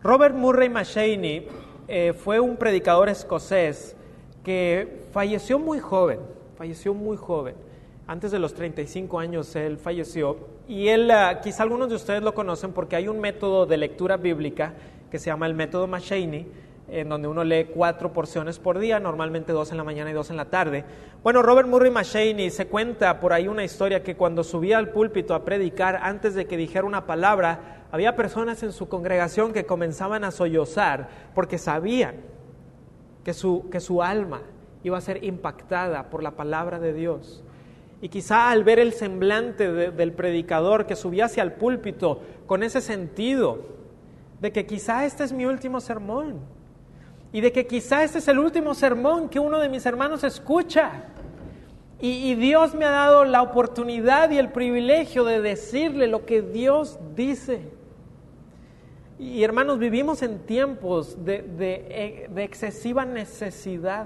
Robert 0.03 0.35
Murray 0.35 0.69
McShaney 0.69 1.49
eh, 1.89 2.13
fue 2.13 2.41
un 2.41 2.57
predicador 2.57 3.09
escocés 3.09 3.97
que 4.45 5.07
falleció 5.13 5.59
muy 5.59 5.81
joven, 5.81 6.21
falleció 6.57 6.95
muy 6.95 7.17
joven. 7.17 7.57
Antes 8.07 8.31
de 8.31 8.39
los 8.39 8.53
35 8.53 9.19
años 9.19 9.57
él 9.57 9.79
falleció 9.79 10.37
y 10.69 10.89
él, 10.89 11.11
ah, 11.11 11.41
quizá 11.43 11.63
algunos 11.63 11.89
de 11.89 11.95
ustedes 11.95 12.23
lo 12.23 12.35
conocen 12.35 12.73
porque 12.73 12.97
hay 12.97 13.09
un 13.09 13.19
método 13.19 13.65
de 13.65 13.79
lectura 13.79 14.19
bíblica 14.19 14.75
que 15.11 15.19
se 15.19 15.27
llama 15.27 15.47
el 15.47 15.55
método 15.55 15.87
McShaney, 15.87 16.47
en 16.89 17.09
donde 17.09 17.29
uno 17.29 17.45
lee 17.45 17.71
cuatro 17.73 18.13
porciones 18.13 18.59
por 18.59 18.79
día, 18.79 19.01
normalmente 19.01 19.53
dos 19.53 19.71
en 19.71 19.79
la 19.79 19.85
mañana 19.85 20.11
y 20.11 20.13
dos 20.13 20.29
en 20.29 20.37
la 20.37 20.45
tarde. 20.47 20.85
Bueno, 21.23 21.41
Robert 21.41 21.67
Murray 21.67 21.91
McShaney 21.91 22.51
se 22.51 22.67
cuenta 22.67 23.21
por 23.21 23.33
ahí 23.33 23.49
una 23.49 23.65
historia 23.65 24.03
que 24.03 24.17
cuando 24.17 24.45
subía 24.45 24.77
al 24.77 24.91
púlpito 24.91 25.35
a 25.35 25.45
predicar, 25.45 26.01
antes 26.03 26.35
de 26.35 26.47
que 26.47 26.59
dijera 26.59 26.85
una 26.85 27.07
palabra, 27.07 27.87
había 27.91 28.17
personas 28.17 28.63
en 28.63 28.73
su 28.73 28.89
congregación 28.89 29.55
que 29.55 29.65
comenzaban 29.65 30.25
a 30.25 30.31
sollozar 30.31 31.09
porque 31.35 31.57
sabían 31.57 32.34
que 33.25 33.33
su, 33.33 33.69
que 33.71 33.81
su 33.81 34.03
alma 34.03 34.43
iba 34.83 34.99
a 34.99 35.01
ser 35.01 35.25
impactada 35.25 36.11
por 36.11 36.23
la 36.23 36.33
palabra 36.33 36.79
de 36.79 36.93
Dios. 36.93 37.43
Y 38.01 38.09
quizá 38.11 38.51
al 38.51 38.65
ver 38.65 38.79
el 38.79 38.93
semblante 38.93 39.73
del 39.73 40.13
predicador 40.13 40.87
que 40.87 40.95
subía 40.95 41.25
hacia 41.25 41.43
el 41.43 41.53
púlpito 41.53 42.21
con 42.47 42.63
ese 42.63 42.81
sentido 42.81 43.61
de 44.41 44.53
que 44.53 44.67
quizá 44.67 45.07
este 45.07 45.25
es 45.25 45.33
mi 45.33 45.47
último 45.47 45.81
sermón, 45.81 46.41
y 47.35 47.41
de 47.41 47.51
que 47.51 47.67
quizá 47.67 48.05
este 48.05 48.19
es 48.19 48.29
el 48.29 48.39
último 48.39 48.75
sermón 48.75 49.29
que 49.29 49.41
uno 49.41 49.59
de 49.59 49.69
mis 49.69 49.85
hermanos 49.87 50.23
escucha. 50.23 51.03
Y, 52.01 52.37
Dios 52.37 52.77
me 52.77 52.85
ha 52.85 52.91
dado 52.91 53.25
la 53.25 53.43
oportunidad 53.43 54.31
y 54.31 54.39
el 54.39 54.53
privilegio 54.53 55.25
de 55.25 55.41
decirle 55.41 56.07
lo 56.07 56.27
que 56.27 56.43
Dios 56.43 57.01
dice. 57.17 57.73
Y 59.25 59.43
hermanos, 59.43 59.79
vivimos 59.79 60.23
en 60.23 60.41
tiempos 60.41 61.25
de, 61.25 61.41
de, 61.41 62.29
de, 62.31 62.45
excesiva 62.45 63.07
necesidad, 63.07 64.05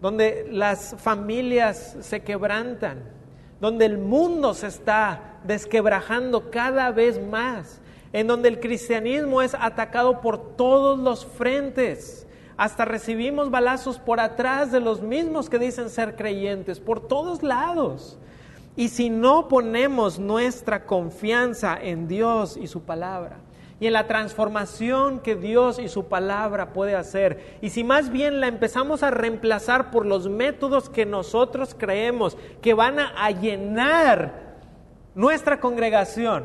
donde 0.00 0.48
las 0.50 0.96
familias 0.98 1.96
se 2.00 2.24
quebrantan, 2.24 3.04
donde 3.60 3.84
el 3.84 3.98
mundo 3.98 4.52
se 4.52 4.66
está 4.66 5.38
desquebrajando 5.44 6.50
cada 6.50 6.90
vez 6.90 7.24
más, 7.24 7.80
en 8.12 8.26
donde 8.26 8.48
el 8.48 8.58
cristianismo 8.58 9.42
es 9.42 9.54
atacado 9.54 10.20
por 10.20 10.56
todos 10.56 10.98
los 10.98 11.24
frentes. 11.24 12.26
Hasta 12.56 12.84
recibimos 12.84 13.48
balazos 13.48 14.00
por 14.00 14.18
atrás 14.18 14.72
de 14.72 14.80
los 14.80 15.02
mismos 15.02 15.48
que 15.48 15.60
dicen 15.60 15.88
ser 15.88 16.16
creyentes, 16.16 16.80
por 16.80 17.06
todos 17.06 17.44
lados. 17.44 18.18
Y 18.74 18.88
si 18.88 19.08
no 19.08 19.46
ponemos 19.46 20.18
nuestra 20.18 20.84
confianza 20.84 21.78
en 21.80 22.08
Dios 22.08 22.56
y 22.56 22.66
su 22.66 22.82
palabra, 22.82 23.38
y 23.82 23.88
en 23.88 23.94
la 23.94 24.06
transformación 24.06 25.18
que 25.18 25.34
Dios 25.34 25.80
y 25.80 25.88
su 25.88 26.04
palabra 26.04 26.72
puede 26.72 26.94
hacer. 26.94 27.58
Y 27.62 27.70
si 27.70 27.82
más 27.82 28.10
bien 28.10 28.40
la 28.40 28.46
empezamos 28.46 29.02
a 29.02 29.10
reemplazar 29.10 29.90
por 29.90 30.06
los 30.06 30.28
métodos 30.28 30.88
que 30.88 31.04
nosotros 31.04 31.74
creemos 31.76 32.38
que 32.60 32.74
van 32.74 33.00
a, 33.00 33.28
llenar 33.32 34.60
nuestra 35.16 35.58
congregación, 35.58 36.44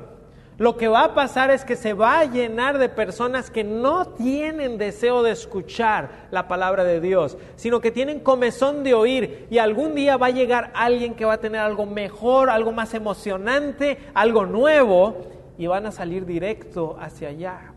lo 0.58 0.78
que 0.78 0.88
va 0.88 1.04
a 1.04 1.14
pasar 1.14 1.52
es 1.52 1.64
que 1.64 1.76
se 1.76 1.94
va 1.94 2.22
a 2.22 2.26
llenar 2.26 2.80
de 2.80 2.90
personas 2.90 3.52
que 3.52 3.64
no 3.64 4.08
tienen 4.08 4.80
deseo 4.80 5.22
de 5.22 5.30
escuchar 5.30 6.10
la 6.32 6.48
palabra 6.48 6.84
de 6.86 7.00
Dios, 7.00 7.38
sino 7.56 7.82
que 7.82 7.92
tienen 7.92 8.20
comezón 8.20 8.84
de 8.84 8.96
oír 8.96 9.46
y 9.52 9.60
algún 9.60 9.94
día 9.94 10.18
va 10.18 10.26
a 10.26 10.32
llegar 10.32 10.72
alguien 10.74 11.14
que 11.14 11.26
va 11.26 11.34
a 11.34 11.40
tener 11.40 11.62
algo 11.62 11.86
mejor, 11.86 12.50
algo 12.50 12.72
más 12.72 12.96
emocionante, 12.96 14.00
algo 14.16 14.48
nuevo 14.48 15.37
y 15.58 15.68
van 15.68 15.86
a 15.86 15.92
salir 15.92 16.26
directo 16.26 16.98
hacia 17.00 17.30
allá. 17.30 17.74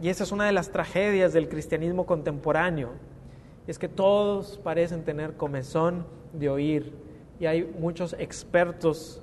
Y 0.00 0.08
esa 0.08 0.24
es 0.24 0.32
una 0.32 0.46
de 0.46 0.52
las 0.52 0.70
tragedias 0.70 1.32
del 1.32 1.48
cristianismo 1.48 2.06
contemporáneo, 2.06 2.90
es 3.66 3.78
que 3.78 3.88
todos 3.88 4.58
parecen 4.58 5.04
tener 5.04 5.36
comezón 5.36 6.04
de 6.32 6.48
oír 6.48 6.92
y 7.38 7.46
hay 7.46 7.64
muchos 7.78 8.14
expertos 8.18 9.22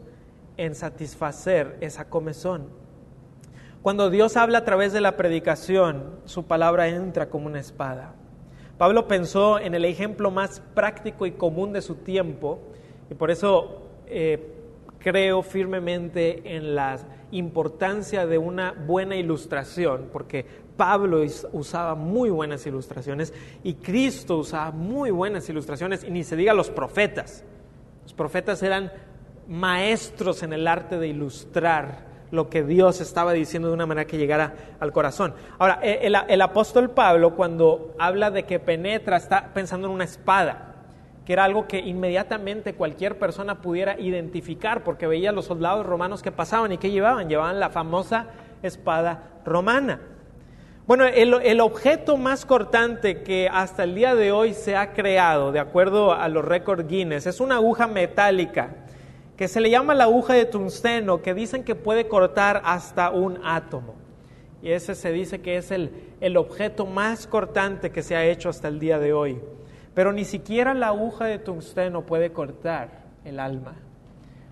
en 0.56 0.74
satisfacer 0.74 1.78
esa 1.82 2.10
comezón. 2.10 2.68
Cuando 3.82 4.10
Dios 4.10 4.38
habla 4.38 4.60
a 4.60 4.66
través 4.66 4.94
de 4.94 5.02
la 5.02 5.18
predicación, 5.18 6.20
su 6.26 6.46
palabra 6.46 6.88
entra 6.88 7.30
como 7.30 7.48
una 7.48 7.60
espada. 7.60 8.14
Pablo 8.78 9.08
pensó 9.08 9.60
en 9.60 9.76
el 9.76 9.86
ejemplo 9.86 10.30
más 10.32 10.62
práctico 10.74 11.26
y 11.26 11.32
común 11.32 11.74
de 11.74 11.82
su 11.82 11.96
tiempo 11.96 12.60
y 13.10 13.16
por 13.16 13.32
eso 13.32 13.90
eh, 14.08 14.54
creo 15.00 15.42
firmemente 15.42 16.56
en 16.56 16.76
la 16.76 16.98
importancia 17.32 18.26
de 18.26 18.38
una 18.38 18.72
buena 18.72 19.16
ilustración, 19.16 20.10
porque 20.12 20.46
Pablo 20.78 21.22
usaba 21.52 21.96
muy 21.96 22.30
buenas 22.30 22.66
ilustraciones 22.66 23.34
y 23.64 23.76
Cristo 23.76 24.38
usaba 24.38 24.72
muy 24.72 25.12
buenas 25.12 25.50
ilustraciones 25.50 26.04
y 26.04 26.12
ni 26.12 26.24
se 26.24 26.36
diga 26.36 26.54
los 26.54 26.70
profetas. 26.70 27.44
Los 28.04 28.14
profetas 28.14 28.64
eran 28.64 28.92
maestros 29.48 30.44
en 30.44 30.54
el 30.54 30.68
arte 30.68 30.98
de 30.98 31.08
ilustrar 31.08 32.08
lo 32.32 32.50
que 32.50 32.64
Dios 32.64 33.02
estaba 33.02 33.34
diciendo 33.34 33.70
de 33.70 33.74
una 33.74 33.86
manera 33.86 34.08
que 34.08 34.18
llegara 34.18 34.54
al 34.80 34.92
corazón. 34.92 35.34
Ahora, 35.58 35.80
e, 35.82 36.06
el, 36.06 36.42
apóstol 36.42 36.92
Pablo 36.92 37.36
cuando 37.36 37.96
habla 38.00 38.32
de 38.32 38.44
que 38.44 38.60
penetra 38.60 39.18
está 39.18 39.54
pensando 39.54 39.88
en 39.88 39.94
una 39.94 40.04
espada, 40.04 40.77
que 41.28 41.34
era 41.34 41.44
algo 41.44 41.68
que 41.68 41.80
inmediatamente 41.80 42.74
cualquier 42.74 43.20
persona 43.20 43.60
pudiera 43.62 44.00
identificar 44.00 44.86
porque 44.86 45.08
veía 45.08 45.32
a 45.32 45.34
los 45.34 45.44
soldados 45.44 45.86
romanos 45.86 46.24
que 46.24 46.32
pasaban 46.32 46.72
y 46.72 46.78
que 46.78 46.90
llevaban, 46.90 47.28
llevaban 47.28 47.60
la 47.60 47.70
famosa 47.70 48.28
espada 48.64 49.42
romana. 49.44 50.00
Bueno, 50.88 51.04
el, 51.04 51.34
el, 51.44 51.60
objeto 51.60 52.16
más 52.16 52.46
cortante 52.46 53.24
que 53.24 53.50
hasta 53.52 53.84
el 53.84 53.94
día 53.94 54.16
de 54.16 54.32
hoy 54.32 54.54
se 54.54 54.78
ha 54.78 54.94
creado, 54.94 55.52
de 55.52 55.60
acuerdo 55.60 56.14
a 56.14 56.30
los 56.30 56.46
récords 56.46 56.88
Guinness, 56.88 57.28
es 57.28 57.42
una 57.42 57.56
aguja 57.56 57.88
metálica 57.88 58.70
que 59.36 59.50
se 59.50 59.60
le 59.60 59.70
llama 59.70 59.94
la 59.96 60.06
aguja 60.06 60.34
de 60.34 60.46
tungsteno, 60.46 61.22
que 61.22 61.34
dicen 61.34 61.66
que 61.66 61.76
puede 61.76 62.08
cortar 62.08 62.62
hasta 62.64 63.10
un 63.10 63.42
átomo. 63.44 63.96
Y 64.62 64.72
ese 64.72 64.96
se 64.96 65.12
dice 65.12 65.42
que 65.42 65.58
es 65.58 65.72
el, 65.72 65.92
el 66.22 66.38
objeto 66.38 66.86
más 66.86 67.28
cortante 67.28 67.92
que 67.92 68.02
se 68.02 68.16
ha 68.16 68.24
hecho 68.24 68.48
hasta 68.48 68.70
el 68.70 68.80
día 68.80 68.98
de 68.98 69.12
hoy. 69.12 69.42
Pero 69.98 70.14
ni 70.14 70.26
siquiera 70.26 70.76
la 70.76 70.90
aguja 70.90 71.26
de 71.26 71.40
tungsteno 71.40 72.06
puede 72.06 72.32
cortar 72.32 72.90
el 73.26 73.40
alma. 73.40 73.74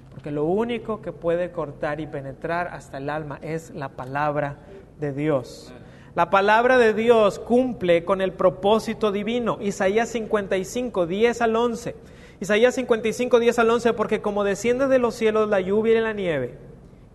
Porque 0.09 0.31
lo 0.31 0.45
único 0.45 1.03
que 1.03 1.11
puede 1.11 1.51
cortar 1.51 1.99
y 1.99 2.07
penetrar 2.07 2.69
hasta 2.69 2.97
el 2.97 3.11
alma 3.11 3.37
es 3.43 3.69
la 3.69 3.89
palabra 3.89 4.57
de 4.99 5.13
Dios. 5.13 5.71
La 6.15 6.31
palabra 6.31 6.79
de 6.79 6.95
Dios 6.95 7.37
cumple 7.37 8.05
con 8.05 8.21
el 8.21 8.33
propósito 8.33 9.11
divino. 9.11 9.59
Isaías 9.61 10.09
55, 10.09 11.05
10 11.05 11.41
al 11.43 11.55
11 11.55 11.95
Isaías 12.39 12.73
55, 12.73 13.39
10 13.39 13.59
al 13.59 13.69
11, 13.69 13.93
porque 13.93 14.23
como 14.23 14.43
desciende 14.43 14.87
de 14.87 14.97
los 14.97 15.13
cielos 15.13 15.47
la 15.47 15.59
lluvia 15.59 15.95
y 15.95 16.01
la 16.01 16.13
nieve, 16.13 16.57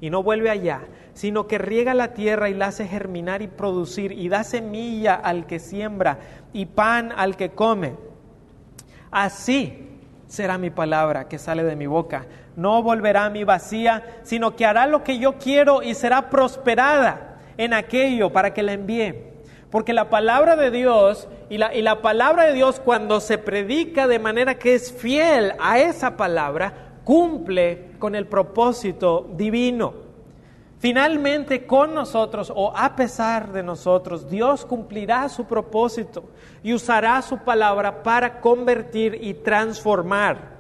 y 0.01 0.09
no 0.09 0.22
vuelve 0.22 0.51
allá, 0.51 0.83
sino 1.14 1.49
que 1.49 1.59
riega 1.59 1.95
la 1.95 2.14
tierra 2.14 2.49
y 2.49 2.55
la 2.55 2.68
hace 2.68 2.87
germinar 2.87 3.43
y 3.43 3.49
producir, 3.49 4.12
y 4.12 4.28
da 4.28 4.45
semilla 4.45 5.16
al 5.16 5.49
que 5.49 5.59
siembra, 5.59 6.20
y 6.53 6.66
pan 6.66 7.12
al 7.16 7.37
que 7.37 7.51
come. 7.51 8.09
Así 9.11 9.89
será 10.27 10.59
mi 10.59 10.71
palabra 10.71 11.29
que 11.29 11.39
sale 11.39 11.65
de 11.65 11.77
mi 11.77 11.87
boca. 11.87 12.27
No 12.57 12.83
volverá 12.83 13.27
a 13.27 13.31
mi 13.31 13.45
vacía, 13.45 14.21
sino 14.23 14.55
que 14.55 14.65
hará 14.65 14.87
lo 14.87 15.03
que 15.03 15.19
yo 15.19 15.39
quiero 15.39 15.83
y 15.83 15.95
será 15.95 16.31
prosperada 16.31 17.39
en 17.57 17.75
aquello 17.75 18.33
para 18.33 18.55
que 18.55 18.63
la 18.63 18.73
envíe. 18.73 19.15
Porque 19.71 19.93
la 19.93 20.11
palabra 20.11 20.57
de 20.57 20.71
Dios 20.71 21.29
y 21.49 21.59
la, 21.59 21.75
y 21.75 21.83
la, 21.83 22.03
palabra 22.03 22.45
de 22.45 22.55
Dios 22.55 22.81
cuando 22.81 23.21
se 23.21 23.39
predica 23.39 24.07
de 24.09 24.19
manera 24.19 24.57
que 24.57 24.75
es 24.75 24.93
fiel 24.93 25.53
a 25.61 25.79
esa 25.79 26.17
palabra, 26.17 26.73
cumple 27.05 27.93
con 27.99 28.15
el 28.15 28.27
propósito 28.27 29.29
divino. 29.37 30.10
Finalmente 30.81 31.66
con 31.66 31.95
nosotros 31.95 32.51
o 32.55 32.74
a 32.74 32.97
pesar 32.97 33.53
de 33.53 33.62
nosotros, 33.62 34.31
Dios 34.31 34.64
cumplirá 34.64 35.28
su 35.28 35.45
propósito 35.45 36.24
y 36.62 36.72
usará 36.72 37.20
su 37.20 37.37
palabra 37.37 38.03
para 38.03 38.41
convertir 38.41 39.18
y 39.20 39.35
transformar. 39.35 40.57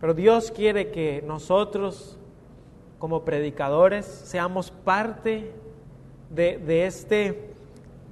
Pero 0.00 0.14
Dios 0.14 0.52
quiere 0.52 0.92
que 0.92 1.24
nosotros 1.26 2.16
como 3.00 3.24
predicadores 3.24 4.06
seamos 4.06 4.70
parte 4.70 5.52
de, 6.30 6.86
este 6.86 7.50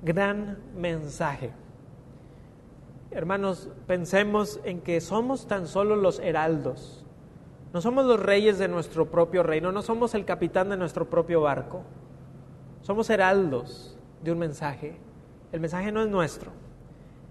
gran 0.03 0.59
mensaje. 0.77 1.53
Hermanos, 3.13 3.69
pensemos 3.87 4.59
en 4.65 4.81
que 4.81 5.01
somos 5.01 5.47
tan 5.47 5.69
solo 5.69 5.95
los 5.95 6.19
heraldos. 6.19 7.04
No 7.75 7.81
somos 7.81 8.07
los 8.07 8.21
reyes 8.21 8.57
de 8.61 8.69
nuestro 8.69 9.11
propio 9.11 9.43
reino, 9.43 9.73
no 9.73 9.83
somos 9.83 10.15
el 10.15 10.25
capitán 10.25 10.69
de 10.69 10.77
nuestro 10.77 11.11
propio 11.11 11.41
barco. 11.41 11.83
Somos 12.83 13.11
heraldos 13.11 13.99
de 14.23 14.31
un 14.31 14.39
mensaje. 14.39 14.97
El 15.51 15.59
mensaje 15.59 15.91
no 15.91 16.01
es 16.01 16.09
nuestro. 16.09 16.53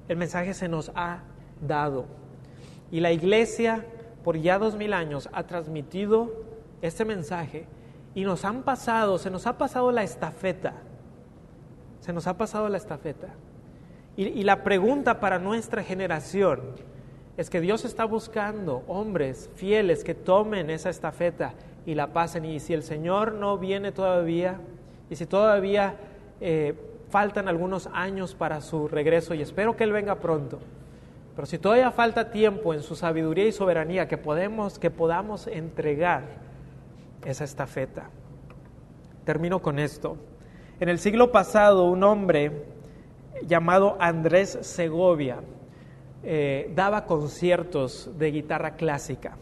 el 0.10 0.18
mensaje 0.18 0.54
se 0.54 0.68
nos 0.68 0.92
ha 0.96 1.20
dado. 1.66 2.08
Y 2.92 3.00
la 3.00 3.14
iglesia 3.14 3.86
por 4.26 4.38
ya 4.38 4.60
dos 4.60 4.76
mil 4.76 4.92
años 4.92 5.30
ha 5.32 5.44
transmitido 5.44 6.44
este 6.82 7.06
mensaje 7.06 7.66
y 8.14 8.26
nos 8.26 8.44
han 8.44 8.64
pasado, 8.64 9.18
se 9.20 9.32
nos 9.32 9.48
ha 9.48 9.58
pasado 9.58 9.94
la 9.94 10.04
estafeta. 10.04 10.74
Se 12.02 12.12
nos 12.12 12.28
ha 12.28 12.38
pasado 12.38 12.68
la 12.68 12.76
estafeta. 12.76 13.30
Y, 14.18 14.26
y 14.28 14.44
la 14.44 14.62
pregunta 14.66 15.22
para 15.22 15.40
nuestra 15.40 15.84
generación 15.84 16.60
es 17.36 17.50
que 17.50 17.62
Dios 17.62 17.84
está 17.84 18.06
buscando 18.06 18.84
hombres 18.88 19.50
fieles 19.56 20.04
que 20.04 20.14
tomen 20.14 20.70
esa 20.70 20.90
estafeta 20.90 21.54
y 21.86 21.96
la 21.96 22.14
pasen. 22.14 22.46
Y 22.46 22.60
si 22.60 22.74
el 22.74 22.84
Señor 22.84 23.34
no 23.34 23.58
viene 23.58 23.92
todavía, 23.92 24.60
y 25.10 25.16
si 25.16 25.26
todavía 25.26 25.96
eh, 26.42 26.76
faltan 27.10 27.48
algunos 27.48 27.90
años 27.92 28.36
para 28.36 28.62
su 28.62 28.88
regreso, 28.88 29.34
y 29.34 29.42
espero 29.42 29.76
que 29.76 29.84
Él 29.84 29.92
venga 29.92 30.16
pronto, 30.16 30.60
pero 31.36 31.48
si 31.48 31.58
todavía 31.58 31.90
falta 31.92 32.30
tiempo 32.30 32.76
en 32.76 32.84
su 32.84 32.96
sabiduría 32.96 33.48
y 33.48 33.52
soberanía 33.52 34.08
que, 34.08 34.18
podemos, 34.18 34.78
que 34.78 34.92
podamos 34.92 35.48
entregar 35.48 36.24
esa 37.26 37.44
estafeta. 37.44 38.10
Termino 39.26 39.60
con 39.60 39.80
esto. 39.80 40.18
En 40.80 40.90
el 40.90 41.00
siglo 41.00 41.32
pasado, 41.32 41.86
un 41.86 42.04
hombre 42.04 42.66
llamado 43.48 43.98
Andrés 44.00 44.60
Segovia 44.62 45.40
eh, 46.24 46.72
daba 46.76 47.06
conciertos 47.06 48.10
de 48.18 48.32
guitarra 48.32 48.76
clásica. 48.76 49.38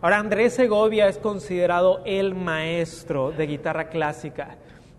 Ahora, 0.00 0.18
Andrés 0.18 0.54
Segovia 0.54 1.08
es 1.08 1.18
considerado 1.18 2.02
el 2.04 2.34
maestro 2.34 3.30
de 3.30 3.46
guitarra 3.46 3.88
clásica. 3.88 4.56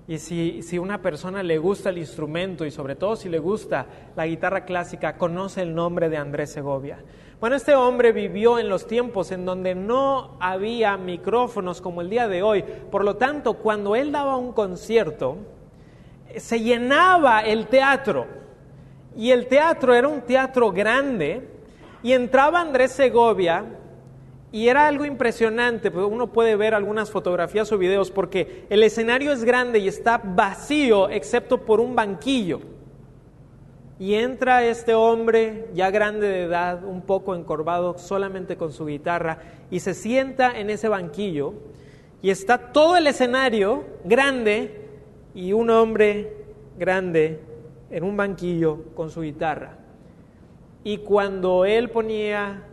Y 0.07 0.19
si, 0.19 0.61
si, 0.63 0.79
una 0.79 1.01
persona 1.01 1.43
le 1.43 1.57
gusta 1.57 1.89
el 1.89 1.97
instrumento 1.97 2.65
y 2.65 2.71
sobre 2.71 2.95
todo 2.95 3.15
si 3.17 3.27
le 3.27 3.39
gusta 3.39 3.85
la 4.15 4.25
guitarra 4.25 4.63
clásica, 4.63 5.17
conoce 5.17 5.61
el 5.61 5.75
nombre 5.75 6.09
de 6.09 6.17
Andrés 6.17 6.51
Segovia. 6.51 6.99
Bueno, 7.39 7.55
este 7.55 7.75
hombre 7.75 8.13
vivió 8.13 8.57
en 8.57 8.67
los 8.67 8.87
tiempos 8.87 9.31
en 9.31 9.45
donde 9.45 9.75
no 9.75 10.37
había 10.39 10.97
micrófonos 10.97 11.81
como 11.81 12.01
el 12.01 12.09
día 12.09 12.27
de 12.27 12.41
hoy. 12.41 12.63
Por 12.89 13.03
lo 13.03 13.17
tanto, 13.17 13.55
cuando 13.55 13.95
él 13.95 14.11
daba 14.11 14.37
un 14.37 14.53
concierto, 14.53 15.37
se 16.35 16.61
llenaba 16.61 17.41
el 17.41 17.67
teatro. 17.67 18.25
Y 19.17 19.31
el 19.31 19.47
teatro 19.47 19.93
era 19.93 20.07
un 20.07 20.21
teatro 20.21 20.71
grande. 20.71 21.49
Y 22.03 22.13
entraba 22.13 22.61
Andrés 22.61 22.91
Segovia 22.91 23.65
y 24.51 24.69
era 24.69 24.87
algo 24.87 25.03
impresionante, 25.03 25.91
pues 25.91 26.05
uno 26.09 26.27
puede 26.31 26.55
ver 26.55 26.73
algunas 26.73 27.11
fotografías 27.11 27.69
o 27.71 27.77
videos 27.77 28.11
porque 28.11 28.65
el 28.69 28.81
escenario 28.81 29.33
es 29.33 29.43
grande 29.43 29.79
y 29.79 29.87
está 29.89 30.21
vacío 30.23 31.09
excepto 31.09 31.65
por 31.65 31.81
un 31.81 31.95
banquillo. 31.95 32.61
Y 33.99 34.13
entra 34.13 34.63
este 34.63 34.93
hombre 34.93 35.67
ya 35.73 35.89
grande 35.89 36.27
de 36.27 36.43
edad, 36.43 36.85
un 36.85 37.01
poco 37.01 37.35
encorvado, 37.35 37.97
solamente 37.97 38.55
con 38.55 38.71
su 38.71 38.85
guitarra, 38.85 39.39
y 39.71 39.79
se 39.79 39.93
sienta 39.93 40.57
en 40.57 40.69
ese 40.69 40.87
banquillo 40.87 41.53
y 42.21 42.29
está 42.29 42.57
todo 42.57 42.95
el 42.95 43.07
escenario 43.07 43.83
grande 44.05 44.87
y 45.33 45.51
un 45.51 45.69
hombre 45.71 46.31
grande 46.77 47.39
en 47.89 48.03
un 48.03 48.17
banquillo 48.17 48.83
con 48.95 49.09
su 49.09 49.21
guitarra. 49.21 49.77
Y 50.83 50.99
cuando 50.99 51.65
él 51.65 51.89
ponía 51.89 52.63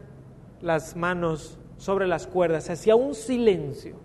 las 0.60 0.96
manos 0.96 1.58
sobre 1.76 2.06
las 2.06 2.26
cuerdas, 2.26 2.70
hacía 2.70 2.96
un 2.96 3.14
silencio. 3.14 3.96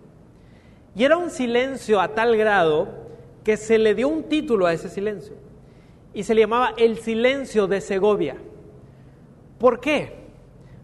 Y 0.94 1.04
era 1.04 1.16
un 1.16 1.30
silencio 1.30 2.00
a 2.00 2.08
tal 2.08 2.36
grado 2.36 2.88
que 3.44 3.56
se 3.56 3.78
le 3.78 3.94
dio 3.94 4.08
un 4.08 4.24
título 4.24 4.66
a 4.66 4.72
ese 4.72 4.88
silencio. 4.88 5.34
Y 6.12 6.24
se 6.24 6.34
le 6.34 6.42
llamaba 6.42 6.74
el 6.76 6.98
silencio 6.98 7.66
de 7.66 7.80
Segovia. 7.80 8.36
¿Por 9.58 9.80
qué? 9.80 10.20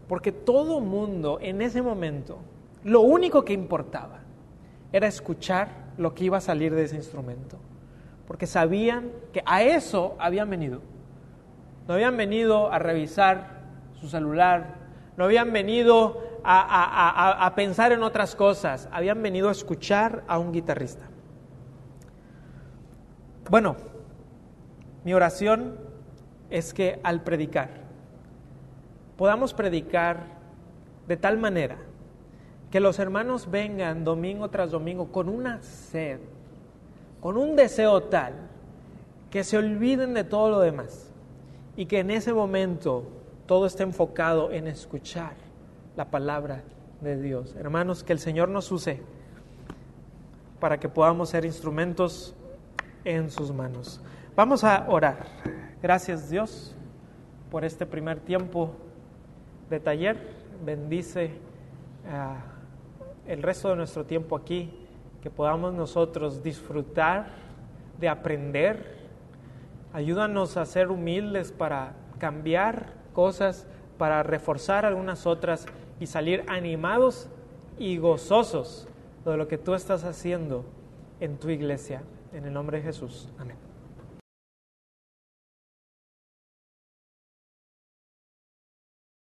Porque 0.07 0.31
todo 0.31 0.79
mundo 0.79 1.39
en 1.41 1.61
ese 1.61 1.81
momento, 1.81 2.37
lo 2.83 3.01
único 3.01 3.43
que 3.43 3.53
importaba 3.53 4.21
era 4.93 5.07
escuchar 5.07 5.87
lo 5.97 6.13
que 6.13 6.25
iba 6.25 6.37
a 6.37 6.41
salir 6.41 6.73
de 6.73 6.83
ese 6.83 6.95
instrumento. 6.95 7.57
Porque 8.27 8.45
sabían 8.45 9.11
que 9.31 9.41
a 9.45 9.63
eso 9.63 10.15
habían 10.19 10.49
venido. 10.49 10.81
No 11.87 11.93
habían 11.93 12.17
venido 12.17 12.71
a 12.71 12.79
revisar 12.79 13.61
su 13.99 14.09
celular, 14.09 14.75
no 15.15 15.23
habían 15.23 15.51
venido 15.51 16.21
a, 16.43 17.51
pensar 17.55 17.91
en 17.91 18.03
otras 18.03 18.35
cosas, 18.35 18.87
habían 18.91 19.21
venido 19.21 19.49
a 19.49 19.51
escuchar 19.51 20.23
a 20.27 20.37
un 20.37 20.53
guitarrista. 20.53 21.05
Bueno, 23.49 23.75
mi 25.03 25.13
oración 25.13 25.77
es 26.49 26.73
que 26.73 26.99
al 27.03 27.23
predicar, 27.23 27.69
podamos 29.17 29.53
predicar 29.53 30.37
de 31.07 31.17
tal 31.17 31.37
manera 31.37 31.77
que 32.71 32.79
los 32.79 32.99
hermanos 32.99 33.49
vengan 33.49 34.03
domingo 34.03 34.49
tras 34.49 34.71
domingo 34.71 35.11
con 35.11 35.29
una 35.29 35.61
sed, 35.61 36.19
con 37.27 37.35
un 37.35 37.57
deseo 37.57 38.03
tal, 38.03 38.31
que 39.29 39.43
se 39.43 39.57
olviden 39.57 40.13
de 40.13 40.23
todo 40.23 40.49
lo 40.49 40.59
demás 40.61 41.11
y 41.75 41.85
que 41.85 41.99
en 41.99 42.09
ese 42.09 42.31
momento 42.31 43.03
todo 43.45 43.65
esté 43.65 43.83
enfocado 43.83 44.49
en 44.53 44.65
escuchar 44.65 45.33
la 45.97 46.05
palabra 46.05 46.63
de 47.01 47.21
Dios. 47.21 47.53
Hermanos, 47.59 48.01
que 48.05 48.13
el 48.13 48.19
Señor 48.19 48.47
nos 48.47 48.71
use 48.71 49.01
para 50.61 50.79
que 50.79 50.87
podamos 50.87 51.27
ser 51.27 51.43
instrumentos 51.43 52.33
en 53.03 53.29
sus 53.29 53.51
manos. 53.51 53.99
Vamos 54.33 54.63
a 54.63 54.85
orar. 54.87 55.25
Gracias 55.83 56.29
Dios 56.29 56.73
por 57.51 57.65
este 57.65 57.85
primer 57.85 58.21
tiempo 58.21 58.71
de 59.69 59.81
taller. 59.81 60.17
Bendice 60.63 61.31
ah, 62.09 62.37
el 63.27 63.43
resto 63.43 63.67
de 63.67 63.75
nuestro 63.75 64.05
tiempo 64.05 64.37
aquí, 64.37 64.86
que 65.27 65.31
podamos 65.31 65.73
nosotros 65.73 66.41
disfrutar 66.41 67.27
de 67.99 68.07
aprender. 68.07 68.95
Ayúdanos 69.91 70.55
a 70.55 70.65
ser 70.65 70.89
humildes 70.89 71.51
para 71.51 71.95
cambiar 72.17 72.93
cosas, 73.11 73.67
para 73.97 74.23
reforzar 74.23 74.85
algunas 74.85 75.27
otras 75.27 75.65
y 75.99 76.05
salir 76.07 76.45
animados 76.47 77.27
y 77.77 77.97
gozosos 77.97 78.87
de 79.25 79.35
lo 79.35 79.49
que 79.49 79.57
tú 79.57 79.73
estás 79.73 80.05
haciendo 80.05 80.63
en 81.19 81.35
tu 81.35 81.49
iglesia. 81.49 82.03
En 82.31 82.45
el 82.45 82.53
nombre 82.53 82.77
de 82.77 82.83
Jesús. 82.83 83.27
Amén. 83.37 83.66